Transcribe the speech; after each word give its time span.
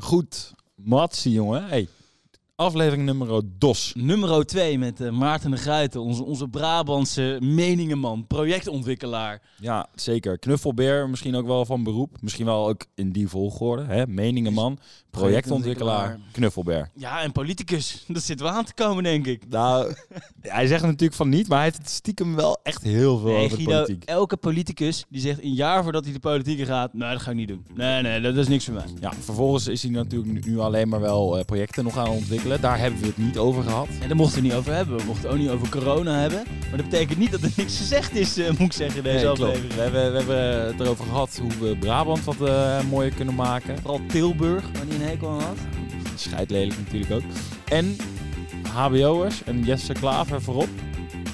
Goed. 0.00 0.54
Matsie, 0.76 1.32
jongen. 1.32 1.68
Hey. 1.68 1.88
Aflevering 2.60 3.04
nummer 3.04 3.42
DOS. 3.58 3.92
Nummer 3.96 4.46
2 4.46 4.78
met 4.78 5.00
uh, 5.00 5.10
Maarten 5.10 5.50
de 5.50 5.56
Gruiten, 5.56 6.00
onze, 6.00 6.24
onze 6.24 6.48
Brabantse 6.48 7.38
meningenman, 7.40 8.26
projectontwikkelaar. 8.26 9.42
Ja, 9.60 9.86
zeker. 9.94 10.38
Knuffelbeer, 10.38 11.08
misschien 11.08 11.36
ook 11.36 11.46
wel 11.46 11.64
van 11.64 11.82
beroep. 11.82 12.16
Misschien 12.20 12.46
wel 12.46 12.68
ook 12.68 12.84
in 12.94 13.10
die 13.10 13.28
volgorde. 13.28 13.84
Hè? 13.84 14.06
Meningenman, 14.06 14.78
projectontwikkelaar, 15.10 16.18
knuffelbeer. 16.32 16.90
Ja, 16.94 17.22
en 17.22 17.32
politicus. 17.32 18.04
Dat 18.08 18.22
zit 18.22 18.40
wel 18.40 18.50
aan 18.50 18.64
te 18.64 18.74
komen, 18.74 19.02
denk 19.02 19.26
ik. 19.26 19.42
Nou, 19.48 19.94
hij 20.40 20.66
zegt 20.66 20.82
natuurlijk 20.82 21.14
van 21.14 21.28
niet, 21.28 21.48
maar 21.48 21.56
hij 21.56 21.66
heeft 21.66 21.78
het 21.78 21.90
stiekem 21.90 22.34
wel 22.34 22.60
echt 22.62 22.82
heel 22.82 23.18
veel 23.18 23.36
over 23.36 23.56
Guido, 23.56 23.72
politiek. 23.72 24.04
elke 24.04 24.36
politicus 24.36 25.04
die 25.08 25.20
zegt 25.20 25.42
een 25.42 25.54
jaar 25.54 25.82
voordat 25.82 26.04
hij 26.04 26.12
de 26.12 26.20
politiek 26.20 26.66
gaat, 26.66 26.94
nee, 26.94 27.10
dat 27.10 27.22
ga 27.22 27.30
ik 27.30 27.36
niet 27.36 27.48
doen. 27.48 27.66
Nee, 27.74 28.02
nee, 28.02 28.20
dat 28.20 28.36
is 28.36 28.48
niks 28.48 28.64
voor 28.64 28.74
mij. 28.74 28.86
Ja, 29.00 29.12
vervolgens 29.12 29.66
is 29.66 29.82
hij 29.82 29.92
natuurlijk 29.92 30.46
nu 30.46 30.58
alleen 30.58 30.88
maar 30.88 31.00
wel 31.00 31.38
uh, 31.38 31.44
projecten 31.44 31.84
nog 31.84 31.96
aan 31.96 32.08
ontwikkelen. 32.08 32.47
Daar 32.56 32.78
hebben 32.78 33.00
we 33.00 33.06
het 33.06 33.16
niet 33.16 33.38
over 33.38 33.62
gehad. 33.62 33.88
En 34.00 34.08
daar 34.08 34.16
mochten 34.16 34.42
we 34.42 34.46
niet 34.48 34.56
over 34.56 34.74
hebben. 34.74 34.96
We 34.96 35.04
mochten 35.04 35.30
ook 35.30 35.38
niet 35.38 35.48
over 35.48 35.68
corona 35.68 36.18
hebben. 36.18 36.42
Maar 36.68 36.76
dat 36.76 36.88
betekent 36.88 37.18
niet 37.18 37.30
dat 37.30 37.42
er 37.42 37.50
niks 37.56 37.76
gezegd 37.76 38.14
is, 38.14 38.38
uh, 38.38 38.48
moet 38.48 38.60
ik 38.60 38.72
zeggen, 38.72 39.02
deze 39.02 39.16
nee, 39.16 39.28
aflevering. 39.28 39.74
We 39.74 39.80
hebben, 39.80 40.10
we 40.10 40.16
hebben 40.16 40.66
het 40.66 40.80
erover 40.80 41.04
gehad 41.04 41.40
hoe 41.42 41.68
we 41.68 41.76
Brabant 41.76 42.24
wat 42.24 42.36
uh, 42.40 42.80
mooier 42.90 43.14
kunnen 43.14 43.34
maken. 43.34 43.78
Vooral 43.78 44.00
Tilburg, 44.06 44.64
waar 44.72 44.86
hij 44.86 44.96
een 44.96 45.02
hekel 45.02 45.28
aan 45.28 45.40
had. 45.40 45.58
Scheidlelijk 46.14 46.78
natuurlijk 46.78 47.12
ook. 47.12 47.22
En 47.64 47.96
HBO'ers 48.72 49.44
en 49.44 49.62
Jesse 49.62 49.92
Klaver 49.92 50.42
voorop. 50.42 50.68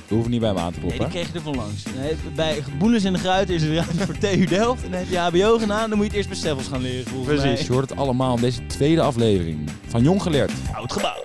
We 0.08 0.14
hoeven 0.14 0.30
niet 0.30 0.40
bij 0.40 0.52
me 0.52 0.58
aan 0.58 0.72
te 0.72 0.78
kloppen. 0.78 1.00
Nee, 1.00 1.08
die 1.10 1.18
kreeg 1.18 1.32
je 1.32 1.38
er 1.38 1.44
van 1.44 1.56
langs. 1.56 1.82
Nee, 1.98 2.14
bij 2.34 2.62
Boelens 2.78 3.04
in 3.04 3.12
de 3.12 3.18
Gruiten 3.18 3.54
is 3.54 3.62
het 3.62 3.72
ruimte 3.72 4.06
voor 4.06 4.18
TU 4.18 4.44
Delft. 4.46 4.84
En 4.84 4.90
dan 4.90 4.98
heb 4.98 5.08
je 5.08 5.18
HBO 5.18 5.58
gedaan, 5.58 5.88
dan 5.88 5.98
moet 5.98 5.98
je 5.98 6.04
het 6.04 6.14
eerst 6.14 6.28
bij 6.28 6.36
Steffels 6.36 6.68
gaan 6.68 6.82
leren. 6.82 7.22
Precies, 7.24 7.42
mij. 7.42 7.62
je 7.66 7.72
hoort 7.72 7.90
het 7.90 7.98
allemaal 7.98 8.34
in 8.34 8.40
deze 8.40 8.66
tweede 8.66 9.00
aflevering 9.00 9.70
van 9.86 10.02
Jong 10.02 10.22
Geleerd. 10.22 10.52
Oud 10.72 10.92
gebouw. 10.92 11.22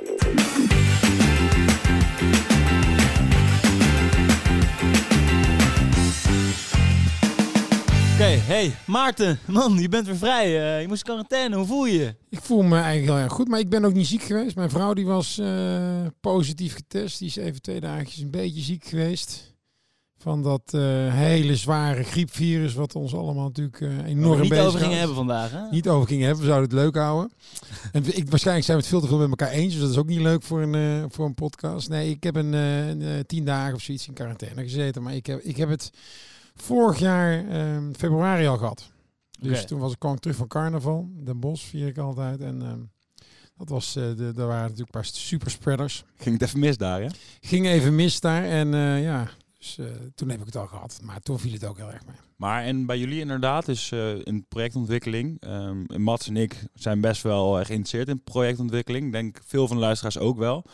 Okay, 8.19 8.37
hey 8.37 8.75
Maarten, 8.85 9.39
man, 9.47 9.77
je 9.77 9.89
bent 9.89 10.05
weer 10.05 10.17
vrij. 10.17 10.47
Uh, 10.47 10.81
je 10.81 10.87
moest 10.87 11.03
quarantaine, 11.03 11.55
hoe 11.55 11.65
voel 11.65 11.85
je? 11.85 12.15
Ik 12.29 12.39
voel 12.41 12.61
me 12.61 12.75
eigenlijk 12.75 13.05
heel 13.05 13.23
erg 13.23 13.33
goed, 13.33 13.47
maar 13.47 13.59
ik 13.59 13.69
ben 13.69 13.85
ook 13.85 13.93
niet 13.93 14.07
ziek 14.07 14.23
geweest. 14.23 14.55
Mijn 14.55 14.69
vrouw 14.69 14.93
die 14.93 15.05
was 15.05 15.37
uh, 15.37 16.05
positief 16.21 16.73
getest, 16.73 17.19
die 17.19 17.27
is 17.27 17.35
even 17.35 17.61
twee 17.61 17.79
dagjes 17.79 18.17
een 18.17 18.31
beetje 18.31 18.61
ziek 18.61 18.85
geweest. 18.85 19.53
Van 20.17 20.43
dat 20.43 20.61
uh, 20.75 20.81
hele 21.13 21.55
zware 21.55 22.03
griepvirus, 22.03 22.73
wat 22.73 22.95
ons 22.95 23.13
allemaal 23.13 23.51
natuurlijk 23.53 23.81
enorm 24.05 24.39
niet 24.39 24.49
bezig 24.49 24.65
over 24.65 24.79
gingen 24.79 24.97
hebben 24.97 25.15
vandaag, 25.15 25.51
hè? 25.51 25.69
Niet 25.69 25.87
over 25.87 26.07
gingen 26.07 26.25
hebben, 26.25 26.43
we 26.43 26.49
zouden 26.49 26.69
het 26.69 26.79
leuk 26.79 26.95
houden. 26.95 27.31
en 27.91 28.17
ik, 28.17 28.29
waarschijnlijk 28.29 28.65
zijn 28.65 28.77
we 28.77 28.83
het 28.83 28.91
veel 28.91 29.01
te 29.01 29.07
veel 29.07 29.17
met 29.17 29.29
elkaar 29.29 29.51
eens, 29.51 29.73
dus 29.73 29.81
dat 29.81 29.91
is 29.91 29.97
ook 29.97 30.07
niet 30.07 30.19
leuk 30.19 30.43
voor 30.43 30.61
een, 30.61 31.11
voor 31.11 31.25
een 31.25 31.33
podcast. 31.33 31.89
Nee, 31.89 32.09
ik 32.09 32.23
heb 32.23 32.35
een, 32.35 32.53
een 32.53 33.25
tien 33.25 33.45
dagen 33.45 33.75
of 33.75 33.81
zoiets 33.81 34.07
in 34.07 34.13
quarantaine 34.13 34.61
gezeten, 34.61 35.03
maar 35.03 35.15
ik 35.15 35.25
heb, 35.25 35.41
ik 35.41 35.57
heb 35.57 35.69
het 35.69 35.91
vorig 36.61 36.99
jaar 36.99 37.45
uh, 37.45 37.77
februari 37.97 38.47
al 38.47 38.57
gehad. 38.57 38.91
Dus 39.39 39.51
Okay. 39.51 39.65
toen 39.65 39.79
was 39.79 39.91
ik, 39.91 39.99
kwam 39.99 40.13
ik 40.13 40.19
terug 40.19 40.37
van 40.37 40.47
carnaval. 40.47 41.09
Den 41.23 41.39
Bosch 41.39 41.65
vier 41.65 41.87
ik 41.87 41.97
altijd. 41.97 42.41
En 42.41 42.61
uh, 42.61 42.71
dat 43.57 43.69
was, 43.69 43.95
uh, 43.95 44.03
de, 44.03 44.31
daar 44.35 44.47
waren 44.47 44.61
natuurlijk 44.61 44.95
een 44.95 45.01
paar 45.01 45.05
superspreaders. 45.05 46.03
Ging 46.15 46.39
het 46.39 46.47
even 46.47 46.59
mis 46.59 46.77
daar, 46.77 47.01
hè? 47.01 47.07
Ging 47.41 47.65
even 47.65 47.95
mis 47.95 48.19
daar. 48.19 48.43
En 48.43 48.73
uh, 48.73 49.03
ja, 49.03 49.29
dus 49.57 49.77
uh, 49.79 49.85
toen 50.15 50.29
heb 50.29 50.39
ik 50.39 50.45
het 50.45 50.55
al 50.55 50.67
gehad. 50.67 50.99
Maar 51.03 51.19
toen 51.19 51.39
viel 51.39 51.51
het 51.53 51.65
ook 51.65 51.77
heel 51.77 51.91
erg 51.91 52.05
mee. 52.05 52.15
Maar 52.35 52.63
en 52.63 52.85
bij 52.85 52.99
jullie 52.99 53.19
inderdaad, 53.19 53.65
dus 53.65 53.91
uh, 53.91 54.25
in 54.25 54.45
projectontwikkeling. 54.47 55.43
Um, 55.47 55.85
Mats 55.95 56.27
en 56.27 56.37
ik 56.37 56.65
zijn 56.73 57.01
best 57.01 57.21
wel 57.21 57.51
geïnteresseerd 57.53 58.07
in 58.07 58.23
projectontwikkeling. 58.23 59.05
Ik 59.05 59.11
denk 59.11 59.39
veel 59.45 59.67
van 59.67 59.75
de 59.75 59.81
luisteraars 59.81 60.17
ook 60.17 60.37
wel. 60.37 60.65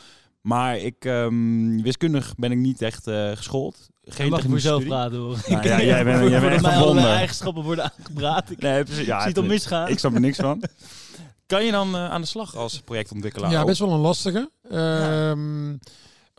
Maar 0.42 0.78
ik, 0.78 1.06
um, 1.06 1.82
wiskundig 1.82 2.36
ben 2.36 2.52
ik 2.52 2.58
niet 2.58 2.82
echt 2.82 3.08
uh, 3.08 3.32
geschoold. 3.32 3.90
Geen 4.08 4.30
mag 4.30 4.44
ik 4.44 4.50
voor 4.50 4.60
zelf 4.60 4.86
praten 4.86 5.18
hoor. 5.18 5.38
Nou, 5.48 5.68
ja, 5.68 5.82
jij 5.82 6.04
bent, 6.04 6.30
jij 6.30 6.40
bent 6.40 6.52
echt 6.54 6.62
mij 6.62 6.72
verbonden. 6.72 7.04
alle 7.04 7.14
eigenschappen 7.14 7.64
worden 7.64 7.84
aangepraat. 7.84 8.50
Ik 8.50 8.60
nee, 8.60 8.84
precies, 8.84 9.06
ja, 9.06 9.20
zie 9.20 9.28
het 9.28 9.38
al 9.38 9.44
misgaan. 9.44 9.88
Ik 9.88 10.00
snap 10.00 10.14
er 10.14 10.20
niks 10.20 10.38
van. 10.38 10.64
Kan 11.46 11.66
je 11.66 11.72
dan 11.72 11.96
uh, 11.96 12.10
aan 12.10 12.22
de 12.22 12.28
slag 12.28 12.56
als 12.56 12.82
projectontwikkelaar? 12.82 13.52
Ja, 13.52 13.64
best 13.64 13.80
wel 13.80 13.92
een 13.92 14.00
lastige. 14.00 14.50
Um, 14.72 15.80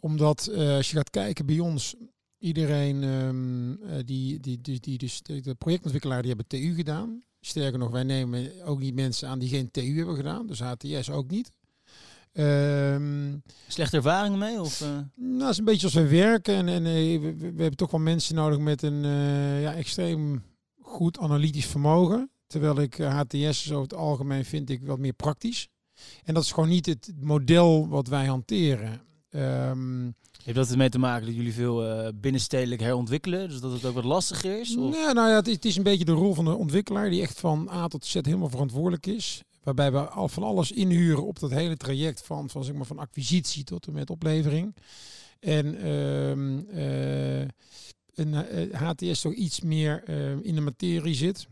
omdat 0.00 0.48
uh, 0.52 0.76
als 0.76 0.90
je 0.90 0.96
gaat 0.96 1.10
kijken 1.10 1.46
bij 1.46 1.58
ons, 1.58 1.94
iedereen 2.38 3.02
um, 3.02 3.70
uh, 3.70 3.92
die, 4.04 4.40
die, 4.40 4.60
die, 4.60 4.80
die, 4.80 4.98
dus 4.98 5.22
de, 5.22 5.40
de 5.40 5.54
projectontwikkelaar 5.54 6.22
die 6.22 6.28
hebben 6.28 6.46
TU 6.46 6.74
gedaan. 6.74 7.22
Sterker 7.40 7.78
nog, 7.78 7.90
wij 7.90 8.02
nemen 8.02 8.64
ook 8.64 8.78
niet 8.78 8.94
mensen 8.94 9.28
aan 9.28 9.38
die 9.38 9.48
geen 9.48 9.70
TU 9.70 9.96
hebben 9.96 10.16
gedaan. 10.16 10.46
Dus 10.46 10.60
HTS 10.60 11.10
ook 11.10 11.30
niet. 11.30 11.50
Um, 12.38 13.42
Slechte 13.66 13.96
ervaringen 13.96 14.38
mee? 14.38 14.60
Of, 14.60 14.80
uh? 14.80 14.88
Nou, 15.14 15.40
het 15.40 15.50
is 15.50 15.58
een 15.58 15.64
beetje 15.64 15.86
als 15.86 15.94
we 15.94 16.08
werken. 16.08 16.54
En, 16.54 16.68
en 16.68 16.86
uh, 16.86 17.20
we, 17.20 17.36
we, 17.36 17.46
hebben 17.46 17.76
toch 17.76 17.90
wel 17.90 18.00
mensen 18.00 18.34
nodig 18.34 18.58
met 18.58 18.82
een 18.82 19.04
uh, 19.04 19.62
ja, 19.62 19.74
extreem 19.74 20.42
goed 20.80 21.18
analytisch 21.18 21.66
vermogen. 21.66 22.30
Terwijl 22.46 22.80
ik 22.80 22.98
HTS 22.98 23.70
over 23.70 23.82
het 23.82 23.94
algemeen 23.94 24.44
vind 24.44 24.70
ik 24.70 24.80
wat 24.82 24.98
meer 24.98 25.12
praktisch. 25.12 25.68
En 26.24 26.34
dat 26.34 26.42
is 26.42 26.52
gewoon 26.52 26.68
niet 26.68 26.86
het 26.86 27.12
model 27.20 27.88
wat 27.88 28.08
wij 28.08 28.26
hanteren. 28.26 29.00
Um, 29.30 30.14
heeft 30.44 30.58
dat 30.58 30.70
ermee 30.70 30.88
te 30.88 30.98
maken 30.98 31.26
dat 31.26 31.34
jullie 31.34 31.52
veel 31.52 31.86
uh, 31.86 32.08
binnenstedelijk 32.14 32.80
herontwikkelen? 32.80 33.48
Dus 33.48 33.60
dat 33.60 33.72
het 33.72 33.84
ook 33.84 33.94
wat 33.94 34.04
lastiger 34.04 34.60
is? 34.60 34.76
Of? 34.76 34.90
Nee, 34.90 35.14
nou 35.14 35.28
ja, 35.28 35.34
het 35.34 35.46
is, 35.46 35.54
het 35.54 35.64
is 35.64 35.76
een 35.76 35.82
beetje 35.82 36.04
de 36.04 36.12
rol 36.12 36.34
van 36.34 36.44
de 36.44 36.54
ontwikkelaar 36.54 37.10
die 37.10 37.22
echt 37.22 37.40
van 37.40 37.68
A 37.72 37.88
tot 37.88 38.04
Z 38.04 38.14
helemaal 38.14 38.48
verantwoordelijk 38.48 39.06
is. 39.06 39.42
Waarbij 39.66 39.92
we 39.92 39.98
al 40.08 40.28
van 40.28 40.42
alles 40.42 40.72
inhuren 40.72 41.26
op 41.26 41.38
dat 41.38 41.50
hele 41.50 41.76
traject 41.76 42.22
van, 42.22 42.50
van, 42.50 42.64
zeg 42.64 42.74
maar, 42.74 42.86
van 42.86 42.98
acquisitie 42.98 43.64
tot 43.64 43.86
en 43.86 43.92
met 43.92 44.10
oplevering. 44.10 44.76
En 45.40 45.88
um, 45.88 46.66
uh, 46.70 47.40
een 48.14 48.34
HTS 48.74 49.20
toch 49.20 49.32
iets 49.32 49.60
meer 49.60 50.02
uh, 50.08 50.30
in 50.30 50.54
de 50.54 50.60
materie 50.60 51.14
zit. 51.14 51.46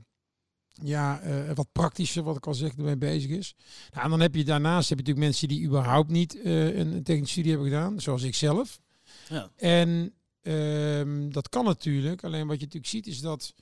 Ja, 0.72 1.20
wat 1.54 1.72
praktischer, 1.72 2.22
wat 2.22 2.36
ik 2.36 2.46
al 2.46 2.54
zeg, 2.54 2.76
ermee 2.76 2.96
bezig 2.96 3.30
is. 3.30 3.54
Nou, 3.90 4.04
en 4.04 4.10
dan 4.10 4.20
heb 4.20 4.34
je 4.34 4.44
daarnaast 4.44 4.88
heb 4.88 4.98
je 4.98 5.04
natuurlijk 5.04 5.26
mensen 5.26 5.48
die 5.48 5.66
überhaupt 5.66 6.10
niet 6.10 6.38
een 6.44 7.02
technische 7.02 7.32
studie 7.32 7.50
hebben 7.50 7.68
gedaan, 7.68 8.00
zoals 8.00 8.22
ik 8.22 8.34
zelf. 8.34 8.80
Ja. 9.28 9.50
En 9.56 10.14
um, 10.42 11.32
dat 11.32 11.48
kan 11.48 11.64
natuurlijk. 11.64 12.24
Alleen 12.24 12.46
wat 12.46 12.56
je 12.56 12.64
natuurlijk 12.64 12.92
ziet 12.92 13.06
is 13.06 13.20
dat 13.20 13.54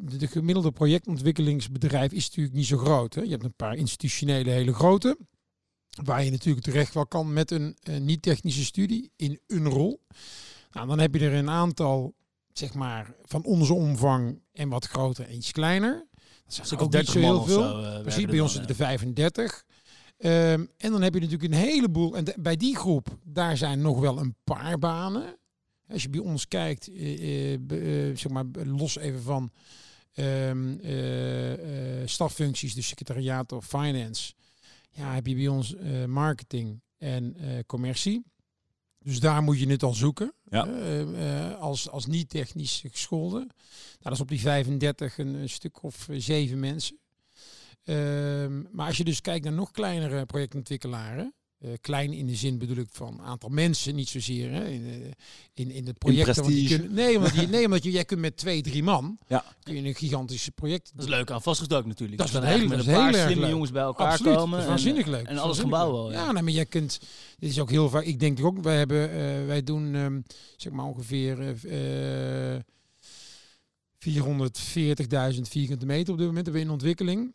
de 0.00 0.26
gemiddelde 0.26 0.72
projectontwikkelingsbedrijf 0.72 2.12
is 2.12 2.26
natuurlijk 2.26 2.56
niet 2.56 2.66
zo 2.66 2.76
groot. 2.76 3.14
Hè? 3.14 3.22
Je 3.22 3.30
hebt 3.30 3.44
een 3.44 3.56
paar 3.56 3.74
institutionele 3.74 4.50
hele 4.50 4.74
grote, 4.74 5.18
waar 6.04 6.24
je 6.24 6.30
natuurlijk 6.30 6.64
terecht 6.64 6.94
wel 6.94 7.06
kan 7.06 7.32
met 7.32 7.50
een, 7.50 7.76
een 7.82 8.04
niet-technische 8.04 8.64
studie 8.64 9.10
in 9.16 9.40
een 9.46 9.68
rol. 9.68 10.00
Nou, 10.72 10.86
dan 10.86 10.98
heb 10.98 11.14
je 11.14 11.20
er 11.20 11.34
een 11.34 11.50
aantal, 11.50 12.14
zeg 12.52 12.74
maar, 12.74 13.14
van 13.22 13.44
onze 13.44 13.74
omvang 13.74 14.40
en 14.52 14.68
wat 14.68 14.86
groter 14.86 15.28
en 15.28 15.34
iets 15.34 15.52
kleiner. 15.52 16.06
Dat 16.44 16.68
zijn 16.68 16.80
ook 16.80 16.92
niet 16.92 17.06
zo 17.06 17.18
heel 17.18 17.44
veel. 17.44 17.62
Zo, 17.62 17.80
uh, 17.80 18.00
Precies, 18.00 18.24
bij 18.24 18.40
ons 18.40 18.52
zitten 18.52 18.70
er 18.70 18.76
35. 18.76 19.64
Um, 20.18 20.30
en 20.76 20.90
dan 20.90 21.02
heb 21.02 21.14
je 21.14 21.20
natuurlijk 21.20 21.52
een 21.52 21.58
heleboel. 21.58 22.16
En 22.16 22.24
de, 22.24 22.34
bij 22.38 22.56
die 22.56 22.76
groep, 22.76 23.18
daar 23.24 23.56
zijn 23.56 23.80
nog 23.80 24.00
wel 24.00 24.18
een 24.18 24.36
paar 24.44 24.78
banen. 24.78 25.38
Als 25.94 26.02
je 26.02 26.08
bij 26.08 26.20
ons 26.20 26.48
kijkt, 26.48 26.88
uh, 26.88 27.52
uh, 27.52 28.16
zeg 28.16 28.28
maar, 28.28 28.44
los 28.64 28.98
even 28.98 29.22
van 29.22 29.50
um, 30.14 30.80
staffuncties, 32.04 32.74
dus 32.74 32.86
secretariaat 32.86 33.52
of 33.52 33.66
finance, 33.66 34.32
ja, 34.90 35.14
heb 35.14 35.26
je 35.26 35.34
bij 35.34 35.48
ons 35.48 35.74
marketing 36.06 36.80
en 36.98 37.36
commercie. 37.66 38.24
Dus 38.98 39.20
daar 39.20 39.42
moet 39.42 39.58
je 39.58 39.66
het 39.66 39.82
al 39.82 39.94
zoeken. 39.94 40.34
Ja. 40.50 40.64
als 41.50 41.90
als 41.90 42.06
niet 42.06 42.28
technisch 42.28 42.82
geschoolde. 42.90 43.38
Nou, 43.38 43.50
dat 43.98 44.12
is 44.12 44.20
op 44.20 44.28
die 44.28 44.40
35 44.40 45.18
een, 45.18 45.34
een 45.34 45.48
stuk 45.48 45.82
of 45.82 46.08
zeven 46.10 46.60
mensen. 46.60 46.98
Um, 47.84 48.68
maar 48.72 48.86
als 48.86 48.96
je 48.96 49.04
dus 49.04 49.20
kijkt 49.20 49.44
naar 49.44 49.52
nog 49.52 49.70
kleinere 49.70 50.26
projectontwikkelaren, 50.26 51.34
uh, 51.64 51.70
klein 51.80 52.12
in 52.12 52.26
de 52.26 52.34
zin 52.34 52.58
bedoel 52.58 52.76
ik 52.76 52.88
van 52.90 53.20
aantal 53.20 53.48
mensen, 53.48 53.94
niet 53.94 54.08
zozeer 54.08 54.50
hè, 54.50 54.68
in, 54.68 54.82
uh, 54.82 54.94
in, 55.54 55.70
in 55.70 55.86
het 55.86 55.98
project. 55.98 56.36
Want 56.36 56.60
je 56.60 56.68
kunt, 56.68 56.92
nee, 56.92 57.16
omdat 57.16 57.34
je, 57.34 57.46
nee, 57.56 57.64
omdat 57.64 57.82
je, 57.84 57.90
jij 57.90 58.04
kunt 58.04 58.20
met 58.20 58.36
twee, 58.36 58.62
drie 58.62 58.82
man 58.82 59.18
ja. 59.26 59.44
kun 59.62 59.74
je 59.74 59.88
een 59.88 59.94
gigantische 59.94 60.50
project. 60.50 60.90
Dat 60.94 61.04
is 61.04 61.10
leuk 61.10 61.30
aan 61.30 61.42
vastgestoken 61.42 61.88
natuurlijk. 61.88 62.18
Dat 62.18 62.26
is 62.26 62.34
dus 62.34 62.42
een 62.42 62.48
hele, 62.48 62.68
met 62.68 62.86
een 62.86 62.94
paar 62.94 63.14
slimme 63.14 63.40
leuk. 63.40 63.50
jongens 63.50 63.70
bij 63.70 63.82
elkaar 63.82 64.10
Absoluut, 64.10 64.34
komen. 64.34 64.50
Dat 64.50 64.60
is 64.60 64.66
waanzinnig 64.66 65.06
leuk. 65.06 65.26
En 65.26 65.38
alles 65.38 65.58
gebouwen. 65.58 66.12
Ja, 66.12 66.32
nee, 66.32 66.42
maar 66.42 66.52
jij 66.52 66.66
kunt. 66.66 67.00
Dit 67.38 67.50
is 67.50 67.60
ook 67.60 67.70
heel 67.70 67.88
vaak. 67.88 68.04
Ik 68.04 68.20
denk 68.20 68.44
ook, 68.44 68.62
wij 68.62 68.76
hebben, 68.76 69.08
uh, 69.08 69.46
wij 69.46 69.62
doen 69.62 69.94
um, 69.94 70.22
zeg 70.56 70.72
maar 70.72 70.86
ongeveer. 70.86 71.54
Uh, 71.64 72.60
440.000 74.04 75.40
vierkante 75.40 75.86
meter 75.86 76.12
op 76.12 76.18
dit 76.18 76.26
moment 76.26 76.34
hebben 76.34 76.52
we 76.52 76.60
in 76.60 76.70
ontwikkeling. 76.70 77.34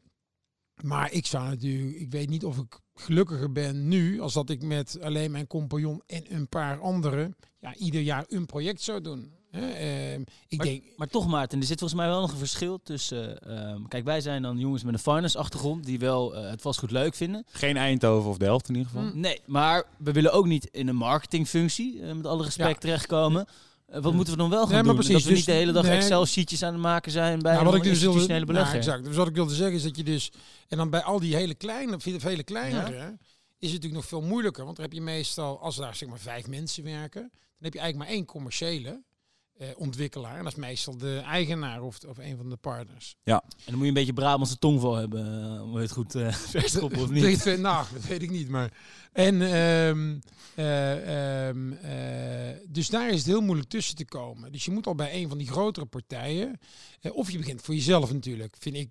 Maar 0.84 1.12
ik 1.12 1.26
zou 1.26 1.48
natuurlijk, 1.48 1.98
ik 2.00 2.12
weet 2.12 2.30
niet 2.30 2.46
of 2.46 2.58
ik 2.58 2.80
gelukkiger 2.96 3.52
ben 3.52 3.88
nu 3.88 4.20
als 4.22 4.34
dat 4.34 4.50
ik 4.50 4.62
met 4.64 4.98
alleen 5.02 5.32
mijn 5.32 5.48
compagnon 5.48 6.02
en 6.06 6.24
een 6.36 6.48
paar 6.48 6.80
anderen 6.80 7.36
ja, 7.60 7.76
ieder 7.76 8.02
jaar 8.02 8.26
een 8.28 8.46
project 8.46 8.82
zou 8.82 9.02
doen. 9.02 9.32
Hè, 9.52 9.70
ehm, 9.70 10.22
ik 10.48 10.58
Maar- 10.58 10.66
denk, 10.68 10.84
Maar 10.98 11.08
toch, 11.08 11.28
Maarten, 11.28 11.60
er 11.60 11.66
zit 11.66 11.80
volgens 11.80 12.00
mij 12.00 12.10
wel 12.10 12.22
nog 12.22 12.32
een 12.32 12.38
verschil 12.38 12.80
tussen... 12.84 13.40
ehm, 13.42 13.84
kijk, 13.88 14.04
wij 14.06 14.22
zijn 14.22 14.42
dan 14.42 14.58
jongens 14.58 14.84
met 14.84 14.94
een 14.94 15.00
finance-achtergrond 15.00 15.86
die 15.86 16.00
wel 16.00 16.36
eh, 16.36 16.50
het 16.50 16.62
vastgoed 16.62 16.92
leuk 16.92 17.16
vinden. 17.16 17.44
Geen 17.52 17.78
Eindhoven 17.78 18.30
of 18.30 18.38
Delft 18.38 18.70
in 18.70 18.76
ieder 18.76 18.92
geval. 18.92 19.08
Mm. 19.08 19.20
Nee, 19.20 19.42
maar 19.46 19.84
we 19.98 20.12
willen 20.12 20.32
ook 20.34 20.46
niet 20.46 20.66
in 20.72 20.88
een 20.88 20.96
marketingfunctie, 20.96 22.02
eh, 22.02 22.14
met 22.14 22.26
alle 22.26 22.44
respect, 22.44 22.70
Ja. 22.70 22.80
terechtkomen. 22.80 23.48
Wat 23.92 24.04
Ja. 24.04 24.12
moeten 24.12 24.34
we 24.34 24.40
dan 24.40 24.50
wel 24.50 24.60
gaan 24.60 24.68
Nee, 24.74 24.84
maar 24.84 24.86
doen? 24.86 24.96
precies, 24.96 25.14
dat 25.14 25.24
we 25.24 25.30
dus- 25.30 25.38
niet 25.38 25.46
de 25.48 25.52
hele 25.52 25.72
dag 25.72 25.84
nee. 25.84 25.98
Excel-sheetjes 25.98 26.64
aan 26.64 26.74
het 26.74 26.82
maken 26.82 27.12
zijn 27.12 27.40
bij 27.40 27.52
Nou, 27.54 27.66
een 27.66 27.72
wat 27.72 27.76
ik 27.76 27.84
dus 27.90 28.00
wilde, 28.02 28.06
institutionele 28.20 28.46
nou, 28.46 28.58
belegger. 28.58 28.78
exact. 28.78 29.06
Dus 29.06 29.16
wat 29.16 29.28
ik 29.28 29.36
wilde 29.36 29.56
zeggen 29.56 29.76
is 29.76 29.84
dat 29.84 29.98
je 29.98 30.04
dus... 30.04 30.32
En 30.68 30.78
dan 30.78 30.90
bij 30.90 31.02
al 31.02 31.20
die 31.20 31.36
hele 31.36 31.54
kleine, 31.56 32.00
vele, 32.00 32.20
vele 32.20 32.44
kleinere... 32.44 33.18
is 33.60 33.72
het 33.72 33.82
natuurlijk 33.82 33.94
nog 33.94 34.06
veel 34.06 34.22
moeilijker. 34.22 34.64
Want 34.64 34.76
dan 34.76 34.86
heb 34.86 34.94
je 34.94 35.02
meestal, 35.02 35.60
als 35.62 35.76
daar 35.76 35.96
zeg 35.96 36.10
maar 36.10 36.20
vijf 36.20 36.48
mensen 36.48 36.84
werken... 36.84 37.22
dan 37.32 37.60
heb 37.60 37.74
je 37.74 37.80
eigenlijk 37.80 38.10
maar 38.10 38.18
één 38.18 38.26
commerciële 38.26 39.04
eh, 39.60 39.68
ontwikkelaar. 39.76 40.38
En 40.38 40.44
dat 40.44 40.52
is 40.52 40.60
meestal 40.60 40.98
de 40.98 41.18
eigenaar 41.18 41.82
of, 41.82 41.98
of 42.08 42.18
een 42.18 42.38
van 42.38 42.50
de 42.50 42.56
partners. 42.56 43.16
En 43.42 43.42
dan 43.66 43.74
moet 43.74 43.82
je 43.82 43.88
een 43.88 43.94
beetje 43.94 44.14
Brabantse 44.14 44.58
tongval 44.58 44.96
hebben 44.96 45.54
eh, 45.56 45.64
om 45.64 45.76
het 45.76 45.92
goed 45.92 46.16
eh 46.16 46.34
verstoppen 46.56 47.02
of 47.02 47.10
niet. 47.10 47.58
Nou, 47.58 47.86
dat 47.94 48.06
weet 48.06 48.22
ik 48.22 48.30
niet. 48.30 48.50
Maar. 48.50 48.74
En 49.12 49.42
ehm, 49.42 50.20
eh, 50.56 51.48
ehm, 51.48 51.74
eh, 51.74 52.58
dus 52.68 52.90
daar 52.90 53.10
is 53.10 53.18
het 53.18 53.26
heel 53.26 53.42
moeilijk 53.42 53.70
tussen 53.70 53.96
te 53.96 54.06
komen. 54.06 54.52
Dus 54.52 54.66
je 54.66 54.72
moet 54.72 54.88
al 54.88 54.96
bij 54.96 55.14
een 55.14 55.30
van 55.30 55.38
die 55.38 55.48
grotere 55.48 55.86
partijen. 55.86 56.60
of 57.14 57.32
je 57.32 57.38
begint 57.38 57.62
voor 57.62 57.76
jezelf 57.76 58.14
natuurlijk. 58.14 58.56
Vind 58.60 58.76
ik. 58.76 58.90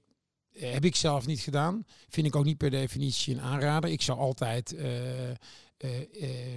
heb 0.58 0.84
ik 0.84 0.96
zelf 0.96 1.26
niet 1.26 1.40
gedaan. 1.40 1.84
Vind 2.08 2.26
ik 2.26 2.36
ook 2.36 2.44
niet 2.44 2.58
per 2.58 2.70
definitie 2.70 3.34
een 3.34 3.40
aanrader. 3.40 3.90
Ik 3.90 4.02
zou 4.02 4.18
altijd 4.18 4.76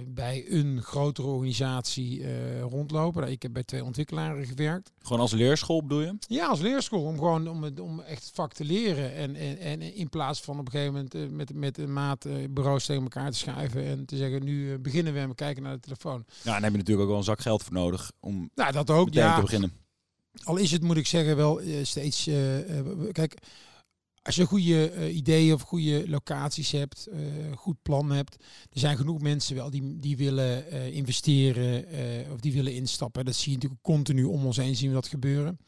bij 0.06 0.44
een 0.48 0.82
grotere 0.82 1.26
organisatie 1.28 2.22
eh, 2.24 2.60
rondlopen. 2.60 3.30
Ik 3.30 3.42
heb 3.42 3.52
bij 3.52 3.62
twee 3.64 3.84
ontwikkelaren 3.84 4.46
gewerkt. 4.46 4.92
Gewoon 5.02 5.20
als 5.20 5.32
leerschool 5.32 5.82
bedoel 5.82 6.00
je? 6.00 6.14
Ja, 6.28 6.46
als 6.46 6.60
leerschool. 6.60 7.02
Om 7.04 7.18
gewoon 7.18 7.48
om, 7.48 7.62
het, 7.62 7.80
om 7.80 8.00
echt 8.00 8.24
het 8.24 8.32
vak 8.34 8.52
te 8.52 8.64
leren. 8.64 9.14
En, 9.14 9.36
en, 9.36 9.58
en 9.58 9.80
in 9.94 10.08
plaats 10.08 10.40
van 10.40 10.58
op 10.58 10.64
een 10.66 10.70
gegeven 10.72 10.92
moment 10.92 11.14
eh, 11.14 11.26
met, 11.28 11.54
met 11.54 11.78
een 11.78 11.92
maat 11.92 12.24
eh, 12.24 12.32
bureaus 12.50 12.84
tegen 12.86 13.02
elkaar 13.02 13.30
te 13.30 13.38
schuiven. 13.38 13.84
En 13.84 14.04
te 14.06 14.16
zeggen, 14.16 14.44
nu 14.44 14.72
eh, 14.72 14.78
beginnen 14.78 15.12
we 15.12 15.18
en 15.18 15.28
we 15.28 15.34
kijken 15.34 15.62
naar 15.62 15.74
de 15.74 15.80
telefoon. 15.80 16.24
Ja, 16.42 16.52
dan 16.52 16.62
heb 16.62 16.72
je 16.72 16.78
natuurlijk 16.78 17.00
ook 17.04 17.08
wel 17.10 17.18
een 17.18 17.24
zak 17.24 17.40
geld 17.40 17.62
voor 17.62 17.72
nodig 17.72 18.12
om 18.20 18.50
Nou, 18.54 18.72
dat 18.72 18.90
ook. 18.90 19.14
Ja, 19.14 19.34
te 19.34 19.40
beginnen. 19.40 19.72
al 20.44 20.56
is 20.56 20.70
het, 20.70 20.82
moet 20.82 20.96
ik 20.96 21.06
zeggen, 21.06 21.36
wel 21.36 21.60
eh, 21.60 21.76
steeds... 21.82 22.26
eh, 22.26 22.78
eh, 22.78 22.86
kijk, 23.12 23.34
als 24.22 24.34
je 24.34 24.46
goede 24.46 24.90
eh, 24.90 25.16
ideeën 25.16 25.54
of 25.54 25.62
goede 25.62 26.08
locaties 26.08 26.70
hebt, 26.70 27.06
eh, 27.06 27.18
goed 27.56 27.82
plan 27.82 28.10
hebt, 28.10 28.34
er 28.72 28.80
zijn 28.80 28.96
genoeg 28.96 29.20
mensen 29.20 29.56
wel 29.56 29.70
die, 29.70 29.98
die 29.98 30.16
willen 30.16 30.70
eh, 30.70 30.94
investeren 30.94 31.84
of 32.32 32.40
die 32.40 32.52
willen 32.52 32.74
instappen. 32.74 33.24
Dat 33.24 33.34
zie 33.34 33.50
je 33.50 33.54
natuurlijk 33.54 33.82
continu 33.82 34.24
om 34.24 34.46
ons 34.46 34.56
heen 34.56 34.76
zien 34.76 34.88
we 34.88 34.94
dat 34.94 35.08
gebeuren. 35.08 35.58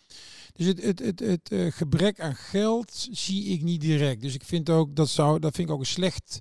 Dus 0.53 0.67
het, 0.67 0.83
het, 0.83 0.99
het, 0.99 1.21
het 1.21 1.75
gebrek 1.75 2.21
aan 2.21 2.35
geld 2.35 3.09
zie 3.11 3.45
ik 3.45 3.63
niet 3.63 3.81
direct. 3.81 4.21
Dus 4.21 4.35
ik 4.35 4.45
vind 4.45 4.71
ook 4.71 4.97
dat 4.97 5.09
zou, 5.09 5.39
dat 5.39 5.55
vind 5.55 5.69
ik 5.69 5.75
ook 5.75 5.81
een 5.81 5.87
slecht 5.87 6.39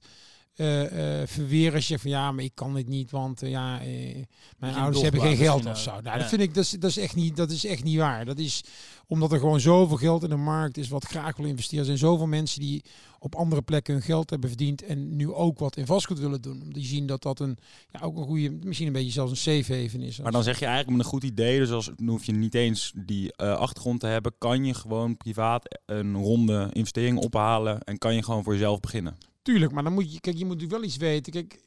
eh, 0.56 1.22
eh, 1.22 1.28
verweer 1.28 1.74
als 1.74 1.88
je 1.88 2.00
van 2.00 2.10
ja, 2.10 2.32
maar 2.32 2.44
ik 2.44 2.52
kan 2.56 2.74
dit 2.74 2.88
niet, 2.88 3.12
want 3.12 3.42
eh, 3.42 3.50
ja, 3.50 3.82
eh, 3.82 4.16
mijn 4.60 4.76
ouders 4.76 5.02
hebben 5.04 5.22
geen 5.22 5.38
geld 5.38 5.66
of 5.66 5.80
zo. 5.80 5.92
Nou, 5.92 6.04
Ja. 6.04 6.18
dat 6.18 6.30
vind 6.30 6.42
ik 6.42 6.54
dat 6.54 6.64
is, 6.64 6.70
dat 6.70 6.90
is 6.90 6.98
echt 6.98 7.16
niet, 7.16 7.36
dat 7.36 7.52
is 7.52 7.66
echt 7.66 7.84
niet 7.84 7.98
waar. 7.98 8.26
Dat 8.26 8.38
is 8.40 8.64
omdat 9.08 9.32
er 9.32 9.40
gewoon 9.40 9.60
zoveel 9.60 9.98
geld 9.98 10.24
in 10.24 10.30
de 10.30 10.36
markt 10.36 10.78
is 10.78 10.88
wat 10.90 11.06
graag 11.06 11.38
wil 11.38 11.46
investeren. 11.46 11.80
Er 11.80 11.86
zijn 11.86 11.98
zoveel 11.98 12.28
mensen 12.28 12.60
die 12.60 12.84
op 13.20 13.36
andere 13.36 13.62
plekken 13.62 13.94
hun 13.94 14.04
geld 14.04 14.30
hebben 14.30 14.50
verdiend 14.50 14.84
en 14.84 15.16
nu 15.16 15.32
ook 15.32 15.60
wat 15.60 15.78
in 15.78 15.86
vastgoed 15.86 16.20
willen 16.20 16.42
doen. 16.42 16.60
Omdat 16.62 16.74
die 16.74 16.86
zien 16.86 17.06
dat 17.08 17.22
dat 17.22 17.40
een, 17.40 17.58
ja, 17.92 18.00
ook 18.00 18.18
een 18.18 18.24
goede, 18.24 18.52
misschien 18.64 18.88
een 18.88 18.94
beetje 18.94 19.12
zelfs 19.12 19.32
een 19.32 19.38
safe 19.64 19.82
haven 19.82 20.02
is. 20.02 20.20
Maar 20.20 20.32
dan 20.32 20.44
zeg 20.44 20.60
je 20.60 20.66
eigenlijk 20.66 20.98
met 20.98 21.06
een 21.06 21.12
goed 21.12 21.24
idee, 21.24 21.60
dus 21.60 21.72
als, 21.72 21.90
dan 21.96 22.08
hoef 22.08 22.26
je 22.26 22.32
niet 22.32 22.56
eens 22.56 22.94
die 22.96 23.36
eh, 23.36 23.56
achtergrond 23.56 24.00
te 24.00 24.08
hebben, 24.08 24.34
kan 24.38 24.66
je 24.66 24.74
gewoon 24.74 25.18
privaat 25.18 25.80
een 25.86 26.16
ronde 26.16 26.70
investering 26.74 27.18
ophalen 27.18 27.80
en 27.84 27.98
kan 27.98 28.16
je 28.16 28.24
gewoon 28.24 28.44
voor 28.44 28.54
jezelf 28.54 28.80
beginnen. 28.80 29.18
Tuurlijk, 29.44 29.72
maar 29.72 29.84
dan 29.84 29.94
moet 29.94 30.14
je, 30.14 30.20
kijk, 30.20 30.38
je 30.38 30.46
moet 30.46 30.68
wel 30.68 30.84
iets 30.84 30.98
weten. 30.98 31.32
Kijk, 31.34 31.60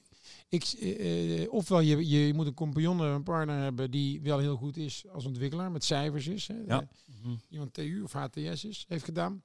ik, 0.49 0.64
eh, 0.64 1.43
eh, 1.43 1.52
ofwel 1.52 1.81
je, 1.81 2.08
je 2.08 2.34
moet 2.34 2.46
een 2.46 2.55
compagnon, 2.55 3.00
een 3.00 3.23
partner 3.23 3.62
hebben 3.62 3.90
die 3.90 4.20
wel 4.23 4.38
heel 4.38 4.56
goed 4.56 4.76
is 4.76 5.05
als 5.12 5.25
ontwikkelaar, 5.26 5.70
met 5.70 5.84
cijfers 5.84 6.26
is. 6.26 6.46
Hè, 6.46 6.55
Ja. 6.67 6.81
Eh, 6.81 6.87
Mhm. 7.23 7.34
iemand 7.49 7.73
TU 7.75 8.02
of 8.02 8.12
HTS 8.12 8.64
is, 8.64 8.84
heeft 8.88 9.05
gedaan. 9.05 9.43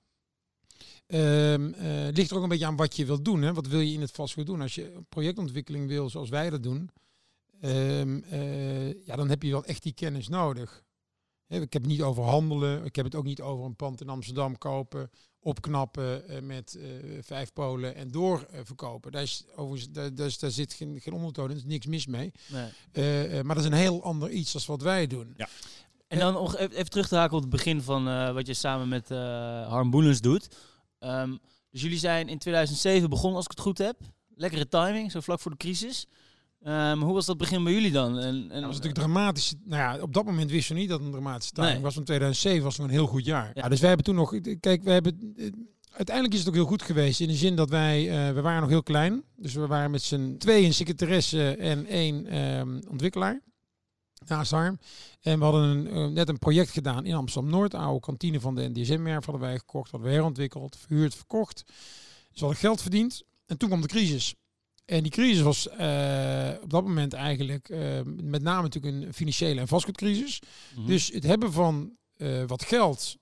Eh, 1.07 1.55
ligt 2.11 2.31
er 2.31 2.37
ook 2.37 2.43
een 2.43 2.49
beetje 2.49 2.65
aan 2.65 2.75
wat 2.75 2.95
je 2.95 3.05
wilt 3.05 3.25
doen. 3.25 3.41
Hè? 3.41 3.53
Wat 3.53 3.67
wil 3.67 3.79
je 3.79 3.93
in 3.93 4.01
het 4.01 4.11
vastgoed 4.11 4.45
doen? 4.45 4.61
Als 4.61 4.75
je 4.75 5.01
projectontwikkeling 5.09 5.87
wil, 5.87 6.09
zoals 6.09 6.29
wij 6.29 6.49
dat 6.49 6.63
doen, 6.63 6.89
ehm, 7.61 8.21
eh, 8.23 9.05
ja, 9.05 9.15
dan 9.15 9.29
heb 9.29 9.43
je 9.43 9.51
wel 9.51 9.65
echt 9.65 9.83
die 9.83 9.93
kennis 9.93 10.27
nodig. 10.27 10.83
Ik 11.47 11.73
heb 11.73 11.81
het 11.81 11.85
niet 11.91 12.01
over 12.01 12.23
handelen. 12.23 12.85
Ik 12.85 12.95
heb 12.95 13.05
het 13.05 13.15
ook 13.15 13.23
niet 13.23 13.41
over 13.41 13.65
een 13.65 13.75
pand 13.75 14.01
in 14.01 14.09
Amsterdam 14.09 14.57
kopen, 14.57 15.09
opknappen 15.41 16.27
eh, 16.27 16.41
met 16.41 16.75
eh, 16.75 16.87
vijf 17.21 17.53
polen 17.53 17.95
en 17.95 18.11
doorverkopen. 18.11 19.11
daar, 19.11 19.21
is, 19.21 19.43
overigens, 19.55 19.91
daar, 19.91 20.15
daar, 20.15 20.35
daar 20.39 20.51
zit 20.51 20.73
geen, 20.73 20.99
geen 21.01 21.13
ondertoon, 21.13 21.45
in, 21.45 21.51
er 21.51 21.57
is 21.57 21.63
niks 21.63 21.85
mis 21.85 22.07
mee. 22.07 22.31
Nee. 22.47 22.69
Eh, 22.91 23.41
maar 23.41 23.55
dat 23.55 23.63
is 23.63 23.71
een 23.71 23.77
heel 23.77 24.03
ander 24.03 24.29
iets 24.29 24.51
dan 24.51 24.61
wat 24.65 24.81
wij 24.81 25.07
doen. 25.07 25.35
En 26.11 26.19
dan 26.19 26.33
nog 26.33 26.57
even, 26.57 26.89
terug 26.89 27.07
te 27.07 27.15
haken 27.15 27.35
op 27.35 27.41
het 27.41 27.51
begin 27.51 27.81
van 27.81 28.07
eh, 28.07 28.33
wat 28.33 28.47
je 28.47 28.53
samen 28.53 28.87
met 28.87 29.11
eh 29.11 29.17
Harm 29.67 29.89
Boelens 29.89 30.21
doet. 30.21 30.47
Ehm, 30.99 31.37
dus 31.69 31.81
jullie 31.81 31.97
zijn 31.97 32.29
in 32.29 32.37
2007 32.37 33.09
begonnen, 33.09 33.35
als 33.35 33.45
ik 33.45 33.51
het 33.51 33.59
goed 33.59 33.77
heb. 33.77 33.97
Lekkere 34.35 34.67
timing, 34.67 35.11
zo 35.11 35.19
vlak 35.19 35.39
voor 35.39 35.51
de 35.51 35.57
crisis. 35.57 36.07
Ehm, 36.63 36.99
hoe 36.99 37.13
was 37.13 37.25
dat 37.25 37.37
begin 37.37 37.63
bij 37.63 37.73
jullie 37.73 37.91
dan? 37.91 38.17
En, 38.19 38.35
en, 38.35 38.47
Dat 38.49 38.61
was 38.63 38.75
natuurlijk 38.75 38.93
dramatisch. 38.95 39.53
Nou 39.63 39.81
ja, 39.81 40.01
op 40.03 40.13
dat 40.13 40.25
moment 40.25 40.51
wisten 40.51 40.75
we 40.75 40.79
niet 40.81 40.89
dat 40.89 40.97
het 40.99 41.07
een 41.07 41.13
dramatische 41.13 41.53
Nee. 41.55 41.79
was. 41.79 41.93
Van 41.93 42.03
2007 42.03 42.63
was 42.63 42.77
nog 42.77 42.87
een 42.87 42.93
heel 42.93 43.07
goed 43.07 43.25
jaar. 43.25 43.45
Ja. 43.45 43.51
Ja. 43.63 43.69
dus 43.69 43.79
wij 43.79 43.87
hebben 43.87 44.05
toen 44.05 44.15
nog... 44.15 44.39
Kijk, 44.59 44.83
we 44.83 44.91
hebben... 44.91 45.33
eh, 45.37 45.45
Uiteindelijk 45.91 46.33
is 46.35 46.39
het 46.39 46.49
ook 46.49 46.55
heel 46.55 46.65
goed 46.65 46.81
geweest. 46.81 47.19
In 47.19 47.27
de 47.27 47.33
zin 47.35 47.55
dat 47.55 47.69
wij... 47.69 48.27
eh, 48.27 48.33
we 48.33 48.41
waren 48.41 48.61
nog 48.61 48.69
heel 48.69 48.83
klein. 48.83 49.23
Dus 49.35 49.53
we 49.53 49.67
waren 49.67 49.91
met 49.91 50.01
z'n 50.01 50.35
tweeën 50.37 50.73
secretaresse 50.73 51.55
en 51.55 51.85
één 51.85 52.25
ehm, 52.27 52.79
ontwikkelaar. 52.89 53.41
Naast 54.27 54.51
Harm. 54.51 54.79
En 55.21 55.37
we 55.37 55.43
hadden 55.43 55.63
een, 55.63 55.87
eh, 55.87 56.07
net 56.07 56.29
een 56.29 56.39
project 56.39 56.69
gedaan 56.69 57.05
in 57.05 57.13
Amsterdam-Noord. 57.15 57.73
Oude 57.73 57.99
kantine 57.99 58.39
van 58.39 58.55
de 58.55 58.69
NDSM-werf 58.73 59.25
hadden 59.25 59.43
wij 59.43 59.57
gekocht. 59.57 59.91
Hadden 59.91 60.09
we 60.09 60.15
herontwikkeld, 60.15 60.77
verhuurd, 60.77 61.15
verkocht. 61.15 61.63
Dus 61.65 62.39
we 62.39 62.45
hadden 62.45 62.57
geld 62.57 62.81
verdiend. 62.81 63.23
En 63.45 63.57
toen 63.57 63.69
kwam 63.69 63.81
de 63.81 63.87
crisis. 63.87 64.35
En 64.85 65.03
die 65.03 65.11
crisis 65.11 65.41
was 65.41 65.67
eh, 65.67 66.51
op 66.61 66.69
dat 66.69 66.83
moment 66.83 67.13
eigenlijk 67.13 67.69
eh, 67.69 68.01
met 68.05 68.41
name 68.41 68.61
natuurlijk 68.61 68.95
een 68.95 69.13
financiële 69.13 69.59
en 69.59 69.67
vastgoedcrisis. 69.67 70.41
Mhm. 70.75 70.87
Dus 70.87 71.07
het 71.07 71.23
hebben 71.23 71.51
van 71.51 71.97
eh, 72.15 72.43
wat 72.47 72.63
geld, 72.63 73.17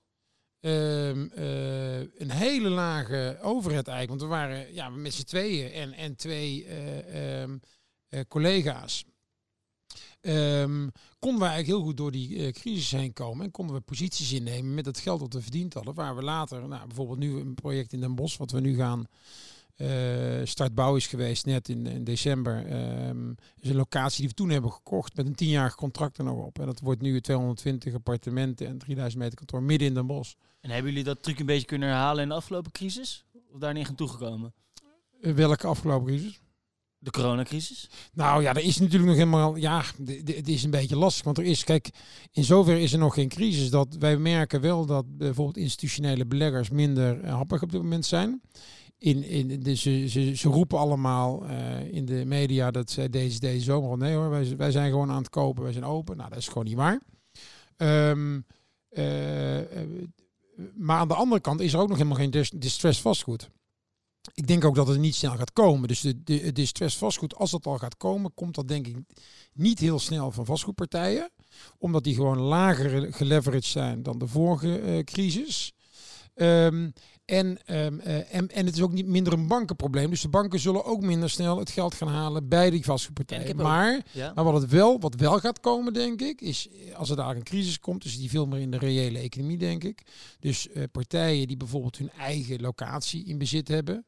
ehm, 0.60 1.28
eh, 1.34 1.98
een 1.98 2.30
hele 2.30 2.68
lage 2.68 3.38
overheid 3.42 3.88
eigenlijk. 3.88 4.20
Want 4.20 4.32
we 4.32 4.38
waren 4.38 4.74
ja, 4.74 4.88
met 4.88 5.14
z'n 5.14 5.24
tweeën 5.24 5.72
en, 5.72 5.92
en 5.92 6.16
twee 6.16 6.64
eh, 6.64 7.42
ehm, 7.42 7.58
eh, 8.08 8.20
collega's. 8.28 9.04
Ehm, 10.20 10.88
konden 11.18 11.40
we 11.40 11.46
eigenlijk 11.46 11.66
heel 11.66 11.82
goed 11.82 11.96
door 11.96 12.10
die 12.10 12.46
eh, 12.46 12.52
crisis 12.52 12.90
heen 12.90 13.12
komen 13.12 13.44
en 13.44 13.50
konden 13.50 13.76
we 13.76 13.80
posities 13.80 14.32
innemen 14.32 14.74
met 14.74 14.86
het 14.86 14.98
geld 14.98 15.20
dat 15.20 15.32
we 15.32 15.42
verdiend 15.42 15.74
hadden. 15.74 15.94
Waar 15.94 16.16
we 16.16 16.22
later, 16.22 16.68
nou, 16.68 16.86
bijvoorbeeld 16.86 17.18
nu 17.18 17.38
een 17.38 17.54
project 17.54 17.92
in 17.92 18.00
Den 18.00 18.14
Bosch, 18.14 18.38
wat 18.38 18.50
we 18.50 18.60
nu 18.60 18.76
gaan 18.76 19.06
startbouw 20.44 20.96
is 20.96 21.06
geweest 21.06 21.46
net 21.46 21.68
in, 21.68 21.86
in 21.86 22.04
december. 22.04 22.66
Ehm 22.66 23.30
is 23.60 23.70
een 23.70 23.76
locatie 23.76 24.18
die 24.18 24.28
we 24.28 24.34
toen 24.34 24.50
hebben 24.50 24.72
gekocht 24.72 25.16
met 25.16 25.26
een 25.26 25.34
tienjarig 25.34 25.74
contract 25.74 26.18
er 26.18 26.24
nog 26.24 26.44
op. 26.44 26.58
En 26.58 26.66
dat 26.66 26.80
wordt 26.80 27.00
nu 27.00 27.20
220 27.20 27.94
appartementen 27.94 28.66
en 28.66 28.78
3000 28.78 29.22
meter 29.22 29.38
kantoor 29.38 29.62
midden 29.62 29.88
in 29.88 29.94
Den 29.94 30.06
Bosch. 30.06 30.34
En 30.60 30.70
hebben 30.70 30.90
jullie 30.90 31.06
dat 31.06 31.22
truc 31.22 31.38
een 31.38 31.46
beetje 31.46 31.66
kunnen 31.66 31.88
herhalen 31.88 32.22
in 32.22 32.28
de 32.28 32.34
afgelopen 32.34 32.72
crisis? 32.72 33.24
Of 33.52 33.58
daar 33.58 33.72
niet 33.72 33.88
aan 33.88 33.94
toegekomen? 33.94 34.52
Eh, 35.20 35.32
welke 35.32 35.66
afgelopen 35.66 36.06
crisis? 36.06 36.40
De 36.98 37.10
coronacrisis? 37.10 37.88
Nou 38.12 38.42
ja, 38.42 38.54
er 38.54 38.64
is 38.64 38.78
natuurlijk 38.78 39.08
nog 39.08 39.16
helemaal. 39.16 39.56
Ja, 39.56 39.82
het 40.24 40.48
is 40.48 40.62
een 40.62 40.70
beetje 40.70 40.96
lastig. 40.96 41.24
Want 41.24 41.38
er 41.38 41.44
is, 41.44 41.64
kijk, 41.64 41.90
in 42.32 42.44
zoverre 42.44 42.80
is 42.80 42.92
er 42.92 42.98
nog 42.98 43.14
geen 43.14 43.28
crisis. 43.28 43.70
Dat 43.70 43.96
wij 43.98 44.16
merken 44.16 44.60
wel 44.60 44.86
dat 44.86 45.16
bijvoorbeeld 45.16 45.56
institutionele 45.56 46.26
beleggers 46.26 46.70
minder 46.70 47.20
eh, 47.20 47.34
happig 47.34 47.62
op 47.62 47.72
dit 47.72 47.82
moment 47.82 48.06
zijn. 48.06 48.40
In, 49.00 49.24
in, 49.24 49.62
de, 49.62 49.74
ze, 49.74 50.08
ze, 50.08 50.36
ze 50.36 50.48
roepen 50.48 50.78
allemaal 50.78 51.46
eh, 51.46 51.92
in 51.92 52.04
de 52.04 52.24
media 52.24 52.70
dat 52.70 52.90
zij 52.90 53.08
deze, 53.10 53.40
deze 53.40 53.64
zomer. 53.64 53.98
Nee 53.98 54.14
hoor, 54.14 54.30
wij, 54.30 54.56
wij 54.56 54.70
zijn 54.70 54.90
gewoon 54.90 55.10
aan 55.10 55.16
het 55.16 55.28
kopen, 55.28 55.62
wij 55.62 55.72
zijn 55.72 55.84
open. 55.84 56.16
Nou, 56.16 56.28
dat 56.28 56.38
is 56.38 56.48
gewoon 56.48 56.64
niet 56.64 56.76
waar. 56.76 57.00
Ehm, 57.76 58.40
eh, 58.88 59.58
maar 60.74 60.98
aan 60.98 61.08
de 61.08 61.14
andere 61.14 61.40
kant 61.40 61.60
is 61.60 61.72
er 61.72 61.78
ook 61.78 61.88
nog 61.88 61.96
helemaal 61.96 62.18
geen 62.18 62.30
dis- 62.30 62.50
distress 62.50 63.00
vastgoed. 63.00 63.50
Ik 64.34 64.46
denk 64.46 64.64
ook 64.64 64.74
dat 64.74 64.88
het 64.88 64.98
niet 64.98 65.14
snel 65.14 65.36
gaat 65.36 65.52
komen. 65.52 65.88
Dus 65.88 66.00
de, 66.00 66.52
distress 66.52 66.96
vastgoed, 66.96 67.34
als 67.34 67.50
dat 67.50 67.66
al 67.66 67.78
gaat 67.78 67.96
komen, 67.96 68.34
komt 68.34 68.54
dat 68.54 68.68
denk 68.68 68.86
ik 68.86 68.96
niet 69.52 69.78
heel 69.78 69.98
snel 69.98 70.30
van 70.30 70.44
vastgoedpartijen. 70.44 71.30
Omdat 71.78 72.04
die 72.04 72.14
gewoon 72.14 72.38
lager 72.38 73.12
geleveraged 73.12 73.64
zijn 73.64 74.02
dan 74.02 74.18
de 74.18 74.26
vorige 74.26 74.78
eh, 74.78 75.04
crisis. 75.04 75.72
Ehm, 76.34 76.90
En, 77.30 77.58
ehm, 77.64 77.98
eh, 77.98 78.34
en, 78.34 78.50
en 78.50 78.66
het 78.66 78.74
is 78.74 78.82
ook 78.82 78.92
niet 78.92 79.06
minder 79.06 79.32
een 79.32 79.46
bankenprobleem. 79.46 80.10
Dus 80.10 80.20
de 80.20 80.28
banken 80.28 80.60
zullen 80.60 80.84
ook 80.84 81.00
minder 81.00 81.30
snel 81.30 81.58
het 81.58 81.70
geld 81.70 81.94
gaan 81.94 82.08
halen 82.08 82.48
bij 82.48 82.70
die 82.70 82.84
vastgoedpartijen. 82.84 83.56
Maar, 83.56 84.00
Ja. 84.12 84.32
maar 84.34 84.44
wat, 84.44 84.60
het 84.62 84.70
wel, 84.70 85.00
wat 85.00 85.14
wel 85.14 85.38
gaat 85.38 85.60
komen, 85.60 85.92
denk 85.92 86.20
ik, 86.20 86.40
is 86.40 86.68
eh, 86.68 86.94
als 86.96 87.10
er 87.10 87.16
daar 87.16 87.36
een 87.36 87.42
crisis 87.42 87.80
komt, 87.80 88.04
is 88.04 88.18
die 88.18 88.30
veel 88.30 88.46
meer 88.46 88.60
in 88.60 88.70
de 88.70 88.78
reële 88.78 89.18
economie, 89.18 89.58
denk 89.58 89.84
ik. 89.84 90.02
Dus 90.40 90.68
eh, 90.68 90.82
partijen 90.92 91.46
die 91.46 91.56
bijvoorbeeld 91.56 91.96
hun 91.98 92.10
eigen 92.18 92.60
locatie 92.60 93.24
in 93.24 93.38
bezit 93.38 93.68
hebben, 93.68 94.04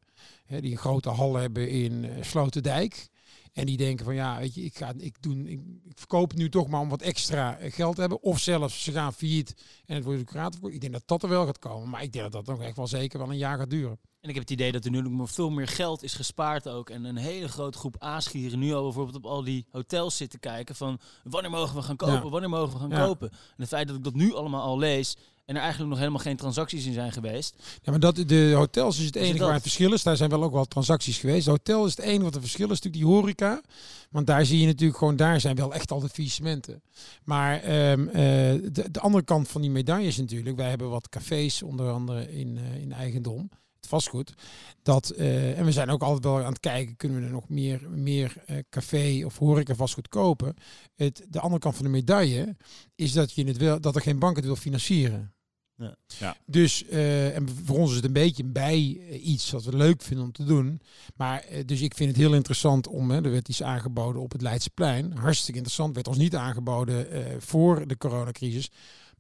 hè, 0.46 0.60
die 0.60 0.70
een 0.70 0.78
grote 0.78 1.08
hal 1.08 1.34
hebben 1.36 1.68
in 1.70 2.04
eh, 2.04 2.10
Sloterdijk. 2.22 3.08
En 3.52 3.66
die 3.66 3.76
denken 3.76 4.04
van 4.04 4.14
ja, 4.14 4.38
weet 4.38 4.54
je, 4.54 4.62
ik, 4.62 4.76
ga, 4.76 4.92
ik, 4.98 5.22
doen, 5.22 5.46
ik, 5.46 5.60
ik 5.84 5.98
verkoop 5.98 6.30
het 6.30 6.38
nu 6.38 6.48
toch 6.48 6.68
maar 6.68 6.80
om 6.80 6.88
wat 6.88 7.00
extra 7.02 7.58
eh, 7.58 7.72
geld 7.72 7.94
te 7.94 8.00
hebben. 8.00 8.22
Of 8.22 8.38
zelfs 8.38 8.82
ze 8.84 8.92
gaan 8.92 9.12
failliet 9.14 9.54
en 9.86 9.94
het 9.94 10.04
wordt 10.04 10.18
een 10.20 10.24
curator. 10.26 10.70
Ik 10.72 10.80
denk 10.80 10.92
dat 10.92 11.02
dat 11.06 11.22
er 11.22 11.28
wel 11.28 11.46
gaat 11.46 11.58
komen. 11.58 11.88
Maar 11.88 12.02
ik 12.02 12.12
denk 12.12 12.32
dat 12.32 12.44
dat 12.46 12.56
nog 12.56 12.66
echt 12.66 12.76
wel 12.76 12.86
zeker 12.86 13.18
wel 13.18 13.30
een 13.30 13.36
jaar 13.36 13.58
gaat 13.58 13.70
duren. 13.70 13.98
En 14.20 14.28
ik 14.28 14.34
heb 14.34 14.42
het 14.48 14.52
idee 14.52 14.72
dat 14.72 14.84
er 14.84 14.90
nu 14.90 15.00
nog 15.02 15.12
maar 15.12 15.28
veel 15.28 15.50
meer 15.50 15.68
geld 15.68 16.02
is 16.02 16.14
gespaard 16.14 16.68
ook. 16.68 16.90
En 16.90 17.04
een 17.04 17.16
hele 17.16 17.48
grote 17.48 17.78
groep 17.78 17.96
aasgieren 17.98 18.58
nu 18.58 18.72
al 18.72 18.82
bijvoorbeeld 18.82 19.16
op 19.16 19.26
al 19.26 19.44
die 19.44 19.66
hotels 19.70 20.16
zitten 20.16 20.38
kijken 20.40 20.74
van 20.74 20.98
wanneer 21.24 21.50
mogen 21.50 21.76
we 21.76 21.82
gaan 21.82 21.96
kopen, 21.96 22.14
Ja. 22.22 22.28
wanneer 22.28 22.50
mogen 22.50 22.72
we 22.72 22.78
gaan 22.78 22.90
Ja. 22.90 23.04
kopen. 23.06 23.30
En 23.30 23.36
het 23.56 23.68
feit 23.68 23.86
dat 23.88 23.96
ik 23.96 24.04
dat 24.04 24.14
nu 24.14 24.34
allemaal 24.34 24.62
al 24.62 24.78
lees 24.78 25.16
en 25.44 25.54
er 25.54 25.60
eigenlijk 25.60 25.90
nog 25.90 25.98
helemaal 25.98 26.20
geen 26.20 26.36
transacties 26.36 26.86
in 26.86 26.92
zijn 26.92 27.12
geweest. 27.12 27.54
Ja, 27.82 27.90
maar 27.90 28.00
dat, 28.00 28.16
de 28.26 28.52
hotels 28.54 28.98
is 28.98 29.04
het 29.04 29.14
het 29.14 29.22
enige 29.22 29.44
waar 29.44 29.52
het 29.52 29.62
verschil 29.62 29.92
is. 29.92 30.02
Daar 30.02 30.16
zijn 30.16 30.30
wel 30.30 30.42
ook 30.42 30.52
wel 30.52 30.64
transacties 30.64 31.18
geweest. 31.18 31.44
De 31.44 31.50
hotel 31.50 31.86
is 31.86 31.96
het 31.96 32.04
enige 32.04 32.22
wat 32.22 32.32
het 32.32 32.42
verschil 32.42 32.70
is, 32.70 32.80
natuurlijk 32.80 33.04
die 33.04 33.12
horeca. 33.12 33.60
Want 34.10 34.26
daar 34.26 34.46
zie 34.46 34.60
je 34.60 34.66
natuurlijk 34.66 34.98
gewoon, 34.98 35.16
daar 35.16 35.40
zijn 35.40 35.56
wel 35.56 35.74
echt 35.74 35.90
al 35.90 36.00
de 36.00 36.08
faillissementen. 36.08 36.82
Maar 37.24 37.60
ehm, 37.60 38.08
eh, 38.08 38.14
de, 38.72 38.90
de 38.90 39.00
andere 39.00 39.24
kant 39.24 39.48
van 39.48 39.60
die 39.60 39.70
medaille 39.70 40.06
is 40.06 40.16
natuurlijk, 40.16 40.56
wij 40.56 40.68
hebben 40.68 40.90
wat 40.90 41.08
cafés 41.08 41.62
onder 41.62 41.90
andere 41.90 42.32
in, 42.32 42.58
eh, 42.58 42.80
in 42.80 42.92
eigendom. 42.92 43.50
Het 43.82 43.90
vastgoed. 43.90 44.34
Dat, 44.82 45.10
eh, 45.10 45.58
en 45.58 45.64
we 45.64 45.72
zijn 45.72 45.90
ook 45.90 46.02
altijd 46.02 46.24
wel 46.24 46.38
aan 46.38 46.52
het 46.52 46.60
kijken, 46.60 46.96
kunnen 46.96 47.18
we 47.20 47.24
er 47.26 47.32
nog 47.32 47.48
meer, 47.48 47.90
meer 47.90 48.34
eh, 48.46 48.56
café 48.70 49.22
of 49.24 49.38
horeca 49.38 49.74
vastgoed 49.74 50.08
kopen. 50.08 50.54
Het, 50.94 51.26
de 51.28 51.40
andere 51.40 51.60
kant 51.60 51.74
van 51.74 51.84
de 51.84 51.90
medaille 51.90 52.56
is 52.94 53.12
dat, 53.12 53.32
je 53.32 53.44
het 53.44 53.56
wil, 53.56 53.80
dat 53.80 53.94
er 53.94 54.00
geen 54.00 54.18
bank 54.18 54.36
het 54.36 54.44
wil 54.44 54.56
financieren. 54.56 55.34
Ja. 55.76 55.96
Ja. 56.18 56.36
Dus 56.46 56.86
eh, 56.86 57.36
en 57.36 57.48
voor 57.64 57.78
ons 57.78 57.90
is 57.90 57.96
het 57.96 58.04
een 58.04 58.12
beetje 58.12 58.44
bij 58.44 58.78
iets 59.20 59.50
wat 59.50 59.64
we 59.64 59.76
leuk 59.76 60.02
vinden 60.02 60.24
om 60.24 60.32
te 60.32 60.44
doen. 60.44 60.80
Maar 61.16 61.44
dus 61.66 61.80
ik 61.80 61.94
vind 61.94 62.08
het 62.08 62.18
heel 62.18 62.34
interessant 62.34 62.86
om, 62.86 63.10
hè, 63.10 63.24
er 63.24 63.30
werd 63.30 63.48
iets 63.48 63.62
aangeboden 63.62 64.22
op 64.22 64.32
het 64.32 64.42
Leidseplein. 64.42 65.12
Hartstikke 65.12 65.58
interessant, 65.58 65.94
werd 65.94 66.08
ons 66.08 66.18
niet 66.18 66.36
aangeboden 66.36 67.06
voor 67.42 67.86
de 67.86 67.96
coronacrisis. 67.96 68.70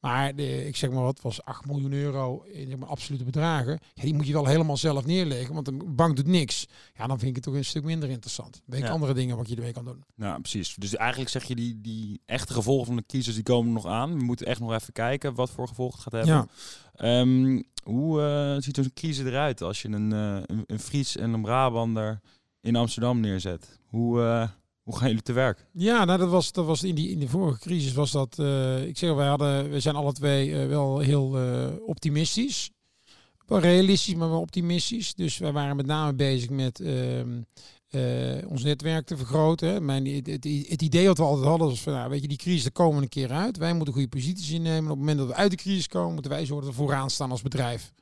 Maar 0.02 0.34
de, 0.34 0.66
ik 0.66 0.76
zeg 0.76 0.90
maar 0.90 1.02
wat, 1.02 1.20
was 1.20 1.44
8 1.44 1.66
miljoen 1.66 1.92
euro 1.92 2.42
in 2.42 2.68
zeg 2.68 2.78
maar, 2.78 2.88
absolute 2.88 3.24
bedragen. 3.24 3.78
Ja, 3.94 4.02
die 4.02 4.14
moet 4.14 4.26
je 4.26 4.32
wel 4.32 4.46
helemaal 4.46 4.76
zelf 4.76 5.06
neerleggen, 5.06 5.54
want 5.54 5.68
een 5.68 5.82
bank 5.94 6.16
doet 6.16 6.26
niks. 6.26 6.66
Ja, 6.94 7.06
dan 7.06 7.18
vind 7.18 7.28
ik 7.30 7.34
het 7.34 7.44
toch 7.44 7.54
een 7.54 7.64
stuk 7.64 7.84
minder 7.84 8.08
interessant. 8.08 8.62
Weet 8.64 8.80
ik 8.80 8.86
Ja. 8.86 8.92
andere 8.92 9.14
dingen 9.14 9.36
wat 9.36 9.48
je 9.48 9.56
ermee 9.56 9.72
kan 9.72 9.84
doen. 9.84 10.04
Nou, 10.14 10.40
precies. 10.40 10.74
Dus 10.74 10.96
eigenlijk 10.96 11.30
zeg 11.30 11.44
je 11.44 11.54
die, 11.54 11.80
die 11.80 12.20
echte 12.26 12.52
gevolgen 12.52 12.86
van 12.86 12.96
de 12.96 13.04
crisis 13.06 13.34
die 13.34 13.42
komen 13.42 13.72
nog 13.72 13.86
aan. 13.86 14.18
We 14.18 14.24
moeten 14.24 14.46
echt 14.46 14.60
nog 14.60 14.72
even 14.72 14.92
kijken 14.92 15.34
wat 15.34 15.50
voor 15.50 15.68
gevolgen 15.68 15.94
het 15.94 16.02
gaat 16.02 16.26
hebben. 16.26 16.48
Ja. 16.94 17.20
Ehm, 17.20 17.62
hoe 17.84 18.22
eh, 18.22 18.62
ziet 18.62 18.76
zo'n 18.76 18.92
crisis 18.94 19.24
eruit 19.24 19.62
als 19.62 19.82
je 19.82 19.88
een, 19.88 20.12
eh, 20.12 20.42
een, 20.46 20.64
een 20.66 20.80
Fries 20.80 21.16
en 21.16 21.32
een 21.32 21.42
Brabander 21.42 22.20
in 22.60 22.76
Amsterdam 22.76 23.20
neerzet? 23.20 23.78
Hoe, 23.86 24.22
eh, 24.22 24.48
hoe 24.82 24.96
gaan 24.96 25.08
jullie 25.08 25.22
te 25.22 25.32
werk? 25.32 25.66
Ja, 25.72 26.04
nou 26.04 26.18
dat 26.18 26.28
was, 26.30 26.52
dat 26.52 26.66
was 26.66 26.82
in, 26.82 26.94
die, 26.94 27.08
in 27.10 27.18
de 27.18 27.28
vorige 27.28 27.58
crisis 27.58 27.92
was 27.92 28.10
dat. 28.10 28.38
eh, 28.38 28.86
ik 28.86 28.98
zeg, 28.98 29.14
wij 29.14 29.26
hadden, 29.28 29.70
we 29.70 29.80
zijn 29.80 29.94
alle 29.94 30.12
twee 30.12 30.60
eh, 30.60 30.68
wel 30.68 30.98
heel 30.98 31.38
eh, 31.38 31.66
optimistisch. 31.86 32.70
Wel 33.46 33.58
realistisch, 33.60 34.14
maar 34.14 34.30
wel 34.30 34.40
optimistisch. 34.40 35.14
Dus 35.14 35.38
wij 35.38 35.52
waren 35.52 35.76
met 35.76 35.86
name 35.86 36.14
bezig 36.14 36.50
met 36.50 36.80
ehm, 36.80 37.40
eh, 37.88 38.48
ons 38.50 38.62
netwerk 38.62 39.06
te 39.06 39.16
vergroten. 39.16 39.84
Mijn, 39.84 40.06
het 40.68 40.82
idee 40.82 41.06
wat 41.06 41.18
we 41.18 41.24
altijd 41.24 41.46
hadden 41.46 41.68
was 41.68 41.80
van, 41.80 41.92
nou, 41.92 42.10
weet 42.10 42.22
je, 42.22 42.28
die 42.28 42.36
crisis, 42.36 42.62
daar 42.62 42.72
komen 42.72 42.96
we 42.96 43.02
een 43.02 43.08
keer 43.08 43.30
uit. 43.30 43.56
Wij 43.56 43.74
moeten 43.74 43.94
goede 43.94 44.08
posities 44.08 44.50
innemen. 44.50 44.82
Op 44.82 44.88
het 44.88 44.98
moment 44.98 45.18
dat 45.18 45.26
we 45.26 45.34
uit 45.34 45.50
de 45.50 45.56
crisis 45.56 45.86
komen, 45.88 46.12
moeten 46.12 46.30
wij 46.30 46.46
zorgen 46.46 46.66
dat 46.66 46.76
we 46.76 46.82
vooraan 46.82 47.10
staan 47.10 47.30
als 47.30 47.42
bedrijf. 47.42 47.92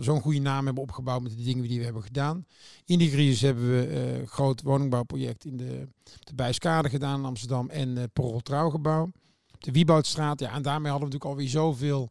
Zo'n 0.00 0.20
goede 0.20 0.38
naam 0.38 0.64
hebben 0.64 0.82
opgebouwd 0.82 1.22
met 1.22 1.36
de 1.36 1.44
dingen 1.44 1.68
die 1.68 1.78
we 1.78 1.84
hebben 1.84 2.02
gedaan. 2.02 2.46
In 2.84 2.98
die 2.98 3.10
crisis 3.10 3.40
hebben 3.40 3.70
we 3.70 3.86
eh, 3.86 4.18
een 4.18 4.26
groot 4.26 4.62
woningbouwproject 4.62 5.44
in 5.44 5.56
de, 5.56 5.88
de 6.24 6.34
Buiskade 6.34 6.88
gedaan 6.88 7.18
in 7.18 7.26
Amsterdam 7.26 7.70
en 7.70 7.96
uh, 7.96 8.02
Porrel 8.12 8.40
Trouwgebouw. 8.40 9.10
Op 9.54 9.64
de 9.64 9.72
Wieboudstraat. 9.72 10.40
Ja, 10.40 10.52
en 10.52 10.62
daarmee 10.62 10.90
hadden 10.90 11.08
we 11.08 11.14
natuurlijk 11.14 11.30
alweer 11.30 11.48
zoveel 11.48 12.10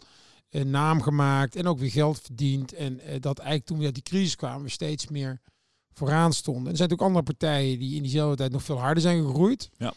eh, 0.50 0.64
naam 0.64 1.02
gemaakt 1.02 1.56
en 1.56 1.68
ook 1.68 1.80
weer 1.80 1.92
geld 1.92 2.22
verdiend. 2.22 2.74
En 2.74 3.00
eh, 3.00 3.20
dat 3.20 3.38
eigenlijk 3.38 3.68
toen 3.68 3.78
we 3.78 3.86
uit 3.86 3.94
die 3.94 4.04
crisis 4.04 4.36
kwamen, 4.36 4.64
we 4.64 4.70
steeds 4.70 5.08
meer 5.08 5.42
vooraan 5.94 6.34
stonden. 6.34 6.64
En 6.64 6.72
er 6.72 6.78
zijn 6.78 6.90
natuurlijk 6.90 7.18
andere 7.18 7.38
partijen 7.38 7.80
die 7.80 7.96
in 7.96 8.02
diezelfde 8.02 8.38
tijd 8.38 8.52
nog 8.52 8.64
veel 8.64 8.80
harder 8.80 9.04
zijn 9.04 9.26
gegroeid. 9.26 9.70
Ja. 9.78 9.94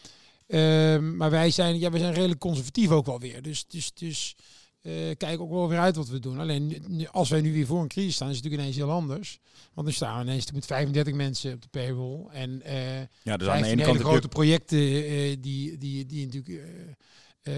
Ehm, 0.47 1.17
maar 1.17 1.29
wij 1.29 1.51
zijn, 1.51 1.79
ja, 1.79 1.91
we 1.91 1.97
zijn 1.97 2.13
redelijk 2.13 2.39
conservatief 2.39 2.89
ook 2.89 3.05
wel 3.05 3.19
weer. 3.19 3.41
Dus, 3.41 3.65
dus, 3.67 3.93
dus 3.93 4.35
eh 4.81 5.17
kijk 5.17 5.39
ook 5.39 5.49
wel 5.49 5.69
weer 5.69 5.79
uit 5.79 5.95
wat 5.95 6.09
we 6.09 6.19
doen. 6.19 6.39
Alleen 6.39 6.83
als 7.11 7.29
wij 7.29 7.41
nu 7.41 7.53
weer 7.53 7.65
voor 7.65 7.81
een 7.81 7.87
crisis 7.87 8.15
staan, 8.15 8.29
is 8.29 8.35
het 8.35 8.43
natuurlijk 8.43 8.69
ineens 8.69 8.85
heel 8.85 8.95
anders. 8.95 9.39
Want 9.73 9.87
dan 9.87 9.95
staan 9.95 10.17
we 10.17 10.23
ineens 10.23 10.51
met 10.51 10.65
35 10.65 11.13
mensen 11.13 11.53
op 11.53 11.61
de 11.61 11.67
payroll. 11.67 12.27
En 12.31 12.61
eh 12.61 12.99
Ja, 12.99 13.05
dus 13.23 13.23
aan 13.23 13.37
de 13.37 13.45
15 13.45 13.71
ene 13.71 13.81
hele 13.81 13.83
kant 13.83 13.99
grote 13.99 14.21
je... 14.21 14.27
projecten 14.27 14.77
eh, 14.77 15.35
die, 15.39 15.77
die, 15.77 16.05
die 16.05 16.25
natuurlijk 16.25 16.65
eh, 17.41 17.53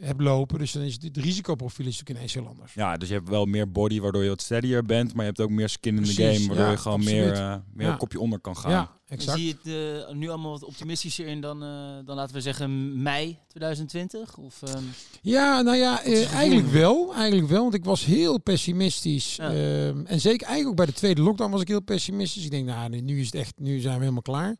hebben 0.00 0.24
lopen. 0.26 0.58
Dus 0.58 0.72
dan 0.72 0.82
is 0.82 0.92
het, 0.94 1.02
het 1.02 1.16
risicoprofiel 1.16 1.86
is 1.86 1.90
natuurlijk 1.98 2.18
ineens 2.18 2.34
heel 2.34 2.46
anders. 2.46 2.74
Ja, 2.74 2.96
dus 2.96 3.08
je 3.08 3.14
hebt 3.14 3.28
wel 3.28 3.44
meer 3.44 3.70
body 3.70 4.00
waardoor 4.00 4.22
je 4.22 4.28
wat 4.28 4.42
steadier 4.42 4.84
bent, 4.84 5.08
maar 5.14 5.24
je 5.24 5.30
hebt 5.30 5.40
ook 5.40 5.50
meer 5.50 5.68
skin 5.68 5.96
in 5.96 6.02
de 6.02 6.14
Precies, 6.14 6.36
game 6.36 6.46
waardoor 6.46 6.64
ja, 6.64 6.70
je 6.70 6.76
gewoon 6.76 6.98
absoluut. 6.98 7.20
meer, 7.24 7.32
eh, 7.32 7.54
meer 7.72 7.86
Ja. 7.86 7.92
een 7.92 7.98
kopje 7.98 8.20
onder 8.20 8.40
kan 8.40 8.56
gaan. 8.56 8.70
Ja, 8.70 8.90
En 9.06 9.16
exact. 9.18 9.38
zie 9.38 9.46
je 9.46 9.54
het 9.62 10.06
eh, 10.08 10.14
nu 10.14 10.28
allemaal 10.28 10.50
wat 10.50 10.64
optimistischer 10.64 11.26
in 11.26 11.40
dan, 11.40 11.62
eh, 11.62 11.68
dan 12.04 12.16
laten 12.16 12.34
we 12.34 12.40
zeggen 12.40 13.02
mei 13.02 13.38
2020? 13.48 14.36
Of, 14.38 14.62
ehm, 14.62 14.82
Ja, 15.22 15.60
nou 15.60 15.76
ja, 15.76 16.02
eigenlijk 16.04 16.68
wel. 16.70 17.14
Eigenlijk 17.14 17.48
wel, 17.48 17.62
want 17.62 17.74
ik 17.74 17.84
was 17.84 18.04
heel 18.04 18.40
pessimistisch. 18.40 19.36
Ja. 19.36 19.48
Ehm, 19.48 20.04
en 20.06 20.20
zeker 20.20 20.46
eigenlijk 20.46 20.68
ook 20.68 20.76
bij 20.76 20.86
de 20.86 20.92
tweede 20.92 21.22
lockdown 21.22 21.50
was 21.50 21.60
ik 21.60 21.68
heel 21.68 21.82
pessimistisch. 21.82 22.44
Ik 22.44 22.50
denk, 22.50 22.66
nou, 22.66 23.00
nu- 23.00 23.20
is 23.20 23.26
het 23.26 23.34
echt, 23.34 23.52
nu 23.58 23.78
zijn 23.80 23.94
we 23.94 24.00
helemaal 24.00 24.22
klaar. 24.22 24.56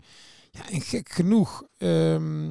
Ja, 0.50 0.70
en 0.70 0.80
gek 0.80 1.08
genoeg 1.10 1.62
ehm, 1.78 2.50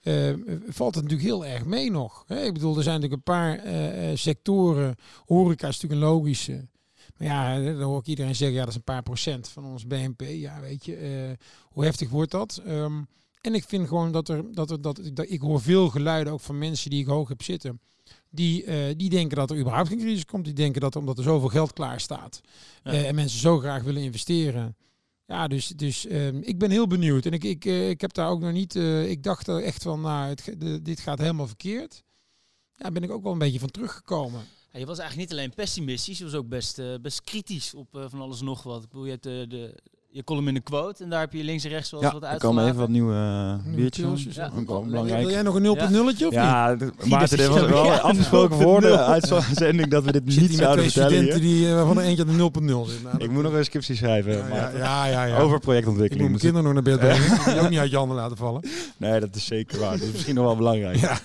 eh, 0.00 0.32
valt 0.68 0.94
het 0.94 1.04
natuurlijk 1.04 1.30
heel 1.30 1.46
erg 1.46 1.64
mee 1.64 1.90
nog. 1.90 2.24
Hè? 2.26 2.44
Ik 2.44 2.52
bedoel, 2.52 2.76
er 2.76 2.82
zijn 2.82 3.00
natuurlijk 3.00 3.28
een 3.28 3.34
paar 3.34 3.58
eh, 3.58 4.10
eh, 4.10 4.16
sectoren. 4.16 4.96
Horeca 5.26 5.68
is 5.68 5.80
natuurlijk 5.80 6.02
een 6.02 6.08
logische. 6.08 6.68
Maar 7.16 7.28
ja, 7.28 7.60
dan 7.60 7.82
hoor 7.82 7.98
ik 7.98 8.06
iedereen 8.06 8.34
zeggen, 8.34 8.56
ja, 8.56 8.62
dat 8.62 8.70
is 8.70 8.76
een 8.76 8.84
paar 8.84 9.02
procent 9.02 9.48
van 9.48 9.64
ons 9.64 9.86
BNP. 9.86 10.20
Ja, 10.20 10.60
weet 10.60 10.84
je, 10.84 11.36
hoe 11.68 11.84
heftig 11.84 12.10
wordt 12.10 12.30
dat? 12.30 12.62
Ehm, 12.66 13.02
en 13.40 13.54
ik 13.54 13.64
vind 13.64 13.88
gewoon 13.88 14.12
dat 14.12 14.28
er, 14.28 14.52
dat 14.52 14.70
er, 14.70 14.80
dat, 14.80 15.00
dat 15.12 15.30
ik 15.30 15.40
hoor 15.40 15.60
veel 15.60 15.88
geluiden 15.88 16.32
ook 16.32 16.40
van 16.40 16.58
mensen 16.58 16.90
die 16.90 17.00
ik 17.00 17.06
hoog 17.06 17.28
heb 17.28 17.42
zitten. 17.42 17.80
Die, 18.30 18.64
die 18.96 19.10
denken 19.10 19.36
dat 19.36 19.50
er 19.50 19.58
überhaupt 19.58 19.88
geen 19.88 19.98
crisis 19.98 20.24
komt. 20.24 20.44
Die 20.44 20.54
denken 20.54 20.80
dat 20.80 20.96
omdat 20.96 21.18
er 21.18 21.24
zoveel 21.24 21.48
geld 21.48 21.72
klaar 21.72 22.00
staat. 22.00 22.40
Ja. 22.84 22.92
en 22.92 23.14
mensen 23.14 23.40
zo 23.40 23.58
graag 23.58 23.82
willen 23.82 24.02
investeren. 24.02 24.76
Ja, 25.30 25.48
dus, 25.48 25.66
dus 25.66 26.06
ehm, 26.06 26.36
ik 26.42 26.58
ben 26.58 26.70
heel 26.70 26.86
benieuwd. 26.86 27.26
En 27.26 27.32
ik, 27.32 27.44
ik, 27.44 27.64
eh, 27.64 27.88
ik 27.88 28.00
heb 28.00 28.12
daar 28.12 28.28
ook 28.28 28.40
nog 28.40 28.52
niet. 28.52 28.76
eh, 28.76 29.10
ik 29.10 29.22
dacht 29.22 29.46
er 29.48 29.62
echt 29.62 29.82
van, 29.82 30.00
nou, 30.00 30.28
het, 30.28 30.56
dit 30.84 31.00
gaat 31.00 31.18
helemaal 31.18 31.46
verkeerd. 31.46 32.02
Ja, 32.76 32.90
ben 32.90 33.02
ik 33.02 33.10
ook 33.10 33.22
wel 33.22 33.32
een 33.32 33.38
beetje 33.38 33.58
van 33.58 33.70
teruggekomen. 33.70 34.44
je 34.72 34.86
was 34.86 34.98
eigenlijk 34.98 35.30
niet 35.30 35.38
alleen 35.38 35.54
pessimistisch, 35.54 36.18
je 36.18 36.24
was 36.24 36.34
ook 36.34 36.48
best, 36.48 36.78
eh, 36.78 36.94
best 37.00 37.22
kritisch 37.22 37.74
op 37.74 37.88
van 38.08 38.20
alles 38.20 38.40
nog 38.40 38.62
wat. 38.62 38.82
Ik 38.82 38.88
bedoel, 38.88 39.04
je 39.04 39.10
hebt 39.10 39.22
de, 39.22 39.44
de, 39.48 39.82
je 40.12 40.24
column 40.24 40.48
in 40.48 40.54
de 40.54 40.60
quote 40.60 41.02
en 41.04 41.10
daar 41.10 41.20
heb 41.20 41.32
je 41.32 41.44
links 41.44 41.64
en 41.64 41.70
rechts 41.70 41.90
wel 41.90 42.02
eens 42.02 42.12
Ja, 42.12 42.18
wat 42.18 42.30
er 42.32 42.38
komen 42.38 42.64
even 42.64 42.76
wat 42.76 42.88
nieuwe 42.88 43.12
uh, 43.14 43.54
Nieuwe 43.64 43.76
biertjes. 43.76 44.26
Ja. 44.34 44.50
Ook 44.58 44.66
Wil 44.66 44.82
belangrijk. 44.84 45.20
Wil 45.20 45.30
jij 45.30 45.42
nog 45.42 45.54
een 45.54 45.62
0.0'tje 45.62 46.06
of 46.06 46.18
niet? 46.20 46.32
Ja, 46.32 46.76
Maarten, 47.04 47.36
dit 47.38 47.46
was 47.46 47.60
Ja, 47.60 47.68
wel 47.68 47.84
ja, 47.92 47.96
afgesproken 47.96 48.58
0.0. 48.58 48.62
woorden 48.62 49.06
uit 49.06 49.24
zo'n 49.26 49.40
zending 49.54 49.88
dat 49.90 50.04
we 50.04 50.12
dit 50.12 50.24
niet 50.24 50.34
zouden 50.54 50.88
twee 50.88 50.90
vertellen 50.90 51.10
studenten 51.10 51.40
hier. 51.40 51.56
die, 51.58 51.68
eh, 51.68 51.74
waarvan 51.74 51.98
er 51.98 52.04
eentje 52.04 52.22
aan 52.24 52.30
de 52.30 52.36
0.0 52.36 52.86
zit. 52.86 53.02
Nou, 53.02 53.18
Ik 53.18 53.30
moet 53.30 53.42
nog 53.42 53.52
een 53.52 53.64
scriptie 53.64 53.96
schrijven, 53.96 54.32
ja, 54.36 54.46
ja, 54.48 54.70
ja, 54.76 55.06
ja, 55.06 55.24
ja. 55.24 55.32
Over 55.34 55.44
Ik 55.44 55.50
moet 55.50 55.60
projectontwikkeling. 55.60 56.28
mijn 56.28 56.40
kinderen 56.40 56.64
nog 56.64 56.72
naar 56.74 56.82
bed 56.82 56.98
brengen. 56.98 57.24
Ik 57.32 57.36
moet 57.36 57.44
die 57.44 57.60
ook 57.60 57.70
niet 57.70 57.78
uit 57.78 57.90
je 57.90 57.96
handen 57.96 58.16
laten 58.16 58.36
vallen. 58.36 58.62
nee, 58.96 59.20
dat 59.20 59.34
is 59.34 59.44
zeker 59.44 59.78
waar. 59.78 59.90
Dat 59.98 60.00
is 60.06 60.12
misschien 60.12 60.34
nog 60.34 60.44
wel 60.44 60.56
belangrijk. 60.56 60.96
Ja. 60.96 61.18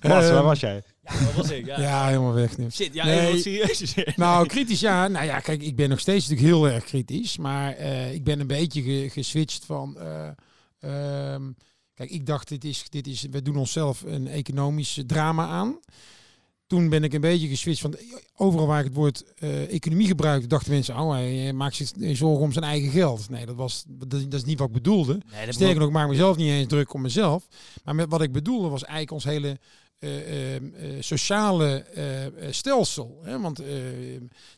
Waar 0.00 0.22
Ehm, 0.30 0.44
was 0.44 0.60
jij? 0.60 0.82
Dat 1.24 1.34
was 1.34 1.50
ik. 1.50 1.66
Ja. 1.66 1.80
Ja, 1.80 2.06
helemaal 2.06 2.32
weg 2.32 2.58
nu. 2.58 2.70
Shit, 2.70 2.94
ja, 2.94 3.04
Nee. 3.04 3.38
serieus. 3.40 3.94
Nou, 4.16 4.46
kritisch 4.46 4.80
ja. 4.80 5.08
Nou 5.08 5.24
ja, 5.24 5.40
kijk, 5.40 5.62
ik 5.62 5.76
ben 5.76 5.88
nog 5.88 6.00
steeds 6.00 6.28
natuurlijk 6.28 6.54
heel 6.56 6.68
erg 6.68 6.84
kritisch. 6.84 7.36
Maar 7.36 7.72
eh, 7.74 8.14
ik 8.14 8.24
ben 8.24 8.40
een 8.40 8.46
beetje 8.46 8.82
ge- 8.82 9.08
geswitcht 9.10 9.64
van... 9.64 9.98
eh, 9.98 10.28
ehm, 10.80 11.42
kijk, 11.94 12.10
ik 12.10 12.26
dacht, 12.26 12.48
dit 12.48 12.64
is, 12.64 12.84
dit 12.88 13.06
is, 13.06 13.26
we 13.30 13.42
doen 13.42 13.56
onszelf 13.56 14.02
een 14.06 14.28
economisch 14.28 14.98
drama 15.06 15.46
aan. 15.46 15.78
Toen 16.66 16.88
ben 16.88 17.04
ik 17.04 17.12
een 17.12 17.20
beetje 17.20 17.48
geswitcht 17.48 17.80
van... 17.80 17.94
Overal 18.36 18.66
waar 18.66 18.78
ik 18.78 18.84
het 18.84 18.94
woord 18.94 19.24
eh, 19.38 19.72
economie 19.72 20.06
gebruikte, 20.06 20.46
dachten 20.46 20.72
mensen... 20.72 20.98
Oh, 20.98 21.10
hij 21.12 21.52
maakt 21.52 21.74
zich 21.76 21.90
zorgen 21.96 22.44
om 22.44 22.52
zijn 22.52 22.64
eigen 22.64 22.90
geld. 22.90 23.28
Nee, 23.30 23.46
dat, 23.46 23.54
was, 23.56 23.84
dat, 23.88 24.10
dat 24.10 24.32
is 24.32 24.44
niet 24.44 24.58
wat 24.58 24.68
ik 24.68 24.74
bedoelde. 24.74 25.20
Nee, 25.32 25.52
Sterker 25.52 25.78
nog, 25.78 25.88
ik 25.88 25.94
maak 25.94 26.08
mezelf 26.08 26.36
niet 26.36 26.48
eens 26.50 26.68
druk 26.68 26.94
om 26.94 27.00
mezelf. 27.02 27.46
Maar 27.84 27.94
met 27.94 28.10
wat 28.10 28.22
ik 28.22 28.32
bedoelde 28.32 28.68
was 28.68 28.82
eigenlijk 28.82 29.12
ons 29.12 29.24
hele 29.24 29.58
eh, 30.00 30.54
ehm, 30.54 30.64
eh, 30.74 30.90
sociale 31.00 31.84
eh, 31.94 32.04
stelsel. 32.50 33.20
Hè? 33.22 33.40
Want 33.40 33.58
eh, 33.58 33.66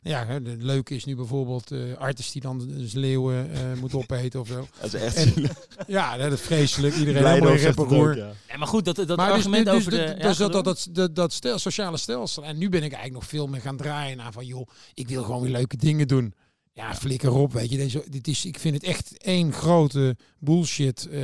nou 0.03 0.17
ja, 0.17 0.27
hè, 0.27 0.33
het 0.33 0.63
leuke 0.63 0.95
is 0.95 1.05
nu 1.05 1.17
bijvoorbeeld 1.17 1.71
eh 1.71 1.79
artis 1.99 2.33
die 2.33 2.43
dan 2.43 2.61
zijn 2.61 3.05
leeuwen 3.05 3.53
eh, 3.53 3.61
moet 3.81 3.95
opeten 3.95 4.41
of 4.41 4.49
zo. 4.49 4.67
Dat 4.81 4.95
is 4.95 5.01
echt 5.01 5.17
En-. 5.17 5.49
Ja, 5.87 6.17
dat 6.17 6.33
is 6.33 6.41
vreselijk. 6.41 6.95
Iedereen 6.95 7.27
helemaal 7.27 7.53
in 7.53 7.79
ook, 7.79 8.15
ja. 8.15 8.33
Ja, 8.49 8.57
maar 8.57 8.69
goed, 8.69 8.85
dat, 8.85 8.97
dat 8.97 9.17
Maar 9.17 9.27
dus, 9.27 9.37
argument 9.37 9.65
dus, 9.65 9.75
over 9.75 9.91
dus, 9.91 10.01
de... 10.01 10.15
dus 10.15 10.39
ja, 10.39 10.49
dat, 10.49 10.65
dat, 10.65 10.89
dat, 10.91 11.17
dat 11.17 11.33
stel, 11.33 11.59
sociale 11.59 11.97
stelsel. 11.97 12.45
En 12.45 12.59
nu 12.59 12.69
ben 12.69 12.83
ik 12.83 12.93
eigenlijk 12.93 13.13
nog 13.13 13.27
veel 13.27 13.47
meer 13.47 13.61
gaan 13.61 13.77
draaien 13.77 14.17
naar 14.17 14.33
van, 14.33 14.47
joh, 14.47 14.69
ik 14.95 15.09
wil 15.09 15.23
gewoon 15.23 15.43
weer 15.43 15.51
leuke 15.51 15.77
dingen 15.77 16.09
doen. 16.09 16.35
Ja, 16.75 16.95
flikker 16.95 17.33
op, 17.33 17.52
weet 17.52 17.71
je. 17.71 17.76
Deze, 17.76 18.05
dit 18.11 18.29
is, 18.29 18.45
ik 18.45 18.59
vind 18.59 18.75
het 18.75 18.85
echt 18.85 19.17
één 19.17 19.52
grote 19.52 20.17
bullshit. 20.38 21.07
eh, 21.07 21.21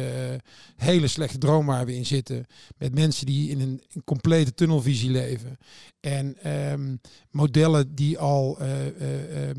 hele 0.76 1.08
slechte 1.08 1.38
droom 1.38 1.66
waar 1.66 1.86
we 1.86 1.94
in 1.96 2.06
zitten. 2.06 2.46
Met 2.76 2.94
mensen 2.94 3.26
die 3.26 3.50
in 3.50 3.60
een, 3.60 3.82
een 3.92 4.04
complete 4.04 4.54
tunnelvisie 4.54 5.10
leven. 5.10 5.58
En 6.00 6.36
ehm, 6.42 6.96
modellen 7.30 7.94
die 7.94 8.18
al, 8.18 8.58
eh, 8.58 9.48
eh, 9.50 9.56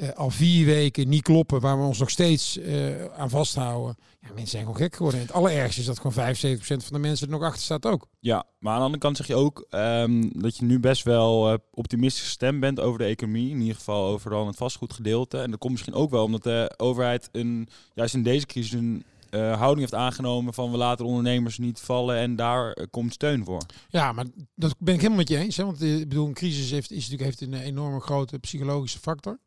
eh, 0.00 0.08
al 0.08 0.30
vier 0.30 0.66
weken 0.66 1.08
niet 1.08 1.22
kloppen. 1.22 1.60
Waar 1.60 1.78
we 1.78 1.84
ons 1.84 1.98
nog 1.98 2.10
steeds 2.10 2.58
eh, 2.58 3.04
aan 3.04 3.30
vasthouden. 3.30 3.96
Ja, 4.20 4.28
mensen 4.28 4.48
zijn 4.48 4.62
gewoon 4.62 4.76
gek 4.76 4.96
geworden. 4.96 5.20
En 5.20 5.26
het 5.26 5.34
allerergste 5.34 5.80
is 5.80 5.86
dat 5.86 6.00
gewoon 6.00 6.34
75% 6.34 6.60
van 6.60 6.92
de 6.92 6.98
mensen 6.98 7.26
er 7.26 7.32
nog 7.32 7.42
achter 7.42 7.62
staat 7.62 7.86
ook. 7.86 8.06
Ja, 8.20 8.44
maar 8.58 8.72
aan 8.72 8.78
de 8.78 8.84
andere 8.84 9.02
kant 9.02 9.16
zeg 9.16 9.26
je 9.26 9.34
ook 9.34 9.66
ehm, 9.70 10.28
dat 10.32 10.56
je 10.56 10.64
nu 10.64 10.80
best 10.80 11.02
wel 11.02 11.52
eh, 11.52 11.58
optimistisch 11.70 12.22
gestemd 12.22 12.60
bent 12.60 12.80
over 12.80 12.98
de 12.98 13.04
economie. 13.04 13.50
In 13.50 13.60
ieder 13.60 13.76
geval 13.76 14.06
over 14.06 14.30
dan 14.30 14.46
het 14.46 14.56
vastgoedgedeelte. 14.56 15.38
En 15.38 15.50
dat 15.50 15.58
komt 15.58 15.72
misschien 15.72 15.94
ook 15.94 16.10
wel 16.10 16.24
omdat 16.24 16.42
de 16.42 16.74
overheid 16.76 17.28
een, 17.32 17.68
juist 17.94 18.14
in 18.14 18.22
deze 18.22 18.46
crisis 18.46 18.72
een 18.72 19.04
houding 19.38 19.78
heeft 19.78 19.94
aangenomen 19.94 20.54
van 20.54 20.70
we 20.70 20.76
laten 20.76 21.04
ondernemers 21.04 21.58
niet 21.58 21.80
vallen 21.80 22.16
en 22.16 22.36
daar 22.36 22.88
komt 22.90 23.12
steun 23.12 23.44
voor. 23.44 23.62
Ja, 23.88 24.12
maar 24.12 24.24
dat 24.54 24.74
ben 24.78 24.94
ik 24.94 25.00
helemaal 25.00 25.18
met 25.18 25.28
je 25.28 25.36
eens. 25.36 25.56
Hè? 25.56 25.64
Want 25.64 25.82
ik 25.82 26.08
bedoel, 26.08 26.26
een 26.26 26.34
crisis 26.34 26.70
heeft, 26.70 26.90
is 26.90 27.08
natuurlijk, 27.08 27.22
heeft 27.22 27.40
een 27.40 27.60
enorme 27.60 28.00
grote 28.00 28.38
psychologische 28.38 28.98
factor. 28.98 29.38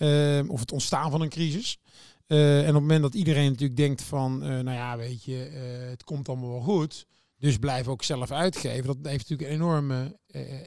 Ehm, 0.00 0.48
of 0.48 0.60
het 0.60 0.72
ontstaan 0.72 1.10
van 1.10 1.20
een 1.20 1.28
crisis. 1.28 1.78
Eh, 2.26 2.58
en 2.58 2.68
op 2.68 2.74
het 2.74 2.82
moment 2.82 3.02
dat 3.02 3.14
iedereen 3.14 3.50
natuurlijk 3.50 3.76
denkt 3.76 4.02
van, 4.02 4.42
eh, 4.42 4.48
nou 4.48 4.70
ja, 4.70 4.96
weet 4.96 5.24
je, 5.24 5.44
eh, 5.44 5.88
het 5.88 6.04
komt 6.04 6.28
allemaal 6.28 6.50
wel 6.50 6.60
goed. 6.60 7.06
Dus 7.38 7.56
blijf 7.56 7.88
ook 7.88 8.02
zelf 8.02 8.30
uitgeven. 8.30 8.86
Dat 8.86 8.96
heeft 9.02 9.28
natuurlijk 9.28 9.48
een 9.48 9.54
enorme 9.54 10.18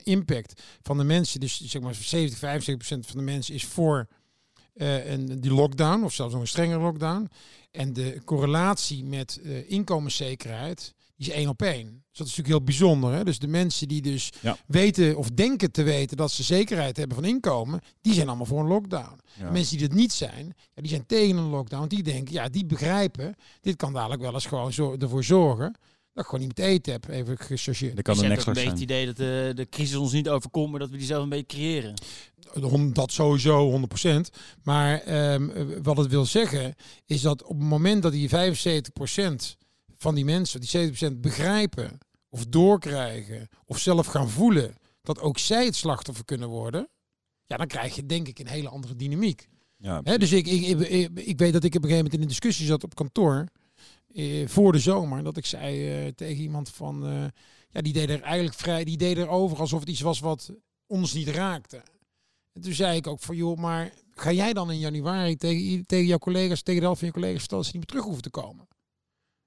impact 0.04 0.62
van 0.82 0.98
de 0.98 1.04
mensen. 1.04 1.40
Dus 1.40 1.62
zeg 1.62 1.82
maar 1.82 1.96
70, 1.96 2.40
75 2.40 2.88
procent 2.88 3.06
van 3.06 3.26
de 3.26 3.32
mensen 3.32 3.54
is 3.54 3.66
voor 3.66 4.08
eh, 4.74 5.12
een, 5.12 5.42
die 5.42 5.54
lockdown. 5.54 6.04
Of 6.04 6.14
zelfs 6.14 6.34
nog 6.34 6.42
een 6.42 6.48
strengere 6.48 6.80
lockdown. 6.80 7.30
En 7.72 7.94
de 7.94 8.22
correlatie 8.26 9.04
met 9.04 9.42
inkomenszekerheid, 9.68 10.94
die 11.16 11.28
is 11.28 11.34
één 11.34 11.48
op 11.50 11.62
één. 11.62 11.86
Dus 11.86 12.18
dat 12.18 12.28
is 12.28 12.36
natuurlijk 12.38 12.48
heel 12.48 12.64
bijzonder. 12.64 13.14
Hè? 13.14 13.24
Dus 13.24 13.40
de 13.40 13.48
mensen 13.48 13.88
die 13.88 14.02
dus 14.02 14.30
Ja. 14.42 14.58
weten 14.68 15.18
of 15.18 15.30
denken 15.30 15.72
te 15.72 15.84
weten 15.84 16.18
dat 16.18 16.32
ze 16.32 16.44
zekerheid 16.44 16.98
hebben 16.98 17.16
van 17.16 17.26
inkomen, 17.26 17.80
die 18.02 18.14
zijn 18.14 18.28
allemaal 18.28 18.46
voor 18.46 18.60
een 18.60 18.68
lockdown. 18.68 19.20
Ja. 19.40 19.52
Mensen 19.52 19.78
die 19.78 19.88
dat 19.88 19.98
niet 19.98 20.12
zijn, 20.14 20.46
ja, 20.74 20.82
die 20.82 20.90
zijn 20.90 21.06
tegen 21.06 21.38
een 21.38 21.50
lockdown. 21.50 21.88
Die 21.88 22.04
denken, 22.04 22.34
ja, 22.34 22.50
die 22.50 22.66
begrijpen, 22.66 23.36
dit 23.62 23.76
kan 23.76 23.94
dadelijk 23.94 24.22
wel 24.22 24.34
eens 24.34 24.46
gewoon 24.46 24.74
zo, 24.74 24.96
ervoor 25.00 25.24
zorgen 25.24 25.76
dat 26.14 26.24
ik 26.24 26.30
gewoon 26.30 26.48
niet 26.48 26.58
met 26.58 26.68
eten 26.68 26.92
heb, 26.92 27.08
even 27.10 27.38
gechargeerd. 27.38 27.96
Dat 27.96 28.04
kan 28.04 28.14
Dus 28.18 28.24
next 28.28 28.46
hebt 28.46 28.50
ook 28.50 28.56
een 28.56 28.62
zijn. 28.62 28.76
beetje 28.76 28.94
het 28.94 29.04
idee 29.04 29.06
dat 29.06 29.16
de, 29.18 29.64
de 29.64 29.70
crisis 29.70 29.96
ons 29.96 30.12
niet 30.12 30.30
overkomt, 30.30 30.70
maar 30.72 30.80
dat 30.80 30.90
we 30.90 30.98
die 30.98 31.06
zelf 31.06 31.24
een 31.24 31.30
beetje 31.30 31.46
creëren. 31.58 31.94
Dat 32.94 33.12
sowieso 33.12 33.70
100%. 33.70 34.30
Maar 34.64 35.00
ehm, 35.02 35.50
eh, 35.50 35.64
wat 35.82 35.98
het 35.98 36.08
wil 36.08 36.26
zeggen, 36.26 36.76
is 37.06 37.22
dat 37.22 37.44
op 37.44 37.58
het 37.60 37.68
moment 37.68 38.04
dat 38.04 38.12
die 38.12 38.30
75% 38.30 39.58
van 40.04 40.16
die 40.16 40.26
mensen, 40.26 40.62
die 40.62 40.92
70% 41.14 41.20
begrijpen 41.20 41.98
of 42.30 42.46
doorkrijgen 42.46 43.48
of 43.66 43.80
zelf 43.80 44.06
gaan 44.06 44.30
voelen 44.30 44.76
dat 45.02 45.20
ook 45.20 45.38
zij 45.38 45.66
het 45.66 45.76
slachtoffer 45.76 46.26
kunnen 46.26 46.50
worden, 46.50 46.90
ja, 47.46 47.58
dan 47.58 47.68
krijg 47.68 47.96
je 47.96 48.06
denk 48.06 48.28
ik 48.28 48.40
een 48.40 48.48
hele 48.48 48.70
andere 48.70 48.96
dynamiek. 48.96 49.48
Ja, 49.78 50.02
dus 50.02 50.32
ik, 50.32 50.48
ik, 50.48 50.80
ik, 50.80 51.10
ik, 51.20 51.38
weet 51.38 51.54
dat 51.54 51.64
ik 51.64 51.76
op 51.76 51.84
een 51.84 51.90
gegeven 51.90 51.96
moment 51.96 52.14
in 52.14 52.22
een 52.22 52.28
discussie 52.28 52.66
zat 52.66 52.84
op 52.84 52.96
kantoor 52.96 53.48
eh, 54.14 54.48
voor 54.48 54.72
de 54.72 54.80
zomer. 54.80 55.24
Dat 55.24 55.38
ik 55.38 55.46
zei 55.46 55.90
eh, 55.90 56.12
tegen 56.16 56.44
iemand 56.44 56.70
van, 56.70 57.06
eh, 57.06 57.26
ja, 57.70 57.82
die 57.82 57.94
deed 57.94 58.10
er 58.10 58.22
eigenlijk 58.22 58.56
vrij, 58.56 58.84
die 58.84 58.98
deed 58.98 59.18
erover 59.18 59.60
alsof 59.60 59.80
het 59.80 59.90
iets 59.90 60.02
was 60.02 60.20
wat 60.20 60.52
ons 60.88 61.14
niet 61.14 61.28
raakte. 61.28 61.84
En 62.54 62.62
toen 62.62 62.74
zei 62.74 62.98
ik 62.98 63.08
ook 63.08 63.20
van, 63.20 63.36
joh, 63.36 63.58
maar 63.58 63.94
ga 64.12 64.32
jij 64.32 64.54
dan 64.54 64.72
in 64.72 64.80
januari 64.80 65.36
tegen, 65.36 65.86
tegen 65.86 66.06
jouw 66.06 66.18
collega's, 66.18 66.62
tegen 66.62 66.80
de 66.80 66.86
helft 66.86 67.00
van 67.00 67.08
je 67.08 67.14
collega's 67.14 67.40
vertellen 67.40 67.64
dat 67.64 67.74
ze 67.74 67.78
niet 67.78 67.88
meer 67.88 67.96
terug 67.96 68.04
hoeven 68.04 68.32
te 68.32 68.40
komen? 68.42 68.68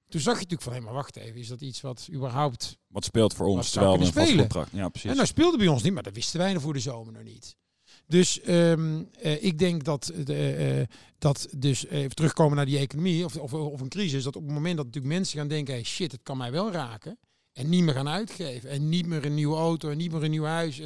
Toen 0.09 0.21
zag 0.21 0.33
je 0.33 0.41
natuurlijk 0.41 0.61
van, 0.61 0.73
hé, 0.73 0.79
maar 0.79 0.93
wacht 0.93 1.15
even, 1.15 1.39
is 1.39 1.47
dat 1.47 1.61
iets 1.61 1.81
wat 1.81 2.07
überhaupt... 2.11 2.77
wat 2.87 3.03
speelt 3.03 3.33
voor 3.33 3.47
ons 3.47 3.69
terwijl 3.69 3.93
we 3.93 3.99
een 3.99 4.05
spelen? 4.05 4.27
vastgoedpracht. 4.27 4.71
Ja, 4.71 4.89
precies. 4.89 5.09
En 5.09 5.15
nou 5.15 5.27
speelde 5.27 5.57
bij 5.57 5.67
ons 5.67 5.83
niet, 5.83 5.93
maar 5.93 6.03
dat 6.03 6.13
wisten 6.13 6.39
wij 6.39 6.59
voor 6.59 6.73
de 6.73 6.79
zomer 6.79 7.13
nog 7.13 7.23
niet. 7.23 7.55
Dus 8.07 8.41
ehm, 8.41 9.03
eh, 9.21 9.43
ik 9.43 9.59
denk 9.59 9.83
dat, 9.83 10.11
de, 10.23 10.53
eh, 10.53 10.95
dat 11.17 11.47
dus 11.57 11.87
even 11.87 12.15
terugkomen 12.15 12.55
naar 12.55 12.65
die 12.65 12.77
economie 12.77 13.25
of, 13.25 13.35
of, 13.35 13.53
of 13.53 13.81
een 13.81 13.89
crisis, 13.89 14.23
dat 14.23 14.35
op 14.35 14.43
het 14.43 14.51
moment 14.51 14.77
dat 14.77 14.85
natuurlijk 14.85 15.13
mensen 15.13 15.39
gaan 15.39 15.47
denken, 15.47 15.73
hey, 15.73 15.83
shit, 15.83 16.11
het 16.11 16.23
kan 16.23 16.37
mij 16.37 16.51
wel 16.51 16.71
raken. 16.71 17.17
En 17.53 17.69
niet 17.69 17.83
meer 17.83 17.93
gaan 17.93 18.09
uitgeven. 18.09 18.69
En 18.69 18.89
niet 18.89 19.05
meer 19.05 19.25
een 19.25 19.33
nieuwe 19.33 19.55
auto 19.55 19.89
en 19.89 19.97
niet 19.97 20.11
meer 20.11 20.23
een 20.23 20.31
nieuw 20.31 20.43
huis. 20.43 20.81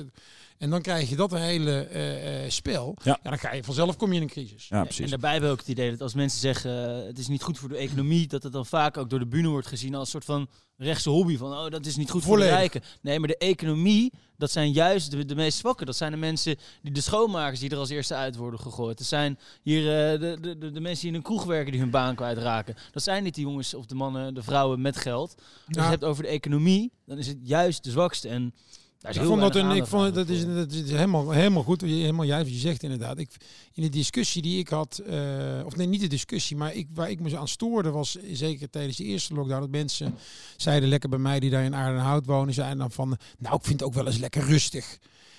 En- 0.62 0.68
En 0.68 0.70
dan 0.70 0.82
krijg 0.82 1.10
je 1.10 1.16
dat 1.16 1.32
hele 1.32 1.80
eh, 1.86 2.44
eh, 2.46 2.50
spel. 2.52 2.96
Ja. 3.04 3.20
Ja. 3.24 3.30
dan 3.30 3.40
ga 3.40 3.54
je 3.54 3.64
vanzelf 3.64 3.96
kom 3.98 4.10
je 4.10 4.16
in 4.16 4.22
een 4.22 4.28
crisis. 4.30 4.68
ja, 4.68 4.78
En 4.78 4.84
precies. 4.84 5.10
daarbij 5.10 5.32
hebben 5.32 5.50
we 5.50 5.56
ook 5.56 5.62
het 5.62 5.70
idee 5.72 5.90
dat 5.92 6.02
als 6.02 6.14
mensen 6.14 6.40
zeggen 6.40 7.00
eh, 7.02 7.06
het 7.08 7.20
is 7.20 7.28
niet 7.28 7.42
goed 7.44 7.58
voor 7.60 7.70
de 7.70 7.78
economie, 7.78 8.28
dat 8.28 8.44
het 8.44 8.54
dan 8.54 8.66
vaak 8.66 8.98
ook 8.98 9.10
door 9.10 9.20
de 9.20 9.28
bühne 9.28 9.48
wordt 9.48 9.68
gezien 9.68 9.96
als 9.96 10.04
een 10.04 10.12
soort 10.12 10.26
van 10.26 10.48
rechtse 10.78 11.10
hobby. 11.10 11.38
Van 11.38 11.52
oh, 11.52 11.70
dat 11.70 11.86
is 11.86 11.96
niet 11.96 12.10
goed 12.10 12.24
voor 12.24 12.38
de 12.38 12.44
rijken. 12.44 12.82
Nee, 13.02 13.20
maar 13.20 13.28
de 13.28 13.38
economie, 13.38 14.12
dat 14.38 14.52
zijn 14.52 14.72
juist 14.72 15.12
de, 15.12 15.26
de 15.26 15.36
meest 15.36 15.58
zwakken. 15.58 15.86
Dat 15.86 15.96
zijn 15.96 16.12
de 16.12 16.18
mensen, 16.18 16.56
die 16.82 16.92
de 16.92 17.02
schoonmakers 17.02 17.60
die 17.60 17.70
er 17.70 17.78
als 17.78 17.90
eerste 17.90 18.16
uit 18.16 18.36
worden 18.36 18.60
gegooid. 18.60 18.98
Dat 18.98 19.08
zijn 19.08 19.40
hier 19.62 19.80
eh, 20.14 20.20
de, 20.20 20.38
de, 20.42 20.58
de, 20.58 20.72
de 20.72 20.80
mensen 20.82 21.02
die 21.02 21.10
in 21.10 21.16
een 21.16 21.22
kroeg 21.24 21.44
werken 21.44 21.72
die 21.72 21.82
hun 21.82 21.90
baan 21.90 22.16
kwijtraken. 22.16 22.76
Dat 22.92 23.04
zijn 23.04 23.24
niet 23.24 23.36
de 23.36 23.42
jongens 23.42 23.74
of 23.74 23.86
de 23.86 23.96
mannen, 23.96 24.34
de 24.34 24.44
vrouwen 24.44 24.82
met 24.82 24.98
geld. 24.98 25.36
Als 25.38 25.46
je 25.68 25.80
het 25.82 25.90
hebt 25.90 26.04
over 26.04 26.24
de 26.24 26.30
economie, 26.30 26.92
dan 27.06 27.18
is 27.18 27.28
het 27.28 27.38
juist 27.44 27.84
de 27.84 27.92
zwakste. 27.92 28.30
En 28.30 28.54
daar 29.02 29.12
is 29.12 29.18
Ik 29.18 29.22
heel 29.22 29.32
vond 29.32 29.42
dat 29.54 29.56
een, 29.56 29.72
ik 29.72 29.86
vond 29.86 30.14
dat 30.14 30.30
is, 30.30 30.46
dat 30.46 30.72
is 30.72 30.92
helemaal, 30.92 31.30
helemaal 31.30 31.64
goed, 31.64 31.82
helemaal 31.82 32.26
juist 32.26 32.46
wat 32.46 32.54
je 32.54 32.60
zegt 32.60 32.84
inderdaad. 32.84 33.18
Ik, 33.18 33.30
in 33.74 33.84
de 33.84 33.90
discussie 33.90 34.42
die 34.42 34.60
ik 34.60 34.68
had, 34.68 34.98
eh, 34.98 35.66
of 35.66 35.76
nee, 35.76 35.88
niet 35.88 36.02
de 36.02 36.08
discussie, 36.08 36.58
maar 36.58 36.74
ik, 36.74 36.88
waar 36.94 37.10
ik 37.10 37.20
me 37.20 37.38
aan 37.38 37.48
stoorde 37.48 37.92
was, 37.92 38.18
zeker 38.32 38.70
tijdens 38.70 38.98
de 38.98 39.04
eerste 39.04 39.34
lockdown, 39.34 39.62
dat 39.62 39.70
mensen 39.70 40.16
zeiden 40.58 40.90
lekker 40.90 41.10
bij 41.10 41.20
mij 41.20 41.40
die 41.40 41.50
daar 41.50 41.64
in 41.64 41.76
Aardenhout 41.76 42.26
wonen, 42.26 42.54
zeiden 42.54 42.78
dan 42.78 42.92
van, 42.92 43.18
nou 43.38 43.56
ik 43.56 43.64
vind 43.64 43.80
het 43.80 43.90
ook 43.90 43.96
wel 43.96 44.06
eens 44.06 44.18
lekker 44.18 44.44
rustig. 44.44 44.98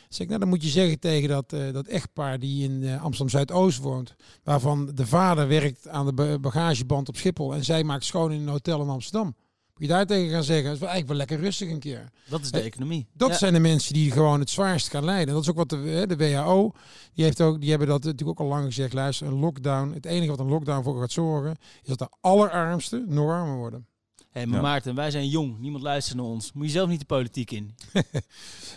Zeg 0.08 0.20
ik, 0.20 0.28
nou 0.28 0.40
dan 0.40 0.48
moet 0.48 0.62
je 0.62 0.68
zeggen 0.68 0.98
tegen 1.00 1.28
dat, 1.28 1.52
eh, 1.52 1.72
dat 1.72 1.86
echtpaar 1.86 2.38
die 2.38 2.64
in 2.64 2.82
eh, 2.82 3.02
Amsterdam 3.02 3.28
Zuidoost 3.28 3.78
woont, 3.78 4.14
waarvan 4.42 4.90
de 4.94 5.06
vader 5.06 5.48
werkt 5.48 5.88
aan 5.88 6.06
de 6.06 6.12
ba- 6.12 6.38
bagageband 6.38 7.08
op 7.08 7.16
Schiphol 7.16 7.54
en 7.54 7.64
zij 7.64 7.84
maakt 7.84 8.04
schoon 8.04 8.32
in 8.32 8.40
een 8.40 8.48
hotel 8.48 8.82
in 8.82 8.88
Amsterdam. 8.88 9.34
Je 9.82 9.88
daar 9.88 10.06
tegen 10.06 10.30
gaan 10.30 10.44
zeggen, 10.44 10.64
het 10.64 10.74
is 10.74 10.80
wel 10.80 10.88
eigenlijk 10.88 11.08
wel 11.08 11.16
lekker 11.16 11.38
rustig 11.48 11.70
een 11.70 11.78
keer. 11.78 12.08
Dat 12.28 12.40
is 12.40 12.50
de 12.50 12.60
economie. 12.60 13.06
Dat 13.12 13.28
Ja. 13.30 13.36
zijn 13.36 13.52
de 13.52 13.58
mensen 13.58 13.94
die 13.94 14.10
gewoon 14.10 14.40
het 14.40 14.50
zwaarst 14.50 14.88
gaan 14.90 15.04
lijden. 15.04 15.34
Dat 15.34 15.42
is 15.42 15.50
ook 15.50 15.56
wat 15.56 15.68
de, 15.68 15.76
hè, 15.76 16.06
de 16.06 16.16
WHO, 16.16 16.72
die, 17.14 17.24
heeft 17.24 17.40
ook, 17.40 17.60
die 17.60 17.70
hebben 17.70 17.88
dat 17.88 18.02
natuurlijk 18.04 18.40
ook 18.40 18.46
al 18.46 18.52
lang 18.52 18.64
gezegd. 18.64 18.92
Luister, 18.92 19.26
een 19.26 19.38
lockdown, 19.38 19.92
het 19.92 20.06
enige 20.06 20.30
wat 20.30 20.38
een 20.40 20.48
lockdown 20.48 20.82
voor 20.82 21.00
gaat 21.00 21.10
zorgen, 21.12 21.56
is 21.82 21.88
dat 21.88 21.98
de 21.98 22.08
allerarmsten 22.20 23.04
nog 23.08 23.30
armer 23.30 23.56
worden. 23.56 23.86
Hé, 24.30 24.46
maar 24.46 24.56
Ja. 24.56 24.62
Maarten, 24.62 24.94
wij 24.94 25.10
zijn 25.10 25.28
jong. 25.28 25.58
Niemand 25.58 25.82
luistert 25.84 26.16
naar 26.16 26.26
ons. 26.26 26.52
Moet 26.52 26.66
je 26.66 26.70
zelf 26.72 26.88
niet 26.88 27.00
de 27.00 27.06
politiek 27.06 27.50
in. 27.50 27.74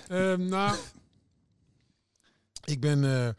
Ehm, 0.08 0.46
nou, 0.48 0.76
ik 2.65 2.80
ben, 2.80 3.04
eh, 3.04 3.30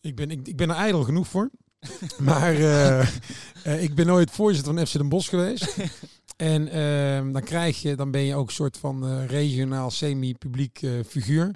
ik, 0.00 0.16
ben, 0.16 0.30
ik, 0.30 0.48
ik 0.48 0.56
ben 0.56 0.70
er 0.70 0.76
ijdel 0.76 1.04
genoeg 1.04 1.28
voor. 1.28 1.50
maar 2.18 2.54
eh, 2.54 3.00
eh, 3.00 3.82
ik 3.82 3.94
ben 3.94 4.06
nooit 4.06 4.30
voorzitter 4.30 4.74
van 4.74 4.86
FC 4.86 4.92
Den 4.92 5.08
Bosch 5.08 5.28
geweest. 5.28 5.76
En 6.38 6.68
ehm, 6.68 7.32
dan 7.32 7.42
krijg 7.42 7.82
je, 7.82 7.94
dan 7.94 8.10
ben 8.10 8.20
je 8.20 8.34
ook 8.34 8.46
een 8.46 8.54
soort 8.54 8.76
van 8.76 9.06
eh, 9.06 9.26
regionaal 9.26 9.90
semi-publiek 9.90 10.82
eh, 10.82 10.90
figuur. 11.06 11.54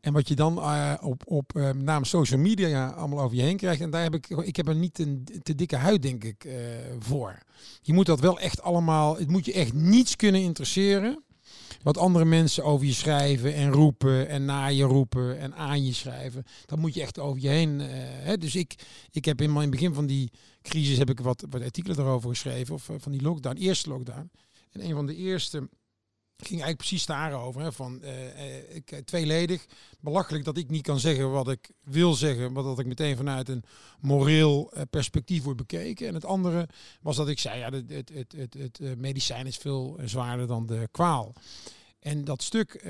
En 0.00 0.12
wat 0.12 0.28
je 0.28 0.34
dan 0.34 0.58
eh, 0.58 0.94
op, 1.00 1.22
op 1.24 1.52
name 1.74 2.04
social 2.04 2.40
media 2.40 2.88
allemaal 2.88 3.20
over 3.20 3.36
je 3.36 3.42
heen 3.42 3.56
krijgt. 3.56 3.80
En 3.80 3.90
daar 3.90 4.02
heb 4.02 4.14
ik, 4.14 4.28
ik 4.28 4.56
heb 4.56 4.68
er 4.68 4.74
niet 4.74 4.98
een 4.98 5.28
te 5.42 5.54
dikke 5.54 5.76
huid, 5.76 6.02
denk 6.02 6.24
ik, 6.24 6.46
voor. 6.98 7.38
Je 7.82 7.92
moet 7.92 8.06
dat 8.06 8.20
wel 8.20 8.38
echt 8.38 8.62
allemaal, 8.62 9.16
het 9.16 9.30
moet 9.30 9.44
je 9.44 9.52
echt 9.52 9.72
niets 9.72 10.16
kunnen 10.16 10.40
interesseren. 10.40 11.22
Wat 11.82 11.98
andere 11.98 12.24
mensen 12.24 12.64
over 12.64 12.86
je 12.86 12.92
schrijven 12.92 13.54
en 13.54 13.70
roepen 13.70 14.28
en 14.28 14.44
naar 14.44 14.72
je 14.72 14.84
roepen 14.84 15.38
en 15.38 15.54
aan 15.54 15.84
je 15.84 15.92
schrijven. 15.92 16.44
Dat 16.66 16.78
moet 16.78 16.94
je 16.94 17.02
echt 17.02 17.18
over 17.18 17.42
je 17.42 17.48
heen. 17.48 17.80
hè. 17.80 18.38
Dus 18.38 18.54
ik, 18.54 18.74
ik 19.10 19.24
heb 19.24 19.40
in 19.40 19.56
het 19.56 19.70
begin 19.70 19.94
van 19.94 20.06
die 20.06 20.30
crisis 20.62 20.98
heb 20.98 21.10
ik 21.10 21.20
wat, 21.20 21.44
wat 21.50 21.62
artikelen 21.62 21.98
erover 21.98 22.28
geschreven. 22.28 22.74
Of 22.74 22.88
eh, 22.88 22.96
van 22.98 23.12
die 23.12 23.22
lockdown, 23.22 23.56
eerste 23.56 23.88
lockdown. 23.88 24.30
En 24.70 24.84
een 24.84 24.94
van 24.94 25.06
de 25.06 25.16
eerste 25.16 25.58
ging 26.36 26.60
eigenlijk 26.62 26.76
precies 26.76 27.06
daarover. 27.06 27.60
Hè, 27.60 27.72
van 27.72 28.02
eh, 28.02 28.98
tweeledig. 29.04 29.66
Belachelijk 30.00 30.44
dat 30.44 30.56
ik 30.56 30.70
niet 30.70 30.82
kan 30.82 31.00
zeggen 31.00 31.30
wat 31.30 31.50
ik 31.50 31.70
wil 31.82 32.14
zeggen. 32.14 32.52
Maar 32.52 32.62
dat 32.62 32.78
ik 32.78 32.86
meteen 32.86 33.16
vanuit 33.16 33.48
een 33.48 33.64
moreel 34.00 34.72
perspectief 34.90 35.42
word 35.42 35.56
bekeken. 35.56 36.06
En 36.08 36.14
het 36.14 36.24
andere 36.24 36.68
was 37.00 37.16
dat 37.16 37.28
ik 37.28 37.38
zei, 37.38 37.58
ja, 37.58 37.70
het, 37.70 37.90
het, 37.90 38.10
het, 38.14 38.32
het, 38.32 38.78
het 38.78 38.98
medicijn 38.98 39.46
is 39.46 39.56
veel 39.56 39.98
zwaarder 40.04 40.46
dan 40.46 40.66
de 40.66 40.88
kwaal. 40.90 41.34
En 41.98 42.24
dat 42.24 42.42
stuk, 42.42 42.84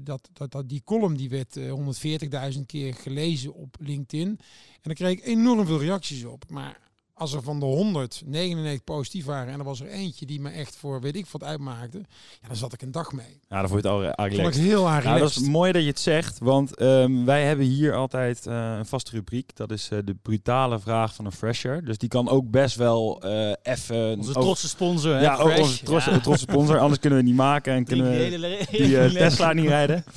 dat, 0.00 0.28
dat, 0.32 0.50
dat, 0.50 0.68
die 0.68 0.82
column, 0.84 1.16
die 1.16 1.28
werd 1.28 1.56
eh 1.56 2.52
140.000 2.54 2.60
keer 2.66 2.94
gelezen 2.94 3.54
op 3.54 3.76
LinkedIn. 3.80 4.28
En 4.28 4.82
daar 4.82 4.94
kreeg 4.94 5.18
ik 5.18 5.24
enorm 5.24 5.66
veel 5.66 5.80
reacties 5.80 6.24
op. 6.24 6.50
Maar 6.50 6.85
als 7.18 7.32
er 7.32 7.42
van 7.42 7.60
de 7.60 7.64
100 7.66 8.22
99 8.26 8.84
positief 8.84 9.24
waren 9.24 9.52
en 9.52 9.58
er 9.58 9.64
was 9.64 9.80
er 9.80 9.86
eentje 9.88 10.26
die 10.26 10.40
me 10.40 10.50
echt 10.50 10.76
voor 10.76 11.00
weet 11.00 11.16
ik 11.16 11.26
wat 11.30 11.44
uitmaakte, 11.44 11.98
ja, 12.42 12.46
dan 12.48 12.56
zat 12.56 12.72
ik 12.72 12.82
een 12.82 12.90
dag 12.90 13.12
mee. 13.12 13.40
Ja, 13.48 13.60
dan 13.60 13.68
vond 13.68 13.82
je 13.82 13.88
het 13.88 14.16
al 14.18 14.26
relaxed. 14.26 14.62
heel 14.64 14.88
aardig. 14.88 15.10
Ja, 15.10 15.18
dat 15.18 15.30
is 15.30 15.38
mooi 15.38 15.72
dat 15.72 15.82
je 15.82 15.88
het 15.88 16.00
zegt, 16.00 16.38
want 16.38 16.76
ehm, 16.76 17.24
wij 17.24 17.44
hebben 17.44 17.66
hier 17.66 17.94
altijd 17.94 18.46
eh, 18.46 18.74
een 18.78 18.86
vaste 18.86 19.10
rubriek. 19.10 19.56
Dat 19.56 19.70
is 19.70 19.88
eh, 19.90 19.98
de 20.04 20.14
brutale 20.22 20.78
vraag 20.78 21.14
van 21.14 21.24
een 21.24 21.32
fresher. 21.32 21.84
Dus 21.84 21.98
die 21.98 22.08
kan 22.08 22.28
ook 22.28 22.50
best 22.50 22.76
wel 22.76 23.22
eh 23.22 23.52
even... 23.62 24.16
Onze 24.18 24.32
trotse 24.32 24.68
sponsor, 24.68 25.14
hè, 25.14 25.20
Ja, 25.20 25.36
ook 25.36 25.56
onze 25.58 25.84
trotse, 25.84 26.10
Ja. 26.10 26.18
trotse 26.20 26.46
sponsor. 26.50 26.78
Anders 26.78 27.00
kunnen 27.00 27.18
we 27.18 27.24
het 27.24 27.34
niet 27.34 27.42
maken 27.42 27.74
en 27.74 27.84
kunnen 27.84 28.12
die 28.12 28.38
we 28.38 28.66
die 28.70 28.96
hele- 28.96 29.12
Tesla 29.18 29.52
niet 29.52 29.66
rijden. 29.68 30.04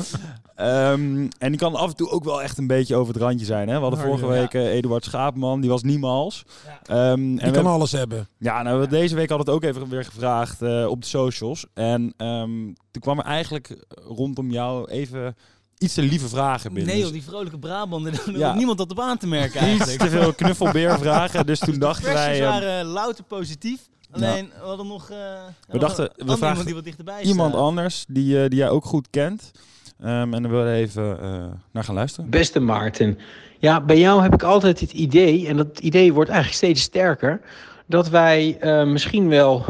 Ehm, 0.60 1.28
en 1.38 1.50
die 1.50 1.58
kan 1.58 1.76
af 1.76 1.90
en 1.90 1.96
toe 1.96 2.10
ook 2.10 2.24
wel 2.24 2.42
echt 2.42 2.58
een 2.58 2.68
beetje 2.68 2.96
over 2.96 3.14
het 3.14 3.22
randje 3.24 3.46
zijn. 3.46 3.68
Hè? 3.68 3.76
We 3.76 3.82
hadden 3.82 4.00
Oh, 4.00 4.06
vorige 4.06 4.28
week 4.28 4.54
eh, 4.54 4.74
Eduard 4.76 5.04
Schaapman, 5.04 5.62
die 5.62 5.70
was 5.70 5.84
niemals. 5.84 6.44
Ja. 6.66 6.80
Ehm, 6.84 7.12
en 7.14 7.36
die 7.36 7.46
we 7.46 7.52
kan 7.52 7.66
alles 7.66 7.92
hebben. 7.92 8.28
ja, 8.38 8.62
nou, 8.62 8.80
we 8.80 8.88
deze 8.88 9.16
week 9.16 9.30
hadden 9.30 9.48
het 9.48 9.56
ook 9.56 9.64
even 9.64 9.90
weer 9.90 10.06
gevraagd 10.06 10.62
eh, 10.62 10.86
op 10.90 11.02
de 11.02 11.08
socials. 11.08 11.66
En 11.74 12.14
ehm, 12.18 12.50
toen 12.92 13.02
kwam 13.02 13.20
er 13.20 13.26
eigenlijk 13.26 13.86
rondom 14.08 14.52
jou 14.52 14.90
even 14.92 15.36
iets 15.78 15.94
te 15.94 16.02
lieve 16.02 16.28
vragen 16.30 16.74
binnen. 16.74 16.94
Nee, 16.94 17.02
Dus 17.04 17.12
joh, 17.12 17.20
die 17.22 17.30
vrolijke 17.30 17.60
Brabant, 17.60 18.04
daar 18.06 18.38
Ja. 18.38 18.48
had 18.48 18.56
niemand 18.56 18.78
dat 18.78 18.92
op 18.92 19.00
aan 19.00 19.18
te 19.18 19.28
merken 19.28 19.62
iets 19.74 19.86
eigenlijk. 19.88 20.00
te 20.00 20.10
veel 20.10 20.34
knuffelbeervragen. 20.34 21.46
Dus 21.46 21.60
toen 21.60 21.74
De 21.74 21.80
dachten 21.80 22.14
wij... 22.14 22.42
ehm, 22.42 22.50
waren 22.50 22.86
louter 22.86 23.24
positief. 23.24 23.80
Alleen, 24.12 24.46
we 24.62 24.66
hadden 24.68 24.88
nog... 24.88 25.10
eh, 25.10 25.18
nog 25.68 25.82
dachten, 25.82 26.12
we 26.16 26.26
vragen 26.26 26.48
iemand 26.48 26.66
die 26.66 26.74
wat 26.76 26.84
dichterbij 26.84 27.22
iemand 27.24 27.52
staat. 27.52 27.62
anders 27.64 28.06
die, 28.08 28.44
eh, 28.44 28.50
die 28.50 28.58
jij 28.60 28.70
ook 28.70 28.86
goed 28.86 29.08
kent. 29.10 29.52
Ehm, 30.02 30.34
en 30.34 30.44
daar 30.44 30.52
we 30.52 30.72
even 30.72 31.22
eh, 31.22 31.46
naar 31.72 31.84
gaan 31.84 31.96
luisteren. 31.96 32.30
Beste 32.30 32.60
Maarten, 32.60 33.18
ja, 33.58 33.82
bij 33.82 34.00
jou 34.00 34.22
heb 34.22 34.34
ik 34.34 34.44
altijd 34.44 34.80
het 34.80 34.92
idee, 34.92 35.48
en 35.48 35.58
dat 35.58 35.80
idee 35.80 36.14
wordt 36.14 36.30
eigenlijk 36.30 36.58
steeds 36.58 36.82
sterker, 36.82 37.42
dat 37.86 38.10
wij 38.10 38.58
eh, 38.60 38.86
misschien 38.86 39.30
wel 39.30 39.66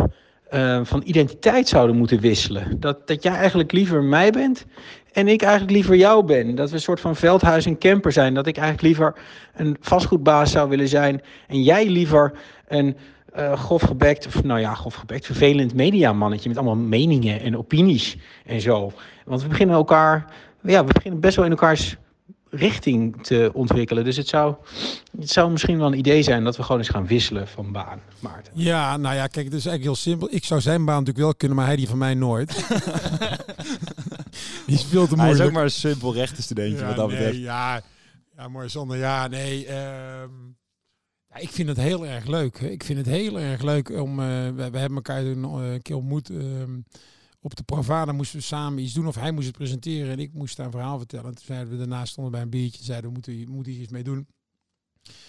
eh, 0.50 0.80
van 0.84 1.02
identiteit 1.06 1.68
zouden 1.68 1.96
moeten 1.96 2.20
wisselen. 2.20 2.80
Dat, 2.80 3.08
dat 3.08 3.24
jij 3.24 3.34
eigenlijk 3.34 3.72
liever 3.72 4.04
mij 4.04 4.32
bent 4.32 4.66
en 5.12 5.28
ik 5.28 5.42
eigenlijk 5.42 5.72
liever 5.72 5.96
jou 5.96 6.26
ben. 6.26 6.56
Dat 6.56 6.70
we 6.70 6.76
een 6.76 6.82
soort 6.82 7.00
van 7.00 7.16
veldhuis 7.16 7.66
en 7.66 7.78
camper 7.78 8.12
zijn. 8.12 8.34
Dat 8.34 8.48
ik 8.48 8.58
eigenlijk 8.58 8.88
liever 8.88 9.14
een 9.56 9.78
vastgoedbaas 9.80 10.52
zou 10.52 10.70
willen 10.70 10.88
zijn 10.88 11.22
en 11.48 11.64
jij 11.64 11.88
liever 11.88 12.34
een 12.68 12.98
eh 13.34 13.54
grofgebekt, 13.54 14.28
of 14.28 14.44
nou 14.44 14.60
ja, 14.60 14.74
grofgebekt, 14.74 15.26
vervelend 15.26 15.74
mediamannetje 15.74 16.50
met 16.50 16.58
allemaal 16.58 16.76
meningen 16.76 17.42
en 17.42 17.58
opinies 17.58 18.18
en 18.46 18.62
zo. 18.62 18.92
Want 19.30 19.42
we 19.42 19.48
beginnen 19.48 19.76
elkaar, 19.76 20.34
ja, 20.64 20.86
we 20.86 20.94
beginnen 20.94 21.20
best 21.20 21.36
wel 21.36 21.46
in 21.46 21.52
elkaars 21.52 21.96
richting 22.52 23.24
te 23.24 23.50
ontwikkelen. 23.54 24.04
Dus 24.04 24.18
het 24.18 24.28
zou, 24.28 24.56
het 25.20 25.30
zou 25.30 25.52
misschien 25.52 25.78
wel 25.78 25.88
een 25.88 25.98
idee 25.98 26.24
zijn 26.24 26.44
dat 26.44 26.58
we 26.58 26.64
gewoon 26.64 26.78
eens 26.78 26.90
gaan 26.90 27.08
wisselen 27.08 27.48
van 27.48 27.72
baan, 27.72 28.02
Maarten. 28.20 28.54
Ja, 28.56 28.98
nou 28.98 29.16
ja, 29.16 29.28
kijk, 29.28 29.46
het 29.46 29.54
is 29.54 29.66
eigenlijk 29.66 29.84
heel 29.84 29.96
simpel. 29.96 30.28
Ik 30.32 30.46
zou 30.46 30.62
zijn 30.62 30.86
baan 30.86 30.94
natuurlijk 31.00 31.26
wel 31.26 31.36
kunnen, 31.36 31.58
maar 31.58 31.66
hij 31.66 31.76
die 31.76 31.88
van 31.88 31.98
mij 31.98 32.14
nooit. 32.14 32.58
die 34.66 34.76
is 34.76 34.84
veel 34.84 35.08
te 35.08 35.16
Hij 35.16 35.18
is 35.24 35.26
moeilijk. 35.26 35.44
ook 35.44 35.52
maar 35.52 35.64
een 35.64 35.72
simpel 35.72 36.14
rechtenstudentje 36.14 36.86
wat 36.86 36.96
dat 36.96 37.08
nee, 37.08 37.18
betreft. 37.18 37.38
ja, 37.38 37.82
ja, 38.38 38.48
mooi 38.48 38.70
Sander. 38.70 38.98
Ja, 38.98 39.28
nee. 39.28 39.66
ehm, 39.66 40.30
ja, 41.30 41.36
ik 41.38 41.50
vind 41.50 41.68
het 41.68 41.78
heel 41.78 42.06
erg 42.08 42.26
leuk. 42.26 42.58
Ik 42.60 42.84
vind 42.84 42.98
het 42.98 43.08
heel 43.08 43.40
erg 43.40 43.62
leuk 43.62 43.90
om. 43.90 44.20
eh, 44.20 44.26
we, 44.56 44.70
we 44.70 44.78
hebben 44.78 44.96
elkaar 44.96 45.22
toen 45.24 45.44
eh, 45.44 45.72
een 45.74 45.82
keer 45.82 45.96
ontmoet. 45.96 46.30
ehm, 46.30 46.78
op 47.42 47.56
de 47.56 47.64
Provada 47.64 48.12
moesten 48.12 48.38
we 48.38 48.44
samen 48.44 48.84
iets 48.84 48.94
doen. 48.94 49.08
Of 49.08 49.16
hij 49.16 49.32
moest 49.32 49.48
het 49.48 49.58
presenteren 49.58 50.12
en 50.12 50.20
ik 50.20 50.34
moest 50.34 50.60
een 50.60 50.72
verhaal 50.72 50.98
vertellen. 50.98 51.26
En 51.26 51.36
toen 51.36 51.46
zeiden 51.46 51.70
we 51.70 51.78
daarna 51.78 52.06
stonden 52.06 52.32
bij 52.32 52.42
een 52.42 52.50
biertje. 52.50 52.80
en 52.80 52.86
Zeiden 52.86 53.10
we 53.10 53.16
moeten, 53.48 53.72
hier 53.74 53.82
iets 53.82 53.92
mee 53.92 54.04
doen. 54.04 54.28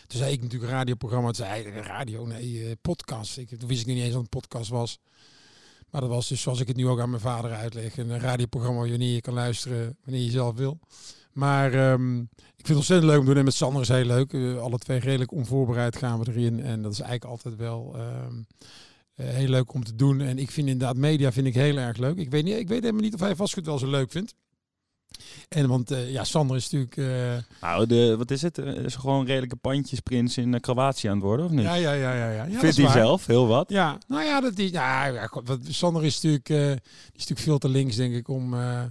Toen 0.06 0.18
zei 0.18 0.32
ik 0.32 0.42
natuurlijk 0.42 0.70
radioprogramma. 0.70 1.26
Toen 1.26 1.46
zei 1.46 1.62
hij, 1.62 1.82
radio, 1.82 2.26
nee, 2.26 2.64
eh, 2.64 2.72
podcast. 2.80 3.38
Ik, 3.38 3.58
toen 3.58 3.68
wist 3.68 3.80
ik 3.80 3.86
niet 3.86 4.02
eens 4.02 4.12
wat 4.12 4.22
een 4.22 4.28
podcast 4.28 4.70
was. 4.70 4.98
Maar 5.90 6.00
dat 6.00 6.10
was 6.10 6.28
dus 6.28 6.42
zoals 6.42 6.60
ik 6.60 6.68
het 6.68 6.76
nu 6.76 6.88
ook 6.88 7.00
aan 7.00 7.10
mijn 7.10 7.22
vader 7.22 7.52
uitleg. 7.52 7.96
Een 7.96 8.20
radioprogramma 8.20 8.80
wanneer 8.80 9.14
je 9.14 9.20
kan 9.20 9.34
luisteren 9.34 9.96
wanneer 10.04 10.24
je 10.24 10.30
zelf 10.30 10.56
wil. 10.56 10.78
Maar 11.32 11.72
ehm, 11.72 12.18
ik 12.20 12.66
vind 12.66 12.68
het 12.68 12.76
ontzettend 12.76 13.10
leuk 13.10 13.18
om 13.18 13.24
te 13.24 13.30
doen. 13.30 13.38
En 13.38 13.44
met 13.44 13.54
Sander 13.54 13.82
is 13.82 13.88
heel 13.88 14.04
leuk. 14.04 14.32
Eh, 14.32 14.58
alle 14.58 14.78
twee 14.78 14.98
redelijk 14.98 15.32
onvoorbereid 15.32 15.96
gaan 15.96 16.18
we 16.18 16.30
erin. 16.30 16.60
En 16.60 16.82
dat 16.82 16.92
is 16.92 17.00
eigenlijk 17.00 17.30
altijd 17.30 17.56
wel 17.56 17.92
ehm, 17.96 18.34
eh, 18.36 18.42
heel 19.22 19.48
leuk 19.48 19.72
om 19.72 19.84
te 19.84 19.96
doen. 19.96 20.20
En 20.20 20.38
ik 20.38 20.50
vind 20.50 20.68
inderdaad 20.68 20.96
media 20.96 21.32
vind 21.32 21.46
ik 21.46 21.54
heel 21.54 21.76
erg 21.76 21.96
leuk. 21.96 22.16
Ik 22.16 22.30
weet, 22.30 22.44
niet, 22.44 22.56
ik 22.56 22.68
weet 22.68 22.80
helemaal 22.80 23.02
niet 23.02 23.14
of 23.14 23.20
hij 23.20 23.36
vastgoed 23.36 23.66
wel 23.66 23.78
zo 23.78 23.86
leuk 23.90 24.10
vindt. 24.10 24.34
En 25.48 25.68
want 25.68 25.90
eh, 25.90 26.10
ja, 26.12 26.24
Sander 26.24 26.56
is 26.56 26.70
natuurlijk... 26.70 26.96
eh, 26.96 27.60
Nou, 27.60 27.86
de, 27.86 28.14
wat 28.16 28.30
is 28.30 28.42
het? 28.42 28.58
Eh, 28.58 28.84
Is 28.84 28.94
gewoon 28.94 29.20
een 29.20 29.26
redelijke 29.26 29.56
pandjesprins 29.56 30.36
in 30.36 30.54
eh, 30.54 30.60
Kroatië 30.60 31.06
aan 31.08 31.14
het 31.14 31.22
worden, 31.24 31.44
of 31.46 31.50
niet? 31.52 31.62
ja, 31.62 31.74
ja, 31.74 31.92
ja, 31.92 32.14
ja, 32.14 32.30
ja. 32.30 32.44
ja 32.44 32.58
Vindt 32.58 32.76
hij 32.76 32.84
waar. 32.84 32.94
zelf 32.94 33.26
heel 33.26 33.46
wat. 33.46 33.70
Ja, 33.70 33.98
nou 34.08 34.22
ja, 34.24 34.40
dat 34.40 34.58
is. 34.58 34.70
Nou, 34.70 35.14
ja, 35.14 35.30
Sander 35.68 36.04
is 36.04 36.14
natuurlijk, 36.14 36.48
eh, 36.48 36.56
die 36.56 36.74
is 37.12 37.12
natuurlijk 37.12 37.40
veel 37.40 37.58
te 37.58 37.68
links, 37.68 37.96
denk 37.96 38.14
ik, 38.14 38.28
om, 38.28 38.54
eh, 38.54 38.82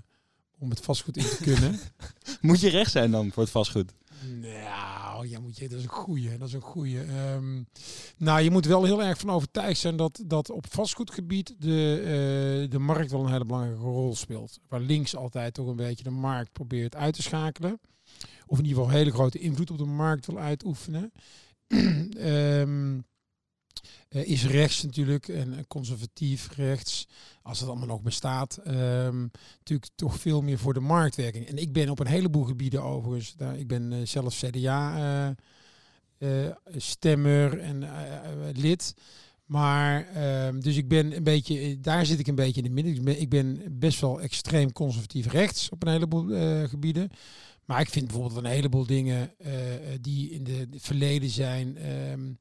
om 0.59 0.69
het 0.69 0.79
vastgoed 0.79 1.17
in 1.17 1.23
te 1.23 1.37
kunnen. 1.41 1.79
Moet 2.41 2.59
je 2.59 2.69
recht 2.69 2.91
zijn 2.91 3.11
dan 3.11 3.31
voor 3.31 3.43
het 3.43 3.51
vastgoed? 3.51 3.91
Nou, 5.19 5.31
ja, 5.31 5.39
moet 5.39 5.57
je, 5.57 5.69
dat 5.69 5.77
is 5.77 5.83
een 5.83 5.89
goeie. 5.89 6.37
Dat 6.37 6.47
is 6.47 6.53
een 6.53 6.61
goeie. 6.61 7.01
Ehm, 7.01 7.63
nou, 8.17 8.41
je 8.41 8.51
moet 8.51 8.65
wel 8.65 8.83
heel 8.83 9.03
erg 9.03 9.17
van 9.17 9.29
overtuigd 9.29 9.79
zijn 9.79 9.95
dat, 9.95 10.23
dat 10.25 10.49
op 10.49 10.65
vastgoedgebied 10.69 11.55
de, 11.57 11.99
eh, 11.99 12.71
de 12.71 12.79
markt 12.79 13.11
wel 13.11 13.23
een 13.23 13.31
hele 13.31 13.45
belangrijke 13.45 13.81
rol 13.81 14.15
speelt. 14.15 14.59
Waar 14.67 14.79
links 14.79 15.15
altijd 15.15 15.53
toch 15.53 15.67
een 15.67 15.75
beetje 15.75 16.03
de 16.03 16.09
markt 16.09 16.51
probeert 16.51 16.95
uit 16.95 17.13
te 17.13 17.21
schakelen. 17.21 17.79
Of 18.45 18.57
in 18.57 18.65
ieder 18.65 18.83
geval 18.83 18.97
hele 18.97 19.11
grote 19.11 19.39
invloed 19.39 19.71
op 19.71 19.77
de 19.77 19.85
markt 19.85 20.25
wil 20.25 20.39
uitoefenen. 20.39 21.11
Ehm, 22.17 22.99
eh, 24.09 24.29
is 24.29 24.45
rechts 24.45 24.83
natuurlijk 24.83 25.27
en 25.27 25.53
eh, 25.53 25.63
conservatief 25.67 26.49
rechts, 26.55 27.07
als 27.49 27.59
het 27.59 27.69
allemaal 27.69 27.87
nog 27.87 28.01
bestaat, 28.01 28.57
ehm, 28.57 29.21
natuurlijk 29.57 29.91
toch 29.95 30.19
veel 30.19 30.41
meer 30.41 30.57
voor 30.57 30.73
de 30.73 30.79
marktwerking. 30.79 31.47
En 31.47 31.57
ik 31.57 31.73
ben 31.73 31.89
op 31.89 31.99
een 31.99 32.07
heleboel 32.07 32.43
gebieden 32.43 32.83
overigens, 32.83 33.35
daar, 33.35 33.57
ik 33.57 33.67
ben 33.67 33.93
eh, 33.93 33.99
zelf 34.03 34.35
CDA 34.35 34.97
eh, 36.17 36.47
eh, 36.47 36.55
stemmer 36.75 37.59
en 37.59 37.83
lid. 38.55 38.93
Maar 39.45 40.07
ehm, 40.07 40.59
dus 40.59 40.77
ik 40.77 40.87
ben 40.87 41.15
een 41.15 41.23
beetje, 41.23 41.79
daar 41.79 42.05
zit 42.05 42.19
ik 42.19 42.27
een 42.27 42.35
beetje 42.35 42.61
in 42.61 42.75
het 42.75 42.85
midden. 42.85 43.21
Ik 43.21 43.29
ben, 43.29 43.79
best 43.79 43.99
wel 43.99 44.21
extreem 44.21 44.71
conservatief 44.71 45.27
rechts 45.31 45.69
op 45.69 45.83
een 45.83 45.91
heleboel 45.91 46.27
gebieden. 46.67 47.09
Maar 47.65 47.81
ik 47.81 47.89
vind 47.89 48.07
bijvoorbeeld 48.07 48.45
een 48.45 48.51
heleboel 48.51 48.85
dingen 48.85 49.31
die 50.01 50.29
in 50.29 50.43
de 50.43 50.67
het 50.71 50.81
verleden 50.81 51.29
zijn 51.29 51.77
ehm, 51.77 52.29
eh, 52.29 52.35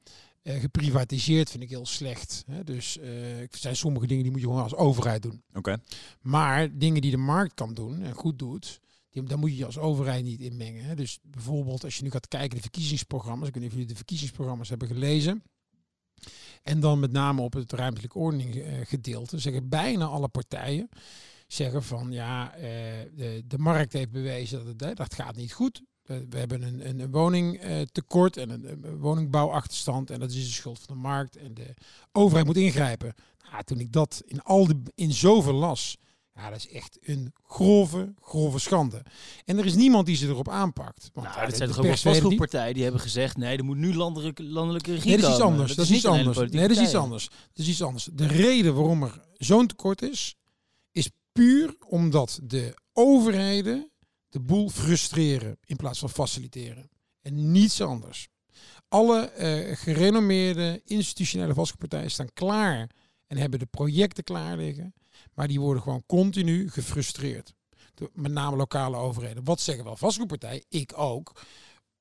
geprivatiseerd, 0.54 1.50
vind 1.50 1.62
ik 1.62 1.68
heel 1.68 1.86
slecht. 1.86 2.44
Hè? 2.46 2.64
Dus 2.64 2.98
eh, 2.98 3.40
er 3.40 3.48
zijn 3.50 3.76
sommige 3.76 4.06
dingen 4.06 4.22
die 4.22 4.32
moet 4.32 4.40
je 4.40 4.46
gewoon 4.46 4.62
als 4.62 4.74
overheid 4.74 5.22
doen. 5.22 5.42
Oké. 5.54 5.76
Maar 6.20 6.78
dingen 6.78 7.00
die 7.00 7.10
de 7.10 7.16
markt 7.16 7.54
kan 7.54 7.74
doen 7.74 8.02
en 8.02 8.12
goed 8.12 8.38
doet, 8.38 8.80
die, 9.10 9.22
daar 9.22 9.38
moet 9.38 9.50
je 9.50 9.56
je 9.56 9.66
als 9.66 9.78
overheid 9.78 10.24
niet 10.24 10.40
in 10.40 10.56
mengen. 10.56 10.84
Hè. 10.84 10.94
Dus 10.94 11.18
bijvoorbeeld 11.22 11.84
als 11.84 11.96
je 11.96 12.02
nu 12.02 12.10
gaat 12.10 12.28
kijken 12.28 12.56
de 12.56 12.62
verkiezingsprogramma's, 12.62 13.48
ik 13.48 13.54
weet 13.54 13.62
niet 13.62 13.72
of 13.72 13.78
jullie 13.78 13.92
de 13.92 13.98
verkiezingsprogramma's 13.98 14.68
hebben 14.68 14.88
gelezen. 14.88 15.42
En 16.62 16.80
dan 16.80 17.00
met 17.00 17.12
name 17.12 17.42
op 17.42 17.52
het 17.52 17.72
ruimtelijk 17.72 18.14
ordening 18.14 18.54
eh, 18.54 18.72
gedeelte 18.82 19.38
zeggen 19.38 19.68
bijna 19.68 20.04
alle 20.04 20.28
partijen 20.28 20.88
zeggen 21.46 21.82
van 21.82 22.12
ja, 22.12 22.54
eh, 22.54 22.62
de, 23.14 23.42
de 23.46 23.58
markt 23.58 23.92
heeft 23.92 24.10
bewezen 24.10 24.58
dat 24.58 24.66
het 24.66 24.80
hè, 24.80 24.94
dat 24.94 25.14
gaat 25.14 25.36
niet 25.36 25.52
goed. 25.52 25.82
Eh, 26.08 26.16
we 26.30 26.38
hebben 26.38 26.62
een, 26.62 26.88
een, 26.88 27.00
een 27.00 27.10
woningtekort 27.10 28.36
en 28.36 28.50
een, 28.50 28.68
een 28.84 28.98
woningbouwachterstand 28.98 30.10
en 30.10 30.20
dat 30.20 30.30
is 30.30 30.46
de 30.46 30.52
schuld 30.52 30.78
van 30.78 30.94
de 30.94 31.00
markt 31.00 31.36
en 31.36 31.54
de 31.54 31.74
overheid 32.12 32.46
moet 32.46 32.56
ingrijpen. 32.56 33.14
Nou, 33.50 33.62
toen 33.64 33.80
ik 33.80 33.92
dat 33.92 34.22
in 34.26 34.42
al 34.42 34.66
de 34.66 34.76
in 34.94 35.12
zoveel 35.12 35.52
las, 35.54 35.96
ja, 36.34 36.50
dat 36.50 36.58
is 36.58 36.68
echt 36.68 36.98
een 37.00 37.32
grove, 37.42 38.14
grove 38.20 38.58
schande. 38.58 39.02
En 39.44 39.58
er 39.58 39.66
is 39.66 39.74
niemand 39.74 40.06
die 40.06 40.16
ze 40.16 40.26
erop 40.26 40.48
aanpakt. 40.48 41.10
Want 41.12 41.26
Nou, 41.26 41.38
ja, 41.38 41.46
dat 41.46 41.56
zijn 41.56 41.68
toch 41.68 41.78
ook 41.78 41.96
vastgoedpartijen 41.96 42.74
die 42.74 42.82
hebben 42.82 43.00
gezegd... 43.00 43.36
nee, 43.36 43.56
er 43.56 43.64
moet 43.64 43.76
nu 43.76 43.94
landelijke, 43.94 44.42
landelijke 44.42 44.92
regie 44.92 45.10
Nee, 45.10 45.20
dat 45.20 45.28
is 45.28 45.34
iets 45.34 45.44
anders. 45.44 45.74
Dat 45.74 45.84
is 45.84 45.90
iets 45.90 46.06
anders. 46.06 46.38
Nee, 46.38 46.68
dat 46.68 46.76
is 46.76 46.82
iets 46.82 46.94
anders. 46.94 47.28
Dat 47.28 47.38
is 47.54 47.68
iets 47.68 47.82
anders. 47.82 48.08
De 48.12 48.26
reden 48.26 48.74
waarom 48.74 49.02
er 49.02 49.20
zo'n 49.36 49.66
tekort 49.66 50.02
is, 50.02 50.36
is 50.92 51.10
puur 51.32 51.76
omdat 51.86 52.40
de 52.42 52.74
overheden 52.92 53.90
de 54.28 54.40
boel 54.40 54.68
frustreren 54.68 55.58
in 55.64 55.76
plaats 55.76 55.98
van 55.98 56.10
faciliteren. 56.10 56.90
En 57.20 57.52
niets 57.52 57.80
anders. 57.80 58.28
Alle 58.88 59.20
eh, 59.20 59.76
gerenommeerde 59.76 60.80
institutionele 60.84 61.54
vastgoedpartijen 61.54 62.10
staan 62.10 62.32
klaar 62.32 62.90
en 63.26 63.36
hebben 63.36 63.58
de 63.58 63.66
projecten 63.66 64.24
klaar 64.24 64.56
liggen, 64.56 64.94
maar 65.34 65.48
die 65.48 65.60
worden 65.60 65.82
gewoon 65.82 66.02
continu 66.06 66.70
gefrustreerd. 66.70 67.54
Met 68.12 68.32
name 68.32 68.56
lokale 68.56 68.96
overheden. 68.96 69.44
Wat 69.44 69.60
zeggen 69.60 69.84
wel 69.84 69.96
vastgoedpartijen? 69.96 70.64
Ik 70.68 70.92
ook 70.98 71.40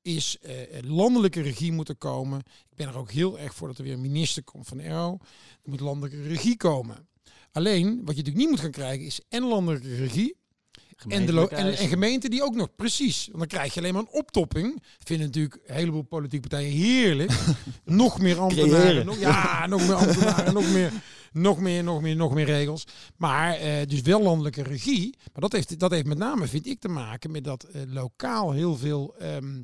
is 0.01 0.37
eh, 0.39 0.53
landelijke 0.81 1.41
regie 1.41 1.71
moeten 1.71 1.97
komen. 1.97 2.39
Ik 2.69 2.75
ben 2.75 2.87
er 2.87 2.97
ook 2.97 3.11
heel 3.11 3.39
erg 3.39 3.55
voor 3.55 3.67
dat 3.67 3.77
er 3.77 3.83
weer 3.83 3.93
een 3.93 4.01
minister 4.01 4.43
komt 4.43 4.67
van 4.67 4.79
ERO. 4.79 5.17
Er 5.63 5.69
moet 5.69 5.79
landelijke 5.79 6.21
regie 6.21 6.57
komen. 6.57 7.07
Alleen, 7.51 7.85
wat 7.85 8.15
je 8.15 8.21
natuurlijk 8.21 8.37
niet 8.37 8.49
moet 8.49 8.59
gaan 8.59 8.71
krijgen, 8.71 9.05
is 9.05 9.21
en 9.29 9.43
landelijke 9.43 9.95
regie 9.95 10.37
en, 11.07 11.25
de 11.25 11.49
en, 11.49 11.77
gemeenten 11.87 12.29
die 12.29 12.43
ook 12.43 12.55
nog, 12.55 12.75
precies. 12.75 13.25
Want 13.25 13.37
dan 13.37 13.47
krijg 13.47 13.73
je 13.73 13.79
alleen 13.79 13.93
maar 13.93 14.01
een 14.01 14.11
optopping. 14.11 14.83
Vinden 15.03 15.25
natuurlijk 15.25 15.59
een 15.65 15.75
heleboel 15.75 16.01
politieke 16.01 16.47
partijen 16.47 16.77
heerlijk. 16.77 17.31
nog 17.83 18.19
meer 18.19 18.39
ambtenaren. 18.39 19.05
Nog, 19.05 19.19
ja, 19.19 19.67
nog 19.67 19.87
meer 19.87 19.95
ambtenaren, 19.95 20.53
nog 20.53 20.71
meer, 20.71 20.91
nog 21.31 21.59
meer, 21.59 21.83
nog 21.83 22.01
meer, 22.01 22.15
nog 22.15 22.33
meer 22.33 22.45
regels. 22.45 22.83
Maar 23.17 23.53
eh, 23.53 23.87
dus 23.87 24.01
wel 24.01 24.21
landelijke 24.21 24.63
regie. 24.63 25.15
Maar 25.19 25.41
dat 25.41 25.51
heeft, 25.51 25.79
dat 25.79 25.91
heeft 25.91 26.05
met 26.05 26.17
name, 26.17 26.47
vind 26.47 26.67
ik, 26.67 26.79
te 26.79 26.87
maken 26.87 27.31
met 27.31 27.43
dat 27.43 27.63
eh, 27.63 27.81
lokaal 27.87 28.51
heel 28.51 28.77
veel... 28.77 29.15
ehm, 29.17 29.61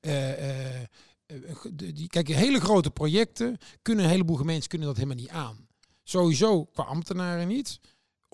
eh, 0.00 0.32
die, 1.72 2.06
kijk, 2.06 2.28
hele 2.28 2.60
grote 2.60 2.90
projecten 2.90 3.58
kunnen 3.82 4.04
een 4.04 4.10
heleboel 4.10 4.36
gemeentes 4.36 4.66
kunnen 4.66 4.86
dat 4.86 4.96
helemaal 4.96 5.16
niet 5.16 5.28
aan. 5.28 5.66
Sowieso 6.02 6.64
qua 6.64 6.82
ambtenaren 6.82 7.48
niet 7.48 7.80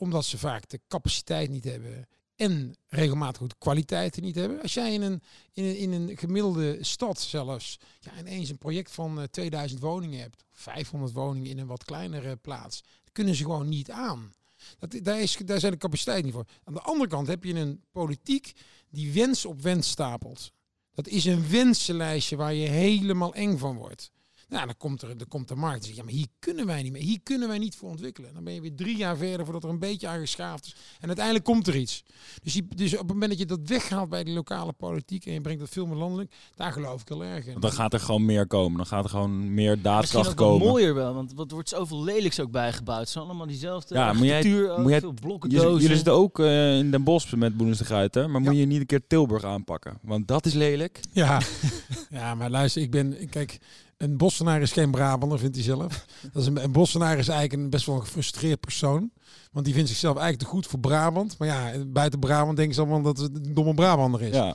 omdat 0.01 0.25
ze 0.25 0.39
vaak 0.39 0.69
de 0.69 0.81
capaciteit 0.89 1.51
niet 1.51 1.65
hebben 1.65 2.09
en 2.37 2.77
regelmatig 2.87 3.47
de 3.47 3.55
kwaliteiten 3.59 4.23
niet 4.23 4.35
hebben. 4.35 4.63
Als 4.63 4.75
jij 4.75 4.93
in 4.93 5.03
een, 5.03 5.23
in 5.53 5.65
een, 5.65 5.77
in 5.77 5.93
een 5.93 6.17
gemiddelde 6.19 6.79
stad 6.81 7.21
zelfs 7.21 7.79
ja, 8.01 8.19
ineens 8.19 8.49
een 8.49 8.59
project 8.59 8.91
van 8.91 9.21
eh, 9.21 9.25
2000 9.25 9.81
woningen 9.81 10.21
hebt, 10.21 10.45
500 10.53 11.13
woningen 11.13 11.51
in 11.51 11.59
een 11.59 11.67
wat 11.67 11.85
kleinere 11.85 12.37
plaats, 12.37 12.83
dat 13.05 13.13
kunnen 13.13 13.35
ze 13.35 13.43
gewoon 13.43 13.69
niet 13.69 13.91
aan. 13.91 14.33
Dat, 14.79 14.97
daar, 15.03 15.21
is, 15.21 15.37
daar 15.45 15.61
zijn 15.61 15.73
de 15.73 15.79
capaciteiten 15.79 16.25
niet 16.25 16.35
voor. 16.35 16.47
Aan 16.65 16.75
de 16.75 16.81
andere 16.81 17.09
kant 17.09 17.27
heb 17.27 17.45
je 17.45 17.55
een 17.55 17.83
politiek 17.93 18.53
die 18.91 19.13
wens 19.13 19.45
op 19.45 19.61
wens 19.61 19.89
stapelt. 19.89 20.53
Dat 20.95 21.07
is 21.07 21.25
een 21.25 21.51
wensenlijstje 21.51 22.37
waar 22.37 22.55
je 22.55 22.69
helemaal 22.69 23.35
eng 23.35 23.59
van 23.59 23.77
wordt. 23.77 24.11
Nou, 24.51 24.67
dan 24.67 24.75
komt 24.79 25.03
er, 25.03 25.17
dan 25.17 25.29
komt 25.29 25.49
de 25.49 25.55
markt. 25.55 25.79
en 25.79 25.85
zegt, 25.85 25.97
Ja, 25.97 26.03
maar 26.05 26.13
hier 26.13 26.27
kunnen 26.39 26.67
wij 26.67 26.83
niet 26.83 26.93
meer. 26.93 27.03
Hier 27.03 27.21
kunnen 27.23 27.49
wij 27.49 27.59
niet 27.59 27.77
voor 27.77 27.89
ontwikkelen. 27.91 28.35
Dan 28.35 28.45
ben 28.45 28.55
je 28.55 28.61
weer 28.61 28.75
drie 28.75 28.97
jaar 28.97 29.17
verder 29.17 29.45
voordat 29.45 29.65
er 29.65 29.71
een 29.71 29.79
beetje 29.79 30.09
aangeschaafd 30.09 30.67
is. 30.67 30.75
En 31.01 31.07
uiteindelijk 31.07 31.45
komt 31.45 31.67
er 31.67 31.77
iets. 31.77 32.03
Dus, 32.43 32.53
die, 32.53 32.67
dus 32.75 32.93
op 32.93 32.99
het 32.99 33.09
moment 33.09 33.31
dat 33.31 33.39
je 33.39 33.47
dat 33.47 33.61
weghaalt 33.65 34.09
bij 34.09 34.25
de 34.25 34.31
lokale 34.31 34.73
politiek 34.73 35.27
en 35.27 35.33
je 35.33 35.41
brengt 35.41 35.61
dat 35.61 35.69
veel 35.69 35.87
meer 35.87 35.97
landelijk, 35.97 36.33
daar 36.55 36.73
geloof 36.73 37.01
ik 37.01 37.09
heel 37.09 37.25
erg 37.25 37.47
in. 37.47 37.61
Dan 37.61 37.73
gaat 37.73 37.93
er 37.93 38.01
gewoon 38.01 38.25
meer 38.25 38.47
komen. 38.47 38.77
Dan 38.77 38.87
gaat 38.87 39.05
er 39.05 39.11
gewoon 39.11 39.55
meer 39.55 39.65
Misschien 39.65 39.83
daadkracht 39.83 40.29
ook 40.31 40.39
wel 40.39 40.49
komen. 40.51 40.67
mooier 40.67 40.95
wel, 40.95 41.15
want 41.15 41.33
wat 41.35 41.51
wordt 41.51 41.69
zoveel 41.69 42.03
lelijks 42.05 42.41
ook 42.41 42.51
bijgebouwd. 42.51 43.01
Het 43.01 43.09
zijn 43.09 43.25
allemaal 43.25 43.47
diezelfde 43.47 43.95
Ja, 43.95 44.13
moet 44.13 44.23
jij- 44.25 44.37
architectuur, 44.37 44.71
ook 44.71 44.79
moet 44.79 44.91
jij- 44.91 45.01
veel 45.01 45.13
blokken, 45.13 45.51
Jullie, 45.51 45.65
dozen. 45.65 45.81
jullie 45.83 45.97
zitten 45.97 46.15
ook 46.15 46.39
eh, 46.39 46.79
in 46.79 46.91
Den 46.91 47.05
Bosch 47.05 47.33
met 47.35 47.57
Boenens 47.57 47.79
de 47.79 47.85
Gruiten. 47.85 48.31
Maar 48.31 48.43
Ja. 48.43 48.49
moet 48.51 48.59
je 48.59 48.67
niet 48.67 48.81
een 48.81 48.87
keer 48.87 49.07
Tilburg 49.07 49.45
aanpakken? 49.45 49.99
Want 50.03 50.29
dat 50.29 50.47
is 50.47 50.53
lelijk. 50.55 51.01
Ja. 51.13 51.41
ja, 52.11 52.35
maar 52.35 52.51
luister, 52.51 52.83
ik 52.83 52.91
ben, 52.91 53.29
kijk, 53.29 53.59
een 54.03 54.17
Bossenaar 54.17 54.63
is 54.63 54.73
geen 54.73 54.91
Brabander, 54.91 55.39
vindt 55.39 55.55
hij 55.57 55.65
zelf. 55.65 56.05
Dat 56.33 56.43
is 56.43 56.49
een, 56.49 56.63
een 56.63 56.73
Bossenaar 56.73 57.19
is 57.19 57.29
eigenlijk 57.29 57.63
een 57.63 57.71
best 57.71 57.87
wel 57.87 57.95
een 57.95 58.01
gefrustreerd 58.01 58.61
persoon. 58.61 59.11
Want 59.53 59.65
die 59.65 59.75
vindt 59.75 59.89
zichzelf 59.89 60.17
eigenlijk 60.17 60.45
te 60.49 60.57
goed 60.57 60.67
voor 60.67 60.79
Brabant. 60.81 61.39
Maar 61.39 61.49
ja, 61.49 61.85
buiten 61.87 62.19
Brabant 62.19 62.57
denken 62.57 62.75
ze 62.75 62.81
allemaal 62.81 63.03
dat 63.03 63.19
het 63.19 63.37
een 63.47 63.55
domme 63.55 63.75
Brabander 63.75 64.23
is. 64.23 64.35
Ja. 64.35 64.55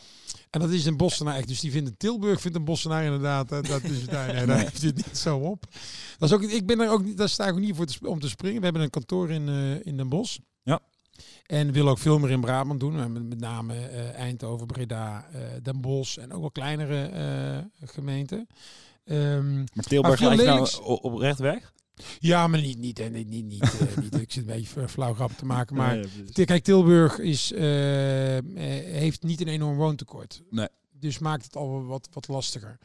En 0.50 0.60
dat 0.60 0.70
is 0.70 0.86
een 0.86 0.98
Bossenaar 0.98 1.36
echt. 1.36 1.48
Dus 1.48 1.60
die 1.60 1.72
vindt 1.72 2.00
Tilburg 2.00 2.42
vindt 2.42 2.58
een 2.58 2.66
Bossenaar 2.66 3.04
inderdaad. 3.04 3.52
eh, 3.52 3.62
Dat 3.62 3.84
is 3.84 4.06
daar, 4.06 4.34
nee, 4.34 4.46
daar 4.48 4.60
heeft 4.60 4.82
het 4.82 4.96
niet 4.96 5.18
zo 5.18 5.38
op. 5.38 5.66
Dat 6.18 6.30
is 6.30 6.36
ook, 6.36 6.42
ik 6.44 6.66
ben 6.66 6.80
er 6.80 6.90
ook 6.92 7.04
niet, 7.04 7.18
daar 7.18 7.30
sta 7.30 7.46
ik 7.48 7.54
ook 7.54 7.60
niet 7.60 7.76
voor 7.76 7.86
te, 7.86 7.98
om 8.10 8.20
te 8.20 8.30
springen. 8.30 8.58
We 8.58 8.64
hebben 8.64 8.82
een 8.84 8.90
kantoor 8.90 9.30
in, 9.32 9.48
eh, 9.50 9.86
in 9.86 9.98
Den 9.98 10.10
Bosch. 10.10 10.38
Ja. 10.64 10.80
En 11.46 11.72
willen 11.72 11.92
ook 11.92 11.98
veel 11.98 12.20
meer 12.20 12.32
in 12.32 12.42
Brabant 12.42 12.80
doen. 12.80 12.94
We 12.94 13.00
hebben 13.00 13.28
Met 13.28 13.40
name 13.40 13.76
eh, 13.76 14.14
Eindhoven, 14.20 14.68
Breda, 14.68 15.26
eh, 15.32 15.40
Den 15.62 15.82
Bosch 15.82 16.18
en 16.18 16.34
ook 16.34 16.40
wel 16.42 16.52
kleinere 16.52 17.70
gemeenten. 17.84 18.48
Ehm, 19.06 19.56
Maar 19.58 19.86
Tilburg 19.88 20.20
lijkt 20.20 20.36
nou 20.44 20.54
lelijks- 20.54 20.80
o- 20.82 20.94
oprecht 20.94 21.40
weg. 21.40 21.74
ja, 22.20 22.48
maar 22.48 22.62
niet, 22.62 22.78
niet, 22.78 23.00
eh, 23.00 23.10
niet, 23.10 23.28
niet, 23.30 23.46
niet, 23.46 23.62
eh, 23.80 23.98
niet. 23.98 24.20
Ik 24.20 24.32
zit 24.32 24.48
een 24.50 24.56
beetje 24.56 24.88
flauw 24.88 25.14
grap 25.14 25.32
te 25.32 25.46
maken. 25.46 25.76
Maar 25.76 25.96
Nee. 26.34 26.46
Kijk, 26.46 26.64
Tilburg 26.64 27.20
is, 27.20 27.52
eh, 27.52 28.38
eh, 28.38 28.44
heeft 29.00 29.24
niet 29.24 29.42
een 29.42 29.48
enorm 29.48 29.78
woontekort. 29.78 30.42
Nee. 30.50 30.68
Dus 31.00 31.20
maakt 31.20 31.44
het 31.44 31.56
al 31.56 31.86
wat, 31.86 32.08
wat 32.14 32.28
lastiger. 32.28 32.78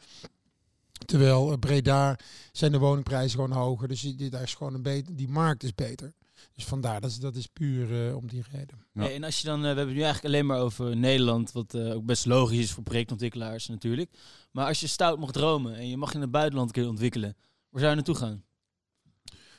Terwijl 1.05 1.51
eh, 1.51 1.57
Breda 1.59 2.17
zijn 2.51 2.71
de 2.71 2.77
woningprijzen 2.79 3.39
gewoon 3.39 3.57
hoger. 3.57 3.87
Dus 3.87 4.01
die, 4.01 4.15
die- 4.15 4.29
daar 4.29 4.41
is 4.41 4.53
gewoon 4.55 4.73
een 4.73 4.81
beter, 4.81 5.15
die 5.15 5.29
markt 5.29 5.63
is 5.63 5.75
beter. 5.75 6.13
Dus 6.53 6.63
vandaar, 6.65 7.01
dat 7.01 7.09
is, 7.09 7.17
dat 7.19 7.35
is 7.35 7.47
puur 7.47 8.07
eh, 8.07 8.15
om 8.15 8.27
die 8.27 8.43
reden. 8.51 8.85
Ja. 8.93 9.01
Hey, 9.01 9.15
en 9.15 9.23
als 9.23 9.39
je 9.41 9.45
dan, 9.47 9.55
eh, 9.55 9.61
we 9.61 9.67
hebben 9.67 9.85
het 9.87 9.95
nu 9.95 10.01
eigenlijk 10.03 10.33
alleen 10.33 10.45
maar 10.45 10.59
over 10.59 10.97
Nederland, 10.97 11.51
wat 11.51 11.73
eh, 11.73 11.93
ook 11.95 12.05
best 12.05 12.25
logisch 12.25 12.57
is 12.59 12.71
voor 12.71 12.83
projectontwikkelaars 12.83 13.67
natuurlijk. 13.67 14.11
Maar 14.51 14.67
als 14.67 14.79
je 14.79 14.87
stout 14.87 15.19
mag 15.19 15.31
dromen 15.31 15.75
en 15.75 15.89
je 15.89 15.97
mag 15.97 16.13
in 16.13 16.21
het 16.21 16.31
buitenland 16.31 16.67
een 16.67 16.73
keer 16.81 16.89
ontwikkelen, 16.89 17.35
waar 17.69 17.79
zou 17.79 17.89
je 17.89 17.95
naartoe 17.95 18.15
gaan? 18.15 18.43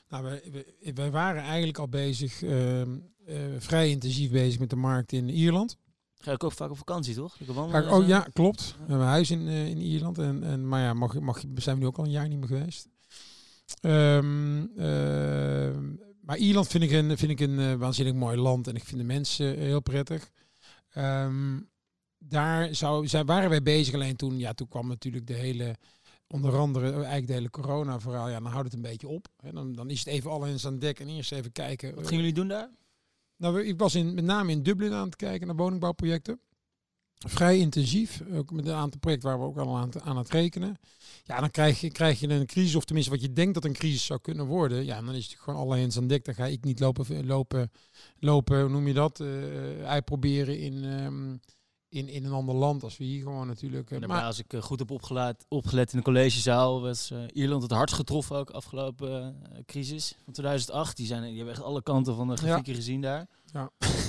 Nou, 0.09 0.25
wij, 0.25 0.43
wij- 0.53 0.95
wij 0.95 1.11
waren 1.11 1.43
eigenlijk 1.43 1.79
al 1.79 1.89
bezig, 1.89 2.43
ehm, 2.43 2.99
eh, 3.27 3.37
vrij 3.59 3.91
intensief 3.91 4.31
bezig 4.31 4.61
met 4.61 4.71
de 4.71 4.77
markt 4.77 5.13
in 5.13 5.29
Ierland. 5.29 5.77
Ga 6.19 6.31
je 6.31 6.41
ook, 6.41 6.53
vaak 6.53 6.71
op 6.71 6.77
vakantie, 6.77 7.15
toch? 7.15 7.37
Wandelen 7.47 7.83
ik- 7.85 7.89
en 7.91 7.95
oh 7.97 8.07
ja, 8.07 8.21
klopt. 8.33 8.71
We 8.73 8.79
hebben 8.79 8.97
een 8.97 9.03
huis 9.13 9.31
in, 9.31 9.49
eh, 9.49 9.69
in 9.69 9.79
Ierland. 9.79 10.19
En, 10.19 10.43
en, 10.43 10.69
maar 10.69 10.81
ja, 10.83 10.95
mag, 10.95 11.21
mag, 11.21 11.43
zijn 11.55 11.77
we 11.77 11.83
nu 11.83 11.87
ook 11.89 11.99
al 11.99 12.05
een 12.05 12.11
jaar 12.11 12.29
niet 12.29 12.39
meer 12.39 12.49
geweest. 12.49 12.89
Ehm, 13.81 14.67
ehm, 14.77 15.93
maar 16.23 16.37
Ierland 16.37 16.69
vind 16.69 16.85
ik 16.85 16.91
een, 16.91 17.19
vind 17.19 17.31
ik 17.31 17.41
een 17.41 17.59
eh, 17.59 17.75
waanzinnig 17.75 18.15
mooi 18.15 18.37
land. 18.37 18.67
En 18.67 18.75
ik 18.75 18.85
vind 18.85 19.01
de 19.01 19.07
mensen 19.07 19.57
eh, 19.57 19.63
heel 19.63 19.81
prettig. 19.81 20.31
Ehm, 20.91 21.61
daar 22.19 22.75
zou, 22.75 23.09
zijn, 23.09 23.27
waren 23.27 23.51
wij 23.51 23.63
bezig. 23.63 23.95
Alleen 23.95 24.17
toen, 24.17 24.39
ja, 24.39 24.53
toen 24.53 24.69
kwam 24.69 24.89
natuurlijk 24.89 25.27
de 25.27 25.35
hele, 25.35 25.77
onder 26.27 26.57
andere 26.57 26.87
eh, 26.87 26.95
eigenlijk 26.95 27.27
de 27.27 27.33
hele 27.33 27.51
corona 27.51 28.01
verhaal. 28.01 28.29
Ja, 28.29 28.41
dan 28.41 28.53
houdt 28.53 28.65
het 28.65 28.75
een 28.75 28.91
beetje 28.91 29.09
op. 29.09 29.29
Hè. 29.37 29.53
Dan, 29.53 29.73
dan 29.73 29.91
is 29.91 29.99
het 29.99 30.09
even 30.09 30.31
alle 30.31 30.49
eens 30.49 30.67
aan 30.67 30.79
dek 30.79 31.01
en 31.01 31.09
eerst 31.09 31.33
even 31.33 31.53
kijken. 31.53 31.95
Wat 31.95 32.07
gingen 32.07 32.25
jullie 32.25 32.39
doen 32.39 32.49
daar? 32.49 32.71
Nou, 33.37 33.63
ik 33.63 33.79
was 33.79 33.95
in, 33.95 34.15
met 34.15 34.25
name 34.25 34.53
in 34.53 34.63
Dublin 34.63 34.93
aan 34.93 35.07
het 35.07 35.17
kijken 35.17 35.47
naar 35.47 35.57
woningbouwprojecten. 35.57 36.41
Vrij 37.27 37.59
intensief, 37.59 38.23
ook 38.35 38.51
met 38.51 38.67
een 38.67 38.75
aantal 38.75 39.01
projecten 39.01 39.29
waar 39.29 39.39
we 39.39 39.45
ook 39.45 39.59
al 39.59 39.77
aan, 39.77 39.89
het- 39.89 40.01
aan 40.03 40.17
het 40.17 40.31
rekenen. 40.31 40.79
Ja, 41.25 41.41
dan 41.41 41.51
krijg 41.51 41.81
je, 41.81 41.91
krijg 41.91 42.21
je 42.21 42.29
een 42.29 42.47
crisis, 42.47 42.75
of 42.75 42.85
tenminste 42.85 43.13
wat 43.13 43.23
je 43.23 43.33
denkt 43.33 43.55
dat 43.55 43.65
een 43.65 43.73
crisis 43.73 44.05
zou 44.05 44.21
kunnen 44.21 44.47
worden. 44.47 44.85
Ja, 44.85 45.03
dan 45.03 45.15
is 45.15 45.27
het 45.27 45.41
gewoon 45.41 45.61
alle 45.61 45.79
hands 45.81 45.97
aan 45.97 46.07
dek. 46.07 46.25
Dan 46.25 46.35
ga 46.35 46.47
ik 46.47 46.65
niet 46.65 46.81
lopen, 46.81 47.27
lopen, 47.27 47.71
lopen 48.19 48.61
hoe 48.61 48.71
noem 48.71 48.87
je 48.87 48.95
dat, 48.95 49.21
eh 49.21 49.29
uitproberen 49.85 50.59
in, 50.61 50.85
ehm, 50.85 51.31
in, 51.89 52.09
in 52.09 52.25
een 52.25 52.33
ander 52.33 52.55
land. 52.55 52.83
Als 52.83 52.97
we 52.97 53.05
hier 53.05 53.23
gewoon 53.23 53.47
natuurlijk... 53.47 53.91
eh, 53.91 53.99
maar, 54.09 54.23
als 54.27 54.39
ik 54.39 54.53
eh, 54.53 54.63
goed 54.63 54.79
heb 54.79 54.91
opgelet 55.49 55.93
in 55.93 55.99
de 55.99 56.05
collegezaal, 56.05 56.81
was 56.81 57.11
eh, 57.11 57.19
Ierland 57.33 57.63
het 57.63 57.71
hardst 57.73 57.97
getroffen 57.97 58.37
ook 58.37 58.51
afgelopen 58.51 59.23
eh, 59.53 59.59
crisis 59.67 60.17
van 60.25 60.33
2008. 60.33 60.97
Die, 60.97 61.07
zijn, 61.07 61.23
die 61.23 61.37
hebben 61.37 61.55
echt 61.55 61.63
alle 61.63 61.83
kanten 61.83 62.15
van 62.17 62.29
de 62.29 62.37
grafieken 62.37 62.75
gezien 62.75 63.01
daar. 63.01 63.29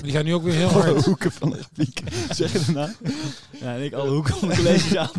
Die 0.02 0.12
gaan 0.12 0.24
nu 0.24 0.34
ook 0.34 0.42
weer 0.42 0.54
heel 0.54 0.68
Alle 0.68 0.82
hard. 0.82 1.04
hoeken 1.04 1.32
van 1.32 1.50
de 1.50 1.56
grafiek. 1.62 2.02
zeg 2.30 2.66
je 2.66 2.72
nou? 2.72 2.90
Ja, 3.60 3.74
en 3.74 3.82
ik 3.82 3.92
alle 3.92 4.10
hoeken 4.10 4.34
van 4.36 4.48
de 4.48 4.54
collegezaal. 4.56 5.10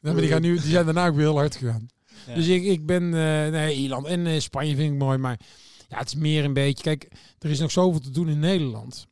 Nee, 0.00 0.12
maar 0.12 0.22
die, 0.22 0.30
gaan 0.30 0.42
nu, 0.42 0.52
die 0.60 0.70
zijn 0.70 0.84
daarna 0.84 1.06
ook 1.06 1.14
weer 1.14 1.24
heel 1.24 1.36
hard 1.36 1.56
gegaan. 1.56 1.88
Ja. 2.26 2.34
Dus 2.34 2.46
ik, 2.46 2.64
ik 2.64 2.86
ben, 2.86 3.02
eh, 3.04 3.50
nee, 3.50 3.74
Ierland 3.76 4.06
en 4.06 4.26
eh, 4.26 4.40
Spanje 4.40 4.76
vind 4.76 4.92
ik 4.92 4.98
mooi, 4.98 5.18
maar 5.18 5.40
ja, 5.88 5.98
het 5.98 6.08
is 6.08 6.14
meer 6.14 6.44
een 6.44 6.52
beetje, 6.52 6.82
kijk, 6.82 7.08
er 7.38 7.50
is 7.50 7.58
nog 7.58 7.70
zoveel 7.70 8.00
te 8.00 8.10
doen 8.10 8.28
in 8.28 8.38
Nederland. 8.38 9.06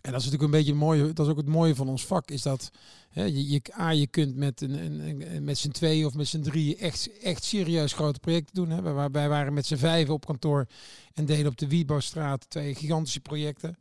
En 0.00 0.12
dat 0.12 0.20
is 0.20 0.26
natuurlijk 0.26 0.42
een 0.42 0.58
beetje 0.58 0.72
het 0.72 0.80
mooie, 0.80 1.12
dat 1.12 1.26
is 1.26 1.32
ook 1.32 1.38
het 1.38 1.48
mooie 1.48 1.74
van 1.74 1.88
ons 1.88 2.06
vak, 2.06 2.30
is 2.30 2.42
dat 2.42 2.70
hè, 3.12 3.24
je, 3.24 3.50
je, 3.50 3.60
A, 3.78 3.90
je 3.90 4.06
kunt 4.06 4.36
met, 4.36 4.60
een, 4.60 5.44
met 5.44 5.58
z'n 5.58 5.70
tweeën 5.70 6.06
of 6.06 6.14
met 6.14 6.26
z'n 6.26 6.40
drieën 6.40 6.78
echt, 6.78 7.20
echt 7.20 7.44
serieus 7.44 7.92
grote 7.92 8.18
projecten 8.18 8.54
doen. 8.54 8.70
Hè. 8.70 9.10
Wij, 9.10 9.28
waren 9.28 9.52
met 9.52 9.66
z'n 9.66 9.76
vijven 9.76 10.14
op 10.14 10.26
kantoor 10.26 10.66
en 11.14 11.24
deden 11.24 11.46
op 11.46 11.56
de 11.58 11.68
Wiebouwstraat 11.68 12.50
twee 12.50 12.74
gigantische 12.74 13.20
projecten. 13.20 13.78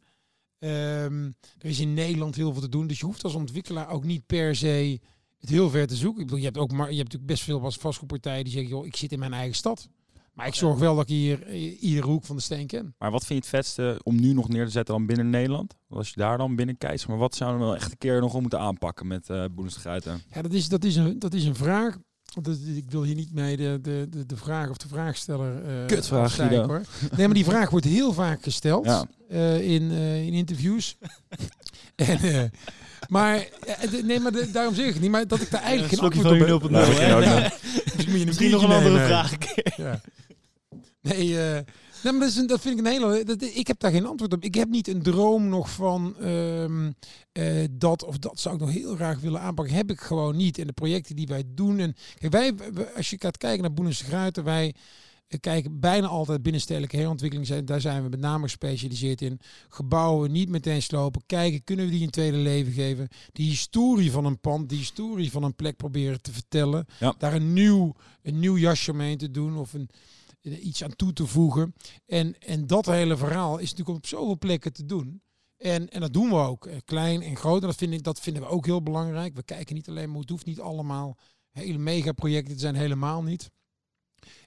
Ehm, 0.60 1.26
er 1.58 1.70
is 1.70 1.80
in 1.80 1.94
Nederland 1.94 2.36
heel 2.36 2.52
veel 2.52 2.62
te 2.62 2.70
doen, 2.70 2.88
dus 2.88 3.00
je 3.00 3.06
hoeft 3.06 3.24
als 3.24 3.34
ontwikkelaar 3.34 3.90
ook 3.90 4.04
niet 4.04 4.26
per 4.26 4.56
se 4.56 5.00
het 5.40 5.50
heel 5.50 5.70
ver 5.70 5.88
te 5.88 5.96
zoeken. 5.96 6.22
Ik 6.22 6.26
bedoel, 6.26 6.44
je 6.44 6.50
hebt 6.52 6.58
ook 6.58 6.72
je 6.72 6.78
hebt 6.78 6.90
natuurlijk 6.90 7.26
best 7.26 7.44
veel 7.44 7.72
vastgoedpartijen 7.72 8.44
die 8.44 8.54
zeggen, 8.54 8.72
joh, 8.72 8.86
ik 8.86 8.96
zit 8.96 9.12
in 9.12 9.20
mijn 9.20 9.34
eigen 9.34 9.56
stad. 9.56 9.90
Maar 10.34 10.48
ik 10.48 10.56
zorg 10.56 10.80
wel 10.80 10.96
dat 10.96 11.04
ik 11.04 11.10
hier 11.10 11.44
eh, 11.48 11.84
iedere 11.84 12.08
hoek 12.08 12.24
van 12.26 12.36
de 12.36 12.42
steen 12.42 12.68
ken. 12.68 12.96
Maar 12.98 13.12
wat 13.12 13.26
vind 13.26 13.46
je 13.46 13.50
het 13.56 13.64
vetste 13.66 14.00
om 14.04 14.20
nu 14.20 14.34
nog 14.34 14.50
neer 14.50 14.66
te 14.66 14.72
zetten 14.72 14.96
dan 14.96 15.06
binnen 15.06 15.30
Nederland? 15.30 15.74
Als 15.90 16.10
je 16.10 16.16
daar 16.16 16.38
dan 16.38 16.56
binnen 16.56 16.78
kijkt, 16.78 17.08
maar 17.08 17.18
wat 17.18 17.36
zouden 17.36 17.60
we 17.60 17.66
wel 17.66 17.76
echt 17.76 17.92
een 17.92 17.98
keer 17.98 18.20
nog 18.20 18.34
om 18.34 18.42
moeten 18.42 18.60
aanpakken 18.60 19.08
met 19.08 19.30
eh 19.30 19.46
Gruiten? 19.68 20.22
Ja, 20.34 20.42
dat 20.42 20.54
is, 20.54 20.70
dat 20.70 20.84
is, 20.84 20.96
een, 20.96 21.20
dat 21.20 21.34
is 21.34 21.44
een 21.46 21.56
vraag. 21.56 21.98
Dat- 22.42 22.58
ik 22.76 22.92
wil 22.92 23.04
hier 23.04 23.16
niet 23.16 23.34
mee 23.34 23.58
de, 23.58 23.80
de, 23.82 24.08
de, 24.10 24.26
de 24.26 24.38
vraag 24.38 24.70
of 24.70 24.78
de 24.78 24.88
vraagsteller 24.88 25.64
eh 25.66 25.86
Kutvraag, 25.86 26.38
hoor. 26.38 26.82
Nee, 27.18 27.26
maar 27.26 27.36
die 27.36 27.46
vraag 27.46 27.70
wordt 27.70 27.86
heel 27.86 28.14
vaak 28.14 28.44
gesteld 28.44 28.86
Ja. 28.86 29.06
eh, 29.30 29.72
in, 29.74 29.92
eh, 29.92 30.26
in 30.26 30.34
interviews. 30.34 30.98
en, 31.96 32.20
eh, 32.20 32.44
maar, 33.08 33.48
nee, 34.04 34.20
maar 34.20 34.32
de- 34.32 34.52
daarom 34.52 34.76
zeg 34.76 34.86
ik 34.88 34.94
het 34.94 35.02
niet. 35.02 35.12
Maar 35.12 35.28
dat 35.28 35.42
ik 35.42 35.52
daar 35.52 35.62
eigenlijk 35.62 35.90
geen 35.90 35.98
Slokje 36.12 36.30
antwoord 36.30 36.50
van 36.50 36.54
op 36.54 36.62
heb. 36.62 36.72
Nou, 36.72 37.26
Nee. 37.26 37.50
Dus 37.96 38.06
moet 38.06 38.14
je 38.14 38.20
een 38.20 38.26
Misschien 38.26 38.52
nog 38.52 38.64
een 38.64 38.72
andere 38.72 39.06
vraag. 39.06 39.34
Ja. 39.78 40.02
Nee, 41.02 41.40
eh, 41.40 41.54
nee, 42.04 42.14
maar 42.14 42.20
dat, 42.20 42.30
is 42.30 42.36
een, 42.36 42.48
dat 42.48 42.62
vind 42.62 42.80
ik 42.80 42.86
een 42.86 42.92
hele. 42.92 43.24
Dat, 43.24 43.42
ik 43.42 43.68
heb 43.68 43.80
daar 43.80 43.92
geen 43.92 44.06
antwoord 44.06 44.34
op. 44.34 44.44
Ik 44.44 44.56
heb 44.56 44.70
niet 44.70 44.88
een 44.88 45.02
droom 45.02 45.50
nog 45.50 45.70
van 45.72 46.16
ehm, 46.20 46.92
eh, 47.32 47.64
dat 47.72 48.04
of 48.04 48.18
dat 48.18 48.40
zou 48.40 48.56
ik 48.56 48.62
nog 48.62 48.72
heel 48.72 48.96
graag 48.96 49.20
willen 49.20 49.42
aanpakken. 49.42 49.76
Heb 49.76 49.92
ik 49.92 50.00
gewoon 50.00 50.36
niet. 50.36 50.58
En 50.58 50.68
de 50.68 50.74
projecten 50.74 51.16
die 51.16 51.28
wij 51.28 51.44
doen. 51.48 51.80
En 51.80 51.96
kijk, 52.20 52.32
wij, 52.34 52.54
als 52.96 53.10
je 53.10 53.16
gaat 53.20 53.38
kijken 53.38 53.62
naar 53.62 53.74
Boenens 53.74 54.02
Gruiten, 54.02 54.44
wij. 54.44 54.74
eh, 55.28 55.40
kijken 55.40 55.80
bijna 55.80 56.08
altijd 56.08 56.44
binnenstedelijke 56.44 56.98
herontwikkeling. 56.98 57.48
Zijn, 57.48 57.66
daar 57.66 57.82
zijn 57.82 58.04
we 58.04 58.10
met 58.10 58.20
name 58.20 58.44
gespecialiseerd 58.44 59.22
in. 59.22 59.40
Gebouwen 59.70 60.32
niet 60.32 60.50
meteen 60.50 60.82
slopen. 60.82 61.22
Kijken, 61.26 61.64
kunnen 61.64 61.86
we 61.86 61.92
die 61.92 62.04
een 62.04 62.10
tweede 62.10 62.38
leven 62.38 62.72
geven? 62.74 63.08
Die 63.32 63.50
historie 63.50 64.12
van 64.12 64.26
een 64.26 64.40
pand, 64.40 64.70
die 64.70 64.78
historie 64.78 65.32
van 65.32 65.44
een 65.44 65.56
plek 65.56 65.78
proberen 65.78 66.22
te 66.22 66.32
vertellen. 66.34 66.86
Ja. 67.00 67.16
Daar 67.18 67.34
een 67.34 67.54
nieuw, 67.54 67.94
een 68.24 68.40
nieuw 68.40 68.58
jasje 68.58 68.92
omheen 68.92 69.18
te 69.18 69.32
doen 69.32 69.58
of 69.58 69.74
een, 69.74 69.90
iets 70.42 70.84
aan 70.84 70.96
toe 70.96 71.14
te 71.14 71.26
voegen. 71.28 71.74
En, 72.06 72.40
en 72.40 72.68
dat 72.68 72.86
hele 72.86 73.18
verhaal 73.18 73.58
is 73.58 73.70
natuurlijk 73.70 73.98
op 73.98 74.06
zoveel 74.08 74.38
plekken 74.38 74.74
te 74.74 74.86
doen. 74.86 75.22
En, 75.58 75.90
en 75.90 76.02
dat 76.02 76.14
doen 76.14 76.30
we 76.30 76.36
ook, 76.36 76.66
eh, 76.66 76.78
klein 76.86 77.22
en 77.22 77.36
groot. 77.36 77.62
En 77.62 77.68
dat, 77.68 77.76
vind 77.78 77.94
ik, 77.94 78.04
dat 78.04 78.20
vinden 78.20 78.42
we 78.42 78.48
ook 78.50 78.66
heel 78.66 78.84
belangrijk. 78.84 79.36
We 79.36 79.44
kijken 79.44 79.76
niet 79.76 79.90
alleen, 79.90 80.10
maar 80.12 80.20
het 80.20 80.30
hoeft 80.30 80.46
niet 80.46 80.60
allemaal 80.60 81.18
hele 81.52 81.78
megaprojecten 81.78 82.54
te 82.54 82.60
zijn, 82.60 82.76
helemaal 82.76 83.24
niet. 83.24 83.52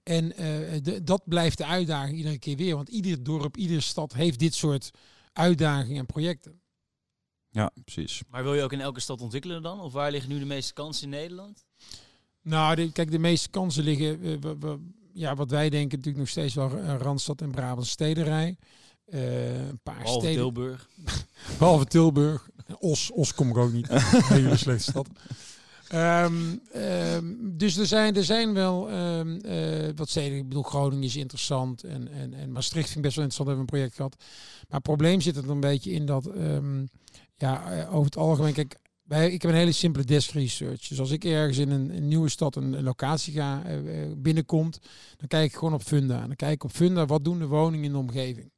En 0.02 0.32
eh, 0.36 0.82
de, 0.82 1.02
dat 1.04 1.22
blijft 1.28 1.58
de 1.58 1.66
uitdaging 1.66 2.16
iedere 2.16 2.38
keer 2.38 2.56
weer. 2.56 2.74
Want 2.76 2.88
ieder 2.88 3.22
dorp, 3.22 3.56
iedere 3.56 3.80
stad 3.80 4.12
heeft 4.12 4.38
dit 4.38 4.54
soort 4.54 4.90
uitdagingen 5.32 5.98
en 5.98 6.06
projecten. 6.06 6.60
Ja, 7.50 7.70
precies. 7.84 8.22
Maar 8.28 8.42
wil 8.42 8.54
je 8.54 8.62
ook 8.62 8.72
in 8.72 8.80
elke 8.80 9.00
stad 9.00 9.20
ontwikkelen 9.20 9.62
dan? 9.62 9.80
Of 9.80 9.92
waar 9.92 10.10
liggen 10.10 10.30
nu 10.30 10.38
de 10.38 10.44
meeste 10.44 10.72
kansen 10.72 11.04
in 11.04 11.10
Nederland? 11.10 11.64
Nou, 12.42 12.74
de, 12.74 12.92
kijk, 12.92 13.10
de 13.10 13.18
meeste 13.18 13.50
kansen 13.50 13.84
liggen, 13.84 14.22
eh, 14.22 14.36
we- 14.40 14.58
we- 14.58 14.78
ja, 15.14 15.34
wat 15.34 15.50
wij 15.50 15.70
denken 15.70 15.96
natuurlijk 15.98 16.16
nog 16.16 16.28
steeds 16.28 16.54
wel 16.54 16.78
eh, 16.78 16.94
Randstad 16.98 17.40
en 17.40 17.50
Brabant 17.50 17.86
stederij. 17.86 18.56
Eh, 19.04 19.68
een 19.68 19.80
paar 19.82 19.98
Behalve 19.98 20.20
steden. 20.20 20.42
Tilburg. 20.42 20.88
Behalve 21.58 21.84
Tilburg. 21.84 22.48
Os, 22.78 23.10
Os 23.12 23.34
kom 23.34 23.48
ik 23.48 23.56
ook 23.56 23.72
niet. 23.72 23.88
Een 23.90 24.22
hele 24.22 24.56
slechte 24.56 24.90
stad. 24.90 25.08
Ehm, 25.88 26.56
ehm, 26.72 27.24
dus 27.40 27.76
er 27.76 27.86
zijn, 27.86 28.16
er 28.16 28.24
zijn 28.24 28.52
wel 28.52 28.90
ehm, 28.90 29.36
eh, 29.36 29.88
wat 29.96 30.08
steden. 30.08 30.38
Ik 30.38 30.48
bedoel, 30.48 30.62
Groningen 30.62 31.04
is 31.04 31.16
interessant. 31.16 31.82
En, 31.84 32.08
en, 32.08 32.34
en 32.34 32.52
Maastricht 32.52 32.86
vind 32.86 32.96
ik 32.96 33.02
best 33.02 33.16
wel 33.16 33.24
interessant. 33.24 33.48
Hebben 33.48 33.54
we 33.54 33.60
een 33.60 33.78
project 33.78 33.94
gehad. 33.94 34.14
Maar 34.68 34.78
het 34.78 34.82
probleem 34.82 35.20
zit 35.20 35.36
er 35.36 35.50
een 35.50 35.60
beetje 35.60 35.90
in 35.90 36.06
dat... 36.06 36.30
ja, 37.36 37.86
over 37.86 38.04
het 38.04 38.16
algemeen... 38.16 38.52
Kijk, 38.52 38.78
ik 39.08 39.42
heb 39.42 39.50
een 39.50 39.56
hele 39.56 39.72
simpele 39.72 40.04
desk 40.04 40.30
research. 40.30 40.88
Dus 40.88 41.00
als 41.00 41.10
ik 41.10 41.24
ergens 41.24 41.58
in 41.58 41.70
een, 41.70 42.08
nieuwe 42.08 42.28
stad 42.28 42.56
een, 42.56 42.82
locatie 42.82 43.32
ga, 43.32 43.64
eh, 43.64 44.02
eh, 44.02 44.12
binnenkomt... 44.16 44.78
dan 45.16 45.28
kijk 45.28 45.44
ik 45.44 45.56
gewoon 45.56 45.74
op 45.74 45.82
Funda. 45.82 46.20
En 46.20 46.26
dan 46.26 46.36
kijk 46.36 46.52
ik 46.52 46.64
op 46.64 46.70
Funda, 46.70 47.06
wat 47.06 47.24
doen 47.24 47.38
de 47.38 47.46
woningen 47.46 47.84
in 47.84 47.92
de 47.92 47.98
omgeving? 47.98 48.52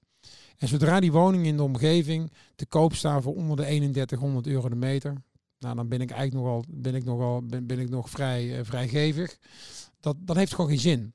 En 0.57 0.69
zodra 0.69 1.01
die 1.01 1.13
woningen 1.13 1.47
in 1.47 1.57
de 1.57 1.63
omgeving 1.63 2.33
te 2.55 2.67
koop 2.67 2.95
staan 2.95 3.23
voor 3.23 3.35
onder 3.35 3.57
de 3.57 3.63
3100 3.63 4.47
euro 4.47 4.69
de 4.69 4.75
meter. 4.75 5.15
Nou, 5.59 5.77
dan 5.77 5.89
ben 5.89 6.01
ik 6.01 6.11
eigenlijk 6.11 6.45
nogal, 6.45 6.65
ben 6.69 6.95
ik 6.95 7.05
nogal, 7.05 7.43
ben, 7.43 7.67
ben 7.67 7.79
ik 7.79 7.89
nog 7.89 8.11
vrij 8.11 8.59
eh, 8.59 8.65
vrijgevig. 8.65 9.37
Dat, 10.01 10.17
dan 10.21 10.37
heeft 10.37 10.55
gewoon 10.55 10.71
geen 10.71 10.79
zin. 10.79 11.15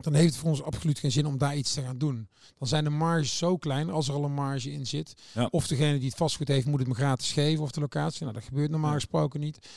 Dan 0.00 0.14
heeft 0.14 0.28
het 0.28 0.36
voor 0.36 0.50
ons 0.50 0.62
absoluut 0.62 0.98
geen 0.98 1.12
zin 1.12 1.26
om 1.26 1.38
daar 1.38 1.56
iets 1.56 1.74
te 1.74 1.82
gaan 1.82 1.98
doen. 1.98 2.28
Dan 2.58 2.68
zijn 2.68 2.84
de 2.84 2.90
marges 2.90 3.38
zo 3.38 3.56
klein, 3.56 3.90
als 3.90 4.08
er 4.08 4.14
al 4.14 4.24
een 4.24 4.34
marge 4.34 4.72
in 4.72 4.86
zit. 4.86 5.14
Ja. 5.34 5.48
Of 5.50 5.66
degene 5.66 5.98
die 5.98 6.08
het 6.08 6.16
vastgoed 6.16 6.48
heeft, 6.48 6.66
moet 6.66 6.78
het 6.78 6.88
me 6.88 6.94
gratis 6.94 7.32
geven, 7.32 7.62
of 7.62 7.70
de 7.70 7.80
locatie. 7.80 8.22
Nou, 8.22 8.34
dat 8.34 8.44
gebeurt 8.44 8.70
normaal 8.70 8.92
gesproken 8.92 9.40
niet. 9.40 9.68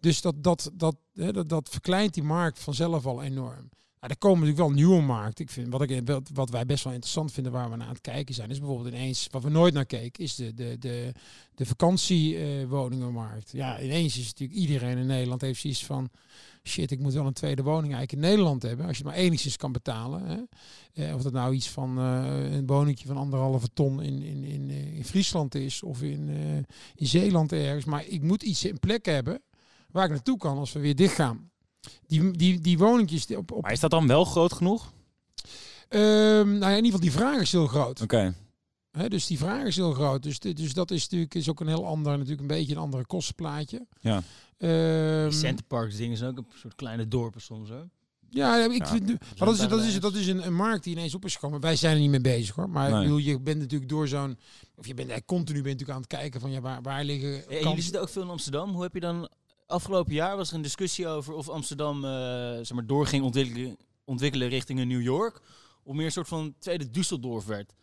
Dus 0.00 0.20
dat, 0.20 0.42
dat, 0.42 0.70
dat, 0.74 0.96
hè, 1.14 1.32
dat, 1.32 1.48
dat 1.48 1.68
verkleint 1.68 2.14
die 2.14 2.22
markt 2.22 2.58
vanzelf 2.58 3.06
al 3.06 3.22
enorm. 3.22 3.70
Nou, 4.04 4.16
er 4.16 4.22
komen 4.22 4.46
natuurlijk 4.46 4.68
wel 4.68 4.76
nieuwe 4.76 5.02
markten. 5.02 5.44
Ik 5.44 5.50
vind, 5.50 5.68
wat, 5.68 5.82
ik, 5.82 6.02
wat, 6.34 6.50
wij 6.50 6.66
best 6.66 6.84
wel 6.84 6.92
interessant 6.92 7.32
vinden 7.32 7.52
waar 7.52 7.70
we 7.70 7.76
naar 7.76 7.86
aan 7.86 7.92
het 7.92 8.02
kijken 8.02 8.34
zijn, 8.34 8.50
is 8.50 8.58
bijvoorbeeld 8.58 8.94
ineens, 8.94 9.28
wat 9.30 9.42
we 9.42 9.50
nooit 9.50 9.74
naar 9.74 9.86
keken, 9.86 10.24
is 10.24 10.34
de, 10.34 10.54
de, 10.54 10.76
de, 10.78 11.12
de 11.54 11.66
vakantiewoningenmarkt. 11.66 13.50
ja, 13.52 13.80
ineens 13.80 14.18
is 14.18 14.26
natuurlijk 14.26 14.58
iedereen 14.58 14.98
in 14.98 15.06
Nederland 15.06 15.40
heeft 15.40 15.60
zoiets 15.60 15.84
van, 15.84 16.10
shit, 16.62 16.90
ik 16.90 16.98
moet 16.98 17.12
wel 17.12 17.26
een 17.26 17.32
tweede 17.32 17.62
woning 17.62 17.94
eigenlijk 17.94 18.12
in 18.12 18.30
Nederland 18.30 18.62
hebben. 18.62 18.86
Als 18.86 18.98
je 18.98 19.04
maar 19.04 19.14
enigszins 19.14 19.56
kan 19.56 19.72
betalen. 19.72 20.26
Hè. 20.26 20.40
Eh, 21.04 21.14
of 21.14 21.22
dat 21.22 21.32
nou 21.32 21.54
iets 21.54 21.70
van 21.70 21.98
eh, 21.98 22.52
een 22.52 22.66
woningje 22.66 23.06
van 23.06 23.16
anderhalve 23.16 23.68
ton 23.74 24.02
in, 24.02 24.22
in, 24.22 24.44
in, 24.44 24.70
eh, 24.70 24.96
in 24.96 25.04
Friesland 25.04 25.54
is 25.54 25.82
of 25.82 26.02
in, 26.02 26.28
in 26.94 27.06
Zeeland 27.06 27.52
ergens. 27.52 27.84
Maar 27.84 28.06
ik 28.06 28.22
moet 28.22 28.42
iets 28.42 28.64
in 28.64 28.78
plek 28.78 29.04
hebben 29.04 29.42
waar 29.90 30.04
ik 30.04 30.10
naartoe 30.10 30.38
kan 30.38 30.58
als 30.58 30.72
we 30.72 30.80
weer 30.80 30.96
dicht 30.96 31.14
gaan. 31.14 31.52
Die, 32.06 32.30
die, 32.30 32.60
die 32.60 32.78
woningjes 32.78 33.26
op, 33.36 33.52
op 33.52 33.62
Maar 33.62 33.72
is 33.72 33.80
dat 33.80 33.90
dan 33.90 34.06
wel 34.06 34.24
groot 34.24 34.52
genoeg? 34.52 34.92
Ehm, 35.88 36.48
nou 36.58 36.58
ja, 36.60 36.68
in 36.68 36.84
ieder 36.84 36.84
geval 36.84 37.00
die 37.00 37.12
vraag 37.12 37.40
is 37.40 37.52
heel 37.52 37.66
groot. 37.66 38.00
Oké. 38.00 38.34
Hè, 38.90 39.08
dus 39.08 39.26
die 39.26 39.38
vraag 39.38 39.64
is 39.66 39.76
heel 39.76 39.92
groot. 39.92 40.22
Dus, 40.22 40.38
dit- 40.38 40.56
dus 40.56 40.72
dat 40.72 40.90
is 40.90 41.02
natuurlijk 41.02 41.34
is 41.34 41.48
ook 41.50 41.60
een 41.60 41.66
heel 41.66 41.86
ander, 41.86 42.12
natuurlijk 42.12 42.40
een 42.40 42.46
beetje 42.46 42.72
een 42.74 42.80
andere 42.80 43.06
kostenplaatje. 43.06 43.86
Ja. 44.00 44.22
Ehm, 44.58 45.28
Die 45.28 45.38
Centerparks 45.38 45.96
dingen 45.96 46.16
zijn 46.16 46.30
ook 46.30 46.52
een 46.52 46.58
soort 46.58 46.74
kleine 46.74 47.08
dorpen 47.08 47.40
soms 47.40 47.68
hoor. 47.68 47.88
ja, 48.30 48.56
ik 48.64 48.78
Ja. 48.78 48.86
vind, 48.86 49.06
maar 49.06 49.18
dat 49.48 49.58
is, 49.60 49.68
dat 49.68 49.82
is, 49.82 50.00
dat 50.00 50.14
is 50.14 50.26
een, 50.26 50.46
een 50.46 50.54
markt 50.54 50.84
die 50.84 50.92
ineens 50.96 51.14
op 51.14 51.24
is 51.24 51.34
gekomen. 51.34 51.60
Wij 51.60 51.76
zijn 51.76 51.94
er 51.94 52.00
niet 52.00 52.10
mee 52.10 52.20
bezig 52.20 52.54
hoor. 52.54 52.70
Maar 52.70 52.90
ik 52.92 53.00
bedoel, 53.02 53.18
je 53.18 53.40
bent 53.40 53.58
natuurlijk 53.58 53.90
door 53.90 54.08
zo'n, 54.08 54.38
of 54.76 54.86
je 54.86 54.94
bent 54.94 55.08
eigenlijk 55.10 55.26
continu 55.26 55.62
bent 55.62 55.78
natuurlijk 55.80 55.90
aan 55.98 56.04
het 56.08 56.20
kijken 56.20 56.40
van 56.40 56.50
ja, 56.50 56.60
waar, 56.60 56.82
waar 56.82 57.04
liggen. 57.04 57.30
Ja, 57.30 57.42
en 57.48 57.68
jullie 57.68 57.82
zitten 57.82 58.00
ook 58.00 58.08
veel 58.08 58.22
in 58.22 58.28
Amsterdam. 58.28 58.70
Hoe 58.72 58.82
heb 58.82 58.94
je 58.94 59.00
dan... 59.00 59.28
Afgelopen 59.66 60.14
jaar 60.14 60.36
was 60.36 60.48
er 60.48 60.56
een 60.56 60.62
discussie 60.62 61.08
over 61.08 61.34
of 61.34 61.48
Amsterdam 61.48 62.04
eh, 62.04 62.10
zeg 62.56 62.72
maar, 62.72 62.86
door 62.86 63.06
ging 63.06 63.24
ontwikkelen, 63.24 63.76
ontwikkelen 64.04 64.48
richting 64.48 64.80
een 64.80 64.88
New 64.88 65.02
York. 65.02 65.40
Of 65.82 65.94
meer 65.94 66.04
een 66.04 66.12
soort 66.12 66.28
van 66.28 66.54
tweede 66.58 66.86
Düsseldorf 66.86 67.46
werd. 67.46 67.74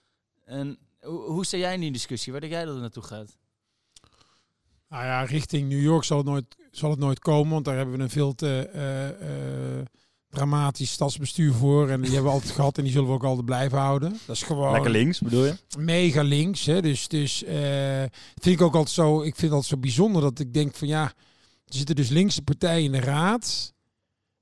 En 0.46 0.78
hoe, 1.02 1.22
hoe 1.22 1.46
sta 1.46 1.58
jij 1.58 1.74
in 1.74 1.80
die 1.80 1.92
discussie? 1.92 2.32
Waar 2.32 2.42
denk 2.42 2.54
jij 2.54 2.64
dat 2.64 2.74
het 2.74 2.82
naartoe 2.82 3.04
gaat? 3.04 3.38
Nou 4.90 5.04
ja, 5.04 5.24
richting 5.24 5.70
New 5.70 5.82
York 5.82 6.04
zal 6.04 6.18
het 6.18 6.26
nooit, 6.26 6.56
zal 6.72 6.90
het 6.90 7.00
nooit 7.00 7.20
komen, 7.20 7.52
want 7.52 7.66
daar 7.66 7.76
hebben 7.76 7.98
we 7.98 8.04
een 8.04 8.10
veel 8.10 8.36
te 8.36 8.70
eh, 8.74 9.80
eh, 9.80 9.86
dramatisch 10.30 10.92
stadsbestuur 10.92 11.54
voor. 11.54 11.90
En 11.90 12.02
die 12.02 12.12
hebben 12.12 12.30
we 12.30 12.36
altijd 12.36 12.54
gehad 12.54 12.78
en 12.78 12.84
die 12.84 12.92
zullen 12.92 13.08
we 13.08 13.14
ook 13.14 13.24
altijd 13.24 13.46
blijven 13.46 13.78
houden. 13.78 14.20
Dat 14.26 14.36
is 14.36 14.44
gewoon 14.44 14.72
Lekker 14.72 14.92
links, 14.92 15.20
bedoel 15.20 15.46
je? 15.46 15.56
mega 15.78 16.22
links. 16.22 16.66
Hè? 16.66 16.82
Dus, 16.82 17.08
dus 17.08 17.44
eh, 17.44 18.04
vind 18.36 18.60
ik 18.60 18.62
ook 18.62 18.76
altijd 18.76 18.96
zo. 18.96 19.18
Ik 19.18 19.24
vind 19.24 19.42
het 19.42 19.52
altijd 19.52 19.72
zo 19.72 19.78
bijzonder 19.78 20.22
dat 20.22 20.40
ik 20.40 20.54
denk 20.54 20.76
van 20.76 20.88
ja, 20.88 21.14
er 21.72 21.78
zitten 21.78 21.96
dus 21.96 22.10
linkse 22.10 22.42
partijen 22.42 22.84
in 22.84 22.92
de 22.92 23.00
raad. 23.00 23.74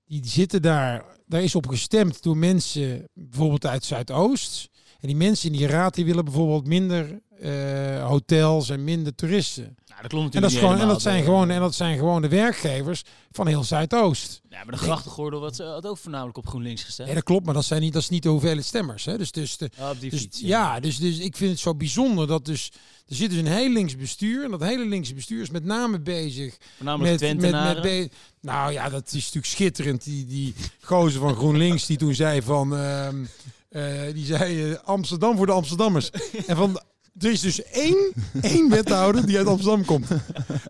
Die 0.05 0.27
zitten 0.27 0.61
daar. 0.61 1.05
Daar 1.25 1.43
is 1.43 1.55
op 1.55 1.67
gestemd 1.67 2.23
door 2.23 2.37
mensen 2.37 3.09
bijvoorbeeld 3.13 3.65
uit 3.65 3.83
Zuidoost. 3.83 4.69
En 4.99 5.07
die 5.07 5.15
mensen 5.15 5.51
in 5.51 5.57
die 5.57 5.67
raad 5.67 5.93
die 5.93 6.05
willen 6.05 6.25
bijvoorbeeld 6.25 6.67
minder 6.67 7.19
eh, 7.39 8.07
hotels 8.07 8.69
en 8.69 8.83
minder 8.83 9.15
toeristen. 9.15 9.77
Nou, 9.87 10.01
dat 10.01 10.11
klopt 10.11 10.35
En 10.35 10.41
dat, 10.41 10.51
is 10.51 10.57
gewoon, 10.57 10.79
en, 10.79 10.87
dat 10.87 11.01
zijn 11.01 11.23
gewoon, 11.23 11.49
en 11.49 11.59
dat 11.59 11.75
zijn 11.75 11.97
gewoon 11.97 12.21
de 12.21 12.27
werkgevers 12.27 13.03
van 13.31 13.47
heel 13.47 13.63
Zuidoost. 13.63 14.41
Ja, 14.49 14.63
maar 14.63 14.73
de 14.73 14.81
grachtengordel 14.81 15.39
wat, 15.39 15.57
had 15.57 15.85
ook 15.85 15.97
voornamelijk 15.97 16.37
op 16.37 16.47
GroenLinks 16.47 16.83
gestemd. 16.83 17.09
Ja, 17.09 17.15
dat 17.15 17.23
klopt, 17.23 17.45
maar 17.45 17.53
dat, 17.53 17.65
zijn 17.65 17.81
niet, 17.81 17.93
dat 17.93 18.01
is 18.01 18.09
niet 18.09 18.23
de 18.23 18.29
hoeveelheid 18.29 18.65
stemmers. 18.65 19.05
Hè? 19.05 19.17
Dus, 19.17 19.31
dus 19.31 19.57
de, 19.57 19.69
die 19.99 20.09
Dus, 20.09 20.19
fiets. 20.19 20.39
ja, 20.39 20.79
dus, 20.79 20.97
dus 20.97 21.19
ik 21.19 21.35
vind 21.35 21.51
het 21.51 21.59
zo 21.59 21.75
bijzonder 21.75 22.27
dat 22.27 22.45
dus... 22.45 22.71
Er 23.07 23.15
zit 23.15 23.29
dus 23.29 23.39
een 23.39 23.47
heel 23.47 23.71
links 23.71 23.95
bestuur. 23.95 24.43
En 24.43 24.51
dat 24.51 24.63
hele 24.63 24.85
linkse 24.85 25.13
bestuur 25.13 25.41
is 25.41 25.49
met 25.49 25.63
name 25.63 25.99
bezig 25.99 26.57
Voornamelijk 26.75 27.21
met... 27.21 27.41
met, 27.41 27.83
met 27.83 28.11
nou 28.41 28.71
ja, 28.71 28.89
dat 28.89 29.07
is 29.07 29.13
natuurlijk 29.13 29.45
schitterend. 29.45 30.03
Die, 30.03 30.25
die 30.25 30.55
gozer 30.81 31.19
van 31.19 31.35
GroenLinks 31.35 31.85
die 31.85 31.97
toen 31.97 32.15
zei 32.15 32.41
van... 32.41 32.75
ehm, 32.75 33.23
eh, 33.23 33.29
die 34.13 34.25
zei 34.25 34.71
eh, 34.71 34.77
Amsterdam 34.83 35.37
voor 35.37 35.45
de 35.45 35.51
Amsterdammers. 35.51 36.09
en 36.47 36.55
van... 36.55 36.81
Er 37.19 37.31
is 37.31 37.41
dus 37.41 37.63
één, 37.63 38.11
één 38.41 38.69
wethouder 38.69 39.25
die 39.25 39.37
uit 39.37 39.47
Amsterdam 39.47 39.85
komt. 39.85 40.09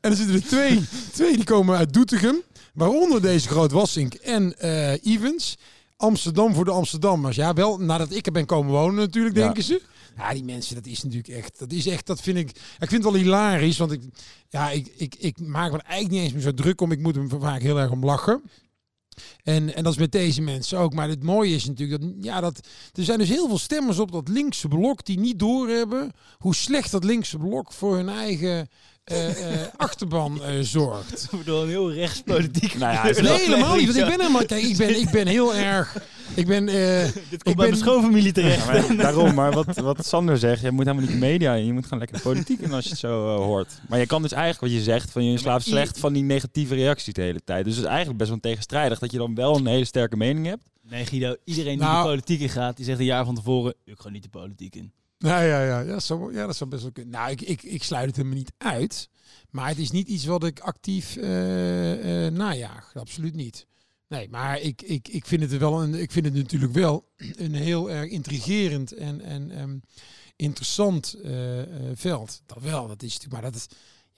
En 0.01 0.11
er 0.11 0.15
zitten 0.15 0.35
er 0.35 0.43
twee, 0.43 0.81
twee 1.13 1.35
die 1.35 1.43
komen 1.45 1.77
uit 1.77 1.93
Doetinchem. 1.93 2.41
Waaronder 2.73 3.21
deze 3.21 3.47
Groot 3.47 3.71
Wassink 3.71 4.13
en 4.13 4.59
eh 4.59 5.05
Evans. 5.05 5.57
Amsterdam 5.97 6.53
voor 6.53 6.65
de 6.65 6.71
Amsterdammers. 6.71 7.35
Ja, 7.35 7.53
wel 7.53 7.77
nadat 7.77 8.11
ik 8.11 8.25
er 8.25 8.31
ben 8.31 8.45
komen 8.45 8.71
wonen 8.71 8.95
natuurlijk, 8.95 9.35
Ja. 9.35 9.43
denken 9.43 9.63
ze. 9.63 9.81
Ja, 10.17 10.33
die 10.33 10.43
mensen, 10.43 10.75
dat 10.75 10.85
is 10.85 11.03
natuurlijk 11.03 11.33
echt, 11.33 11.59
dat 11.59 11.71
is 11.71 11.87
echt, 11.87 12.05
dat 12.05 12.21
vind 12.21 12.37
ik, 12.37 12.49
ik 12.49 12.89
vind 12.89 12.91
het 12.91 13.03
wel 13.03 13.13
hilarisch, 13.13 13.77
want 13.77 13.91
ik, 13.91 14.01
ja, 14.49 14.69
ik, 14.69 14.91
ik, 14.97 15.15
ik 15.19 15.39
maak 15.39 15.71
me 15.71 15.77
er 15.77 15.83
eigenlijk 15.83 16.13
niet 16.13 16.23
eens 16.23 16.33
meer 16.33 16.41
zo 16.41 16.53
druk 16.53 16.81
om. 16.81 16.91
Ik 16.91 16.99
moet 16.99 17.15
hem 17.15 17.29
vaak 17.29 17.61
heel 17.61 17.79
erg 17.79 17.91
om 17.91 18.05
lachen. 18.05 18.41
En, 19.43 19.75
en 19.75 19.83
dat 19.83 19.93
is 19.93 19.99
met 19.99 20.11
deze 20.11 20.41
mensen 20.41 20.77
ook. 20.79 20.93
Maar 20.93 21.09
het 21.09 21.23
mooie 21.23 21.55
is 21.55 21.65
natuurlijk 21.65 22.01
dat, 22.01 22.11
ja, 22.21 22.41
dat 22.41 22.67
er 22.93 23.03
zijn 23.03 23.19
dus 23.19 23.29
heel 23.29 23.47
veel 23.47 23.57
stemmers 23.57 23.99
op 23.99 24.11
dat 24.11 24.27
linkse 24.27 24.67
blok 24.67 25.05
die 25.05 25.19
niet 25.19 25.39
doorhebben 25.39 26.11
hoe 26.37 26.55
slecht 26.55 26.91
dat 26.91 27.03
linkse 27.03 27.37
blok 27.37 27.73
voor 27.73 27.95
hun 27.95 28.09
eigen 28.09 28.67
achterban 29.77 30.43
eh, 30.43 30.53
zorgt. 30.61 31.27
Ik 31.31 31.37
bedoel, 31.37 31.61
een 31.63 31.69
heel 31.69 31.93
rechtspolitiek. 31.93 32.77
Nou 32.77 32.93
ja, 32.93 33.03
is 33.03 33.21
Nee, 33.21 33.37
helemaal 33.39 33.75
niet. 33.75 33.85
Want 33.85 33.97
ik 33.97 34.05
ben 34.05 34.19
helemaal, 34.19 34.45
kijk, 34.45 34.63
ik 34.63 34.77
ben, 34.77 34.99
ik 34.99 35.09
ben 35.09 35.27
heel 35.27 35.55
erg, 35.55 35.97
ik 36.33 36.47
ben, 36.47 36.67
eh, 36.67 37.03
Dit 37.03 37.15
Ik 37.15 37.29
komt 37.29 37.43
bij 37.43 37.53
ben- 37.55 37.65
mijn 37.65 37.75
schoonfamilie 37.75 38.31
terecht. 38.31 38.65
Ja, 38.65 38.71
maar 38.87 38.95
daarom, 38.97 39.33
maar 39.33 39.51
wat, 39.51 39.77
wat 39.77 40.05
Sander 40.05 40.37
zegt, 40.37 40.61
je 40.61 40.71
moet 40.71 40.85
helemaal 40.85 41.05
niet 41.07 41.13
de 41.19 41.25
media 41.25 41.53
in. 41.53 41.65
Je 41.65 41.73
moet 41.73 41.83
gewoon 41.83 41.99
lekker 41.99 42.17
de 42.17 42.23
politiek 42.23 42.59
in 42.59 42.73
als 42.73 42.83
je 42.83 42.89
het 42.89 42.99
zo 42.99 43.35
eh, 43.35 43.43
hoort. 43.43 43.81
Maar 43.89 43.99
je 43.99 44.05
kan 44.05 44.21
dus 44.21 44.31
eigenlijk 44.31 44.61
wat 44.61 44.71
je 44.83 44.83
zegt, 44.91 45.11
van 45.11 45.25
je 45.25 45.37
slaapt 45.37 45.63
slecht 45.63 45.99
van 45.99 46.13
die 46.13 46.23
negatieve 46.23 46.75
reacties 46.75 47.13
de 47.13 47.21
hele 47.21 47.41
tijd. 47.45 47.63
Dus 47.65 47.73
het 47.75 47.83
is 47.83 47.89
eigenlijk 47.89 48.17
best 48.19 48.29
wel 48.29 48.39
tegenstrijdig 48.39 48.99
dat 48.99 49.11
je 49.11 49.17
dan 49.17 49.35
wel 49.35 49.55
een 49.55 49.65
hele 49.67 49.85
sterke 49.85 50.17
mening 50.17 50.45
hebt. 50.45 50.63
Nee, 50.89 51.05
Guido, 51.05 51.35
iedereen 51.45 51.77
die 51.77 51.87
Nou- 51.87 52.01
de 52.03 52.09
politiek 52.09 52.39
in 52.39 52.49
gaat, 52.49 52.75
die 52.75 52.85
zegt 52.85 52.99
een 52.99 53.05
jaar 53.05 53.25
van 53.25 53.35
tevoren, 53.35 53.73
ik 53.85 53.95
ga 53.99 54.09
niet 54.09 54.23
de 54.23 54.29
politiek 54.29 54.75
in. 54.75 54.91
Nou 55.19 55.43
ja, 55.43 55.63
ja, 55.63 55.79
ja, 55.79 55.99
zo, 55.99 56.31
ja, 56.31 56.45
dat 56.45 56.55
zou 56.55 56.69
best 56.69 56.81
wel 56.81 56.91
kunnen. 56.91 57.13
Nou, 57.13 57.31
ik, 57.31 57.41
ik, 57.41 57.63
ik 57.63 57.83
sluit 57.83 58.05
het 58.05 58.15
helemaal 58.15 58.37
niet 58.37 58.53
uit. 58.57 59.09
Maar 59.49 59.67
het 59.67 59.77
is 59.77 59.91
niet 59.91 60.07
iets 60.07 60.25
wat 60.25 60.43
ik 60.43 60.59
actief 60.59 61.15
eh, 61.15 61.23
najaag. 62.27 62.91
Absoluut 62.93 63.35
niet. 63.35 63.67
Nee, 64.07 64.29
maar 64.29 64.59
ik, 64.59 64.81
ik, 64.81 65.07
ik 65.07 65.25
vind 65.25 65.41
het 65.41 65.57
wel 65.57 65.83
een, 65.83 65.93
ik 65.93 66.11
vind 66.11 66.25
het 66.25 66.33
natuurlijk 66.33 66.73
wel 66.73 67.11
een 67.35 67.53
heel 67.53 67.91
erg 67.91 68.09
intrigerend 68.09 68.91
en, 68.91 69.21
en 69.21 69.51
ehm, 69.51 69.77
interessant 70.35 71.13
eh, 71.13 71.61
veld. 71.93 72.41
Dat 72.45 72.61
wel, 72.61 72.87
dat 72.87 73.03
is 73.03 73.13
natuurlijk, 73.13 73.41
maar 73.41 73.51
dat 73.51 73.55
is, 73.55 73.67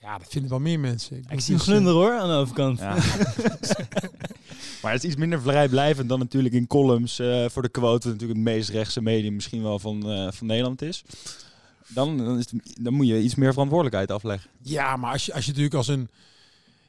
ja, 0.02 0.18
dat 0.18 0.26
vinden 0.28 0.50
wel 0.50 0.60
meer 0.60 0.80
mensen. 0.80 1.16
Ik 1.16 1.22
zie 1.22 1.32
een 1.32 1.38
het 1.38 1.48
is, 1.48 1.62
glunder 1.62 1.92
hoor, 1.92 2.12
aan 2.12 2.28
de 2.28 2.34
overkant. 2.34 2.78
Ja. 2.78 2.94
maar 4.82 4.92
het 4.92 5.04
is 5.04 5.10
iets 5.10 5.16
minder 5.18 5.42
vrijblijvend 5.42 6.08
dan 6.08 6.18
natuurlijk 6.18 6.54
in 6.54 6.66
columns 6.66 7.18
eh, 7.18 7.48
voor 7.48 7.62
de 7.62 7.68
quote, 7.68 8.08
wat 8.08 8.18
natuurlijk 8.18 8.38
het 8.38 8.48
meest 8.54 8.68
rechtse 8.68 9.00
medium 9.02 9.34
misschien 9.34 9.62
wel 9.62 9.78
van, 9.78 10.10
eh, 10.10 10.32
van 10.32 10.46
Nederland 10.46 10.82
is. 10.82 11.02
Dan, 11.88 12.16
dan, 12.18 12.38
is 12.38 12.50
het- 12.50 12.76
dan 12.84 12.94
moet 12.94 13.06
je 13.06 13.22
iets 13.22 13.34
meer 13.34 13.52
verantwoordelijkheid 13.52 14.10
afleggen. 14.10 14.50
eh, 14.64 14.70
Ja, 14.72 14.96
maar 14.96 15.12
als 15.12 15.26
je, 15.26 15.32
als 15.34 15.42
je 15.44 15.48
natuurlijk 15.50 15.76
als 15.76 15.88
een, 15.88 16.08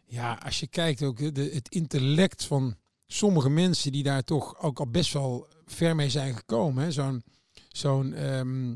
ja, 0.06 0.40
als 0.46 0.60
je 0.60 0.68
kijkt 0.68 1.04
ook 1.04 1.36
de, 1.36 1.50
het 1.54 1.70
intellect 1.70 2.46
van 2.46 2.76
sommige 3.08 3.50
mensen 3.50 3.92
die 3.92 4.04
daar 4.04 4.24
toch 4.24 4.60
ook 4.62 4.80
al 4.80 4.88
best 4.88 5.14
wel 5.14 5.48
ver 5.66 5.96
mee 5.96 6.10
zijn 6.10 6.36
gekomen. 6.36 6.84
hè. 6.84 6.92
Zo'n, 6.92 7.24
zo'n 7.72 8.14
ehm, 8.14 8.76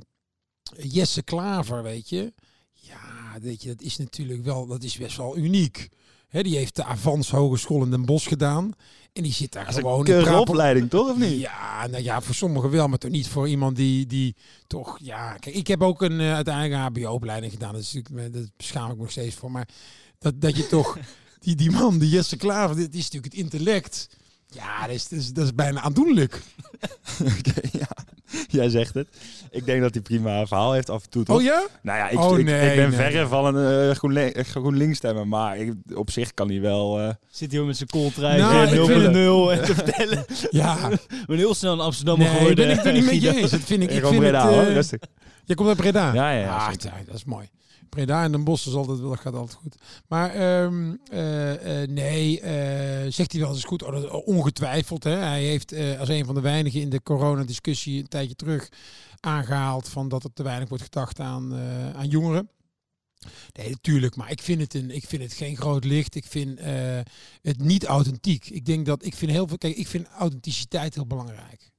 Jesse 0.77 1.21
Klaver, 1.23 1.83
weet 1.83 2.09
je. 2.09 2.33
Ja, 2.73 3.16
weet 3.43 3.61
je, 3.61 3.67
dat 3.67 3.81
is 3.81 3.97
natuurlijk 3.97 4.43
wel, 4.43 4.67
dat 4.67 4.83
is 4.83 4.97
best 4.97 5.17
wel 5.17 5.38
uniek. 5.38 5.89
Hè, 6.27 6.41
die 6.43 6.57
heeft 6.57 6.75
de 6.75 6.83
Avans 6.83 7.29
Hogeschool 7.31 7.83
in 7.83 7.89
Den 7.91 8.05
Bosch 8.05 8.27
gedaan. 8.27 8.71
En 9.13 9.23
die 9.23 9.33
zit 9.33 9.51
daar 9.51 9.65
Dat 9.65 9.73
gewoon 9.75 10.07
een 10.07 10.15
in 10.15 10.21
Brabant- 10.21 10.49
opleiding, 10.49 10.89
toch? 10.89 11.09
Of 11.09 11.17
niet? 11.17 11.39
Ja, 11.39 11.88
nou 11.88 12.03
ja, 12.03 12.21
voor 12.21 12.35
sommigen 12.35 12.69
wel, 12.69 12.88
maar 12.88 12.97
toch 12.97 13.11
niet 13.11 13.27
voor 13.27 13.47
iemand 13.49 13.75
die, 13.75 14.05
die 14.05 14.35
toch, 14.67 14.97
ja, 15.01 15.33
kijk, 15.33 15.55
ik 15.55 15.67
heb 15.67 15.81
ook 15.81 16.01
een 16.01 16.19
uh, 16.19 16.33
uiteindelijk 16.33 16.97
HBO-opleiding 16.97 17.51
gedaan, 17.51 17.73
dat 17.73 17.81
is 17.81 17.93
natuurlijk, 17.93 18.33
dat 18.33 18.49
beschaam 18.57 18.89
ik 18.89 18.95
me 18.95 19.01
nog 19.01 19.11
steeds 19.11 19.35
voor, 19.35 19.51
maar 19.51 19.67
dat, 20.19 20.41
dat 20.41 20.57
je 20.57 20.67
toch, 20.67 20.97
die, 21.39 21.55
die 21.55 21.71
man, 21.71 21.97
die 21.97 22.09
Jesse 22.09 22.38
Klaver, 22.38 22.75
dit 22.75 22.95
is 22.95 23.03
natuurlijk 23.03 23.33
het 23.33 23.43
intellect. 23.43 24.07
Ja, 24.49 24.81
dat 24.85 24.95
is, 24.95 25.07
dat 25.07 25.19
is, 25.19 25.33
dat 25.33 25.45
is 25.45 25.55
bijna 25.55 25.81
aandoenlijk. 25.81 26.41
Oké, 27.38 27.61
ja. 27.77 27.89
Jij 28.47 28.69
zegt 28.69 28.93
het. 28.93 29.07
Ik 29.51 29.65
denk 29.65 29.81
dat 29.81 29.93
hij 29.93 30.01
prima 30.03 30.39
een 30.39 30.47
verhaal 30.47 30.73
heeft 30.73 30.89
af 30.89 31.03
en 31.03 31.09
toe, 31.09 31.23
toch? 31.23 31.35
Oh 31.38 31.41
ja? 31.43 31.65
Nou 31.81 31.97
ja, 31.97 32.09
ik, 32.09 32.19
Oh, 32.19 32.39
ik, 32.39 32.45
nee, 32.45 32.69
ik 32.69 32.75
ben 32.75 32.89
nee, 32.89 32.97
verre 32.97 33.17
nee. 33.17 33.25
van 33.25 33.55
een 33.55 33.88
uh, 33.89 33.95
GroenLe 33.95 34.33
GroenLinks 34.49 34.97
stemmer, 34.97 35.27
maar 35.27 35.57
ik, 35.57 35.73
op 35.93 36.11
zich 36.11 36.33
kan 36.33 36.49
hij 36.49 36.61
wel... 36.61 36.99
eh, 36.99 37.09
Zit 37.29 37.51
hij 37.51 37.59
ook 37.61 37.67
met 37.67 37.77
zijn 37.77 37.89
kooltrui 37.89 38.39
Nou, 38.39 38.53
nou, 38.53 38.67
ik 38.67 38.73
0 38.73 38.85
vind 38.85 39.01
het- 39.01 39.11
0 39.11 39.51
en 39.51 39.63
te 39.63 39.73
vertellen. 39.75 40.25
Ja, 40.51 40.89
Ik 40.91 41.25
ben 41.27 41.38
heel 41.38 41.53
snel 41.55 41.73
in 41.73 41.79
Amsterdam 41.79 42.17
nee, 42.19 42.27
geworden. 42.27 42.55
ben 42.55 42.69
ik 42.77 42.83
het 42.83 42.93
niet 42.93 43.05
met 43.05 43.21
je 43.21 43.35
eens. 43.41 43.51
Dat 43.51 43.59
vind 43.59 43.83
ik, 43.83 43.89
ik 43.89 43.95
gewoon 43.95 44.09
vind 44.11 44.23
Breda, 44.23 44.45
het, 44.45 44.53
hoor, 44.55 44.63
eh, 44.63 44.73
rustig. 44.73 44.99
Je 45.45 45.55
komt 45.55 45.67
uit 45.67 45.77
Breda? 45.77 46.13
Ja, 46.13 46.31
ja, 46.31 46.39
ja, 46.39 46.55
Ah, 46.55 46.67
dat 47.05 47.15
is 47.15 47.25
mooi. 47.25 47.49
Breda 47.89 48.23
en 48.23 48.31
Den 48.31 48.43
Bosch 48.43 48.67
is 48.67 48.73
altijd, 48.73 48.99
dat 48.99 49.19
gaat 49.19 49.33
altijd 49.33 49.59
goed. 49.61 49.75
Maar 50.07 50.29
ehm, 50.29 50.95
eh, 51.11 51.81
eh, 51.81 51.89
nee, 51.89 52.41
eh, 52.41 53.11
zegt 53.11 53.31
hij 53.31 53.41
wel 53.41 53.53
eens 53.53 53.63
goed. 53.63 53.83
Oh, 53.83 54.27
ongetwijfeld. 54.27 55.03
Hè. 55.03 55.15
Hij 55.15 55.43
heeft 55.43 55.73
als 55.99 56.09
een 56.09 56.25
van 56.25 56.35
de 56.35 56.41
weinigen 56.41 56.81
in 56.81 56.89
de 56.89 57.03
coronadiscussie 57.03 57.99
een 57.99 58.07
tijdje 58.07 58.35
terug 58.35 58.69
aangehaald 59.19 59.89
van 59.89 60.07
dat 60.07 60.23
er 60.23 60.33
te 60.33 60.43
weinig 60.43 60.69
wordt 60.69 60.83
gedacht 60.83 61.19
aan, 61.19 61.53
aan 61.95 62.07
jongeren. 62.07 62.49
Nee, 63.53 63.69
natuurlijk. 63.69 64.15
Maar 64.15 64.31
ik 64.31 64.41
vind 64.41 64.61
het, 64.61 64.73
een, 64.73 64.91
ik 64.91 65.05
vind 65.07 65.21
het 65.21 65.33
geen 65.33 65.57
groot 65.57 65.83
licht. 65.83 66.15
Ik 66.15 66.25
vind 66.25 66.59
het 67.41 67.59
niet 67.59 67.85
authentiek. 67.85 68.49
Ik 68.49 68.65
denk 68.65 68.85
dat 68.85 69.05
ik 69.05 69.15
vind 69.15 69.31
heel 69.31 69.47
veel. 69.47 69.57
Kijk, 69.57 69.75
ik 69.75 69.88
vind 69.88 70.07
authenticiteit 70.07 70.95
heel 70.95 71.07
belangrijk. 71.07 71.71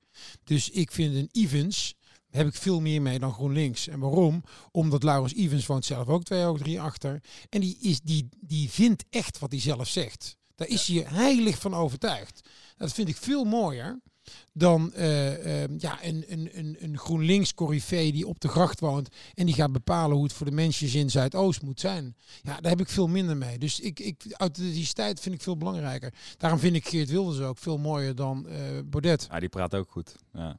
Dus 0.45 0.71
ik 0.71 0.93
vind 0.93 1.15
een 1.15 1.29
Evans 1.33 1.95
heb 2.31 2.47
ik 2.47 2.55
veel 2.55 2.81
meer 2.81 3.03
mee 3.03 3.19
dan 3.19 3.33
GroenLinks. 3.33 3.89
En 3.89 4.01
waarom? 4.01 4.43
Omdat 4.71 5.03
Laurens 5.03 5.35
Evans 5.35 5.67
woont 5.67 5.85
zelf 5.85 6.09
ook 6.09 6.25
twee 6.25 6.43
hoog 6.43 6.59
drie 6.59 6.81
achter. 6.81 7.23
En 7.49 7.61
die, 7.61 7.79
is, 7.81 8.01
die, 8.01 8.29
die 8.41 8.71
vindt 8.71 9.05
echt 9.11 9.39
wat 9.39 9.51
hij 9.51 9.61
zelf 9.61 9.89
zegt. 9.89 10.37
Daar 10.55 10.69
is 10.69 10.87
hij 10.87 11.05
heilig 11.07 11.59
van 11.59 11.75
overtuigd. 11.75 12.49
Dat 12.77 12.93
vind 12.93 13.09
ik 13.09 13.17
veel 13.17 13.45
mooier 13.45 14.01
dan 14.53 14.93
eh, 14.93 15.63
eh, 15.63 15.71
ja, 15.79 16.05
een, 16.05 16.25
een, 16.29 16.49
een, 16.53 16.77
een 16.81 16.99
GroenLinks 16.99 17.55
corrivee 17.55 18.13
die 18.13 18.27
op 18.27 18.41
de 18.41 18.49
gracht 18.49 18.81
woont 18.81 19.09
en 19.35 19.47
die 19.47 19.55
gaat 19.55 19.73
bepalen 19.73 20.17
hoe 20.17 20.25
het 20.25 20.33
voor 20.33 20.47
de 20.47 20.53
mensen 20.53 20.93
in 20.99 21.11
Zuidoost 21.11 21.63
moet 21.63 21.81
zijn. 21.81 22.17
Ja, 22.43 22.61
daar 22.61 22.71
heb 22.71 22.81
ik 22.81 22.89
veel 22.89 23.09
minder 23.09 23.37
mee. 23.37 23.59
Dus 23.59 23.81
ik, 23.81 24.01
ik, 24.01 24.25
authenticiteit 24.37 25.21
vind 25.21 25.35
ik 25.35 25.43
veel 25.43 25.57
belangrijker. 25.57 26.15
Daarom 26.37 26.59
vind 26.59 26.77
ik 26.77 26.89
Geert 26.89 27.11
Wilders 27.11 27.41
ook 27.41 27.59
veel 27.59 27.79
mooier 27.79 28.15
dan 28.15 28.49
eh 28.49 28.59
Baudet. 28.85 29.27
Ja, 29.31 29.41
die 29.41 29.49
praat 29.49 29.75
ook 29.75 29.91
goed. 29.91 30.17
Ja. 30.33 30.59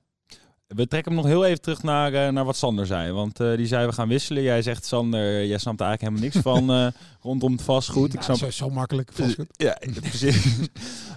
We 0.76 0.88
trekken 0.88 1.12
hem 1.12 1.22
nog 1.22 1.32
heel 1.32 1.46
even 1.46 1.62
terug 1.62 1.84
naar, 1.84 2.14
uh, 2.14 2.28
naar 2.28 2.46
wat 2.46 2.56
Sander 2.56 2.86
zei. 2.86 3.12
Want 3.12 3.40
uh, 3.40 3.58
die 3.58 3.68
zei 3.68 3.86
we 3.86 3.94
gaan 3.94 4.08
wisselen. 4.08 4.44
Jij 4.44 4.62
zegt 4.62 4.86
Sander, 4.86 5.46
jij 5.46 5.58
snapt 5.58 5.80
er 5.80 5.86
eigenlijk 5.86 6.02
helemaal 6.02 6.22
niks 6.22 6.38
van 6.38 6.72
uh, 6.72 6.88
rondom 7.30 7.52
het 7.52 7.62
vastgoed. 7.62 8.14
Ik 8.14 8.22
snap 8.22 8.38
zo, 8.38 8.50
zo 8.50 8.70
makkelijk 8.70 9.12
vastgoed. 9.14 9.48
Ja, 9.52 9.78
precies. 10.02 10.58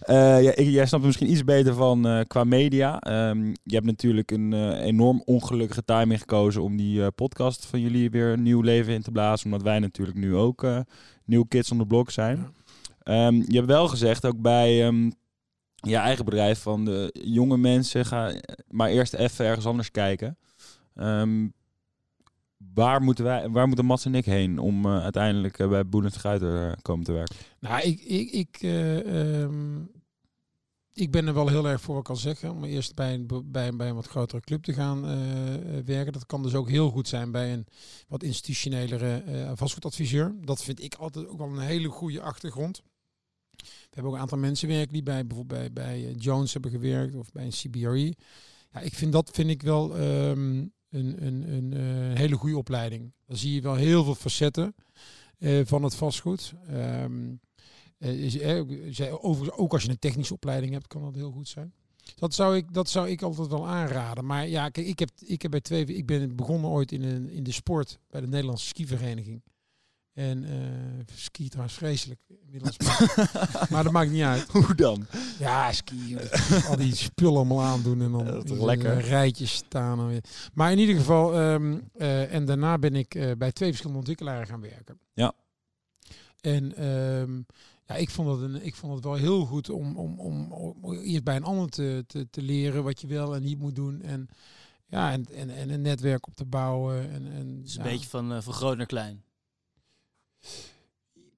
ja, 0.07 0.53
jij 0.55 0.87
snapt 0.87 1.03
er 1.03 1.07
misschien 1.07 1.31
iets 1.31 1.45
beter 1.45 1.75
van 1.75 2.25
qua 2.27 2.45
media. 2.45 3.01
Um, 3.29 3.53
je 3.63 3.75
hebt 3.75 3.87
natuurlijk 3.87 4.31
een 4.31 4.73
enorm 4.73 5.23
ongelukkige 5.25 5.85
timing 5.85 6.21
gekozen 6.21 6.63
om 6.63 6.77
die 6.77 7.11
podcast 7.11 7.67
van 7.67 7.81
jullie 7.81 8.11
weer 8.11 8.33
een 8.33 8.43
nieuw 8.43 8.61
leven 8.61 8.93
in 8.93 9.03
te 9.03 9.11
blazen. 9.11 9.45
Omdat 9.45 9.63
wij 9.63 9.79
natuurlijk 9.79 10.19
nu 10.19 10.37
ook 10.37 10.67
nieuw 11.25 11.45
kids 11.45 11.71
on 11.71 11.79
the 11.79 11.87
block 11.87 12.11
zijn. 12.11 12.37
Ja. 13.05 13.27
Um, 13.27 13.45
je 13.49 13.57
hebt 13.57 13.67
wel 13.67 13.89
gezegd 13.89 14.27
ook 14.27 14.41
bij 14.41 14.87
um, 14.87 15.13
je 15.83 15.97
eigen 15.97 16.25
bedrijf 16.25 16.61
van 16.63 16.85
de 16.85 17.21
jonge 17.25 17.57
mensen 17.57 18.07
ga 18.07 18.35
maar 18.69 18.89
eerst 18.89 19.15
even 19.15 19.47
ergens 19.47 19.67
anders 19.67 19.91
kijken. 19.91 20.39
Um, 20.95 21.53
waar 22.75 23.03
moeten 23.03 23.25
wij, 23.25 23.49
waar 23.49 23.67
moeten 23.67 23.85
Mats 23.85 24.05
en 24.05 24.15
ik 24.15 24.25
heen 24.25 24.59
om 24.59 24.87
uh, 24.87 25.03
uiteindelijk 25.03 25.59
uh, 25.59 25.69
bij 25.69 25.87
Boelens 25.87 26.25
uh, 26.25 26.73
komen 26.83 27.05
te 27.05 27.13
werken? 27.13 27.37
Nou, 27.59 27.81
ik, 27.81 28.01
ik, 28.01 28.31
ik, 28.31 28.63
um, 28.63 29.91
ik 30.93 31.11
ben 31.11 31.27
er 31.27 31.35
wel 31.35 31.49
heel 31.49 31.69
erg 31.69 31.81
voor, 31.81 32.03
kan 32.03 32.17
zeggen, 32.17 32.51
om 32.51 32.65
eerst 32.65 32.95
bij 32.95 33.15
een, 33.15 33.27
bij, 33.45 33.77
bij 33.77 33.89
een 33.89 33.95
wat 33.95 34.07
grotere 34.07 34.41
club 34.41 34.63
te 34.63 34.73
gaan 34.73 35.03
werken. 35.85 36.13
Dat 36.13 36.27
kan 36.27 36.43
dus 36.43 36.55
ook 36.55 36.69
heel 36.69 36.91
goed 36.91 37.09
zijn 37.09 37.31
bij 37.31 37.53
een 37.53 37.67
wat 38.09 38.23
institutionelere 38.23 39.23
vastgoedadviseur. 39.55 40.35
Dat 40.41 40.63
vind 40.63 40.83
ik 40.83 40.95
altijd 40.95 41.29
ook 41.29 41.39
wel 41.39 41.49
een 41.49 41.59
hele 41.59 41.89
goede 41.89 42.21
achtergrond. 42.21 42.83
We 43.63 43.89
hebben 43.91 44.11
ook 44.11 44.17
een 44.17 44.23
aantal 44.23 44.39
mensen 44.39 44.69
werken 44.69 44.93
die 44.93 45.03
bij 45.03 45.27
bijvoorbeeld 45.27 45.75
bij, 45.75 46.01
bij 46.01 46.13
Jones 46.13 46.53
hebben 46.53 46.71
gewerkt 46.71 47.15
of 47.15 47.33
bij 47.33 47.45
een 47.45 47.51
CBRE. 47.51 48.15
Ja, 48.73 48.81
ik 48.81 48.95
vind 48.95 49.13
dat 49.13 49.31
vind 49.33 49.51
ik 49.51 49.63
wel 49.63 50.01
um, 50.01 50.73
een, 50.91 51.27
een, 51.27 51.53
een, 51.53 51.73
een, 51.73 52.17
hele 52.17 52.37
goede 52.37 52.57
opleiding. 52.57 53.13
Dan 53.27 53.37
zie 53.37 53.55
je 53.55 53.61
wel 53.61 53.75
heel 53.75 54.05
veel 54.05 54.15
facetten 54.15 54.75
uh, 55.39 55.61
van 55.65 55.83
het 55.83 55.95
vastgoed. 55.95 56.53
Uh, 56.71 57.05
is, 57.99 58.37
uh, 58.37 59.25
overigens, 59.25 59.51
ook 59.51 59.73
als 59.73 59.83
je 59.83 59.89
een 59.91 59.99
technische 59.99 60.35
opleiding 60.35 60.73
hebt, 60.73 60.87
kan 60.87 61.03
dat 61.03 61.15
heel 61.15 61.31
goed 61.31 61.49
zijn. 61.49 61.73
Dat 62.15 62.35
zou 62.35 62.57
ik, 62.57 62.73
dat 62.75 62.89
zou 62.89 63.09
ik 63.09 63.23
altijd 63.23 63.49
wel 63.49 63.67
aanraden. 63.67 64.27
Maar 64.27 64.49
ja, 64.49 64.71
ik 64.73 64.99
heb, 64.99 65.11
ik 65.25 65.43
heb 65.43 65.51
bij 65.51 65.61
twee, 65.61 65.85
ik 65.85 66.07
ben 66.07 66.37
begonnen 66.37 66.71
ooit 66.71 66.93
in, 66.93 67.03
een, 67.03 67.31
in 67.31 67.43
de 67.43 67.53
sport 67.53 67.99
bij 68.11 68.21
de 68.21 68.27
Nederlandse 68.27 68.67
skivereniging. 68.67 69.43
En 70.13 70.45
uh, 70.45 70.51
ski 71.15 71.49
trouwens 71.49 71.77
vreselijk 71.77 72.21
inmiddels. 72.45 72.77
Maar, 73.71 73.83
dat 73.83 73.93
maakt 73.93 74.11
niet 74.11 74.23
uit. 74.23 74.49
Hoe 74.53 74.75
dan? 74.75 75.07
Ja, 75.39 75.73
ski. 75.73 76.17
al 76.69 76.77
die 76.77 76.95
spullen 76.95 77.37
allemaal 77.37 77.63
aandoen 77.63 78.03
en 78.03 78.13
dan 78.13 78.25
ja, 78.25 78.41
in 78.45 78.65
lekker. 78.65 79.01
rijtjes 79.01 79.53
staan. 79.53 79.99
En 79.99 80.07
weer. 80.07 80.25
Maar 80.55 80.73
in 80.73 80.79
ieder 80.79 80.97
geval, 80.97 81.41
um, 81.41 81.89
uh, 81.97 82.35
en 82.35 82.45
daarna 82.45 82.79
ben 82.79 82.95
ik 82.95 83.15
uh, 83.15 83.31
bij 83.39 83.53
twee 83.53 83.69
verschillende 83.69 83.99
ontwikkelaars 83.99 84.49
gaan 84.49 84.61
werken. 84.61 84.99
Ja. 85.13 85.33
En 86.41 86.87
um, 86.87 87.47
ja, 87.87 87.95
ik 87.95 88.11
vond, 88.11 88.29
het 88.29 88.41
een, 88.41 88.65
ik 88.65 88.75
vond 88.75 88.95
het 88.95 89.05
wel 89.05 89.15
heel 89.15 89.45
goed 89.45 89.71
om, 89.71 89.97
om, 89.97 90.21
om, 90.21 90.53
om 90.53 90.95
eerst 90.95 91.25
bij 91.25 91.37
een 91.37 91.45
ander 91.45 91.69
te, 91.69 92.05
te, 92.07 92.31
te 92.31 92.43
leren 92.43 92.85
wat 92.85 93.01
je 93.01 93.07
wel 93.07 93.35
en 93.35 93.43
niet 93.43 93.59
moet 93.59 93.75
doen. 93.75 94.03
En 94.03 94.29
ja, 94.87 95.13
en, 95.13 95.25
en, 95.35 95.51
en 95.51 95.71
een 95.71 95.83
netwerk 95.83 96.27
op 96.27 96.35
te 96.35 96.45
bouwen. 96.45 97.11
En, 97.11 97.33
en, 97.33 97.63
dus 97.63 97.75
ja. 97.75 97.85
een 97.85 97.91
beetje 97.91 98.09
van, 98.09 98.33
uh, 98.33 98.41
van 98.41 98.53
groot 98.53 98.77
naar 98.77 98.87
klein. 98.87 99.23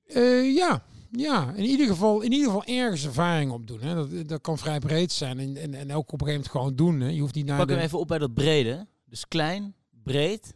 Uh, 0.07 0.55
ja, 0.55 0.85
ja, 1.11 1.53
in 1.53 1.65
ieder 1.65 1.87
geval, 1.87 2.21
in 2.21 2.33
ieder 2.33 2.47
geval 2.47 2.65
ergens 2.65 3.05
ervaring 3.05 3.53
opdoen. 3.53 3.81
Hè. 3.81 3.95
Dat, 3.95 4.29
dat 4.29 4.41
kan 4.41 4.59
vrij 4.59 4.79
breed 4.79 5.13
zijn 5.13 5.39
en, 5.39 5.57
en, 5.57 5.75
en 5.75 5.93
ook 5.93 6.13
op 6.13 6.21
een 6.21 6.27
gegeven 6.27 6.51
moment 6.51 6.51
gewoon 6.51 6.75
doen. 6.77 7.01
Hè. 7.01 7.09
Je 7.09 7.21
hoeft 7.21 7.35
niet 7.35 7.47
naar 7.47 7.59
Pak 7.59 7.69
de... 7.69 7.75
hem 7.75 7.83
even 7.83 7.99
op 7.99 8.09
bij 8.09 8.19
dat 8.19 8.35
brede. 8.35 8.87
Dus 9.05 9.29
klein, 9.29 9.75
breed. 10.03 10.55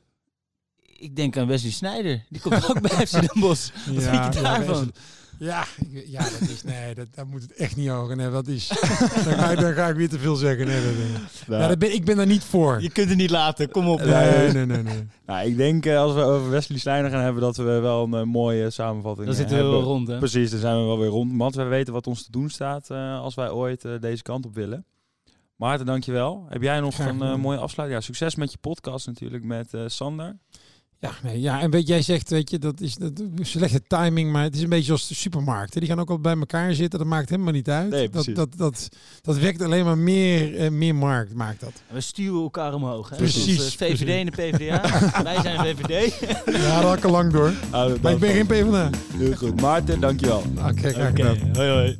Ik 1.01 1.17
denk 1.17 1.37
aan 1.37 1.47
Wesley 1.47 1.71
Snijder. 1.71 2.25
Die 2.29 2.41
komt 2.41 2.71
ook 2.71 2.81
bij 2.81 3.07
FC 3.07 3.13
Den 3.13 3.41
Bosch. 3.41 3.71
Wat 3.95 4.05
ja, 4.05 4.23
vind 4.23 4.35
je 4.35 4.41
daarvan? 4.41 4.93
Ja, 5.39 5.65
ja, 6.07 6.23
dat 6.23 6.49
is, 6.49 6.63
nee, 6.63 6.95
dat, 6.95 7.07
daar 7.15 7.27
moet 7.27 7.43
het 7.43 7.53
echt 7.53 7.77
niet 7.77 7.91
over. 7.91 8.17
Nee, 8.17 8.31
dat 8.31 8.47
is, 8.47 8.69
dan, 9.25 9.35
ga 9.35 9.51
ik, 9.51 9.61
dan 9.61 9.73
ga 9.73 9.89
ik 9.89 9.97
weer 9.97 10.09
te 10.09 10.19
veel 10.19 10.35
zeggen. 10.35 10.67
Nee, 10.67 10.85
dat, 10.85 10.97
nee. 10.97 11.13
Nou, 11.47 11.63
Ja, 11.63 11.69
dat 11.69 11.79
ben, 11.79 11.95
ik 11.95 12.05
ben 12.05 12.17
daar 12.17 12.27
niet 12.27 12.45
voor. 12.45 12.83
Je 12.83 12.91
kunt 12.91 13.09
het 13.09 13.19
niet 13.19 13.31
laten, 13.31 13.71
kom 13.71 13.89
op. 13.89 14.01
Nee, 14.01 14.53
nee, 14.53 14.67
nee. 14.67 14.83
nee. 14.83 15.07
Nou, 15.27 15.47
ik 15.47 15.57
denk 15.57 15.87
uh, 15.87 15.99
als 15.99 16.15
we 16.15 16.21
over 16.21 16.51
Wesley 16.51 16.79
Steiner 16.79 17.11
gaan 17.11 17.23
hebben, 17.23 17.43
dat 17.43 17.57
we 17.57 17.63
wel 17.63 18.05
een 18.05 18.15
uh, 18.15 18.23
mooie 18.23 18.71
samenvatting 18.71 19.27
Dan 19.27 19.37
zitten 19.37 19.57
hebben. 19.57 19.75
we 19.75 19.81
wel 19.81 19.89
rond, 19.89 20.09
hè? 20.09 20.19
Precies, 20.19 20.51
dan 20.51 20.61
zijn 20.61 20.77
we 20.77 20.83
wel 20.83 20.99
weer 20.99 21.09
rond. 21.09 21.33
Want 21.37 21.55
we 21.55 21.63
weten 21.63 21.93
wat 21.93 22.07
ons 22.07 22.25
te 22.25 22.31
doen 22.31 22.51
staat 22.51 22.91
uh, 22.91 23.21
als 23.21 23.35
wij 23.35 23.51
ooit 23.51 23.87
deze 24.01 24.23
kant 24.23 24.47
op 24.47 24.55
willen. 24.55 24.85
Maarten, 25.57 25.87
dankjewel. 25.87 26.47
Heb 26.49 26.63
jij 26.63 26.81
nog 26.81 26.95
Graag 26.95 27.19
een 27.19 27.41
mooie 27.41 27.59
afsluiting? 27.59 28.01
Ja, 28.01 28.07
succes 28.07 28.35
met 28.35 28.53
je 28.53 28.59
podcast 28.61 29.07
natuurlijk 29.07 29.45
met 29.45 29.71
Sander. 29.87 30.37
Ja, 31.01 31.11
nee, 31.23 31.41
ja, 31.41 31.61
en 31.61 31.71
weet 31.71 31.87
jij 31.89 32.03
zegt, 32.03 32.31
weet 32.31 32.51
je, 32.51 32.59
dat 32.59 32.81
is 32.81 32.95
dat, 32.95 33.13
slechte 33.41 33.83
timing, 33.87 34.33
maar 34.33 34.43
het 34.43 34.55
is 34.57 34.63
een 34.63 34.69
beetje 34.69 34.93
als 34.93 35.09
de 35.09 35.15
supermarkten. 35.15 35.81
Die 35.81 35.89
gaan 35.89 36.01
ook 36.01 36.11
al 36.11 36.19
bij 36.19 36.37
elkaar 36.39 36.75
zitten. 36.75 36.99
Dat 36.99 37.09
maakt 37.09 37.29
helemaal 37.29 37.53
niet 37.53 37.69
uit. 37.71 37.91
Nee, 37.91 38.03
dat, 38.03 38.11
precies. 38.11 38.35
dat, 38.35 38.49
dat, 38.57 38.89
dat 39.23 39.39
wekt 39.39 39.63
alleen 39.63 39.85
maar 39.85 39.99
meer, 39.99 40.57
eh, 40.57 40.71
meer 40.71 40.95
markt, 40.95 41.35
maakt 41.35 41.61
dat. 41.61 41.73
We 41.91 42.01
stuwen 42.01 42.43
elkaar 42.43 42.75
omhoog. 42.75 43.09
Hè? 43.11 43.17
Precies, 43.17 43.57
Dus, 43.57 43.77
eh, 43.77 43.89
VVD 43.89 44.09
en 44.09 44.27
de 44.27 44.31
PvdA. 44.33 44.83
Wij 45.23 45.41
zijn 45.43 45.59
VVD. 45.59 46.19
Ja, 46.47 46.75
dat 46.75 46.83
had 46.83 46.97
ik 46.97 47.05
al 47.05 47.11
lang 47.11 47.33
door. 47.33 47.53
Ah, 47.71 47.93
Maar 48.03 48.13
ik 48.13 48.19
ben 48.19 48.33
geen 48.33 48.47
PvdA. 48.47 48.91
Heel 49.17 49.35
goed. 49.35 49.61
Maarten, 49.61 50.01
dankjewel. 50.01 50.43
Oké, 50.57 50.93
graag 50.93 51.11
Oké, 51.11 51.23
gedaan. 51.25 51.57
hoi 51.57 51.71
hoi. 51.71 51.99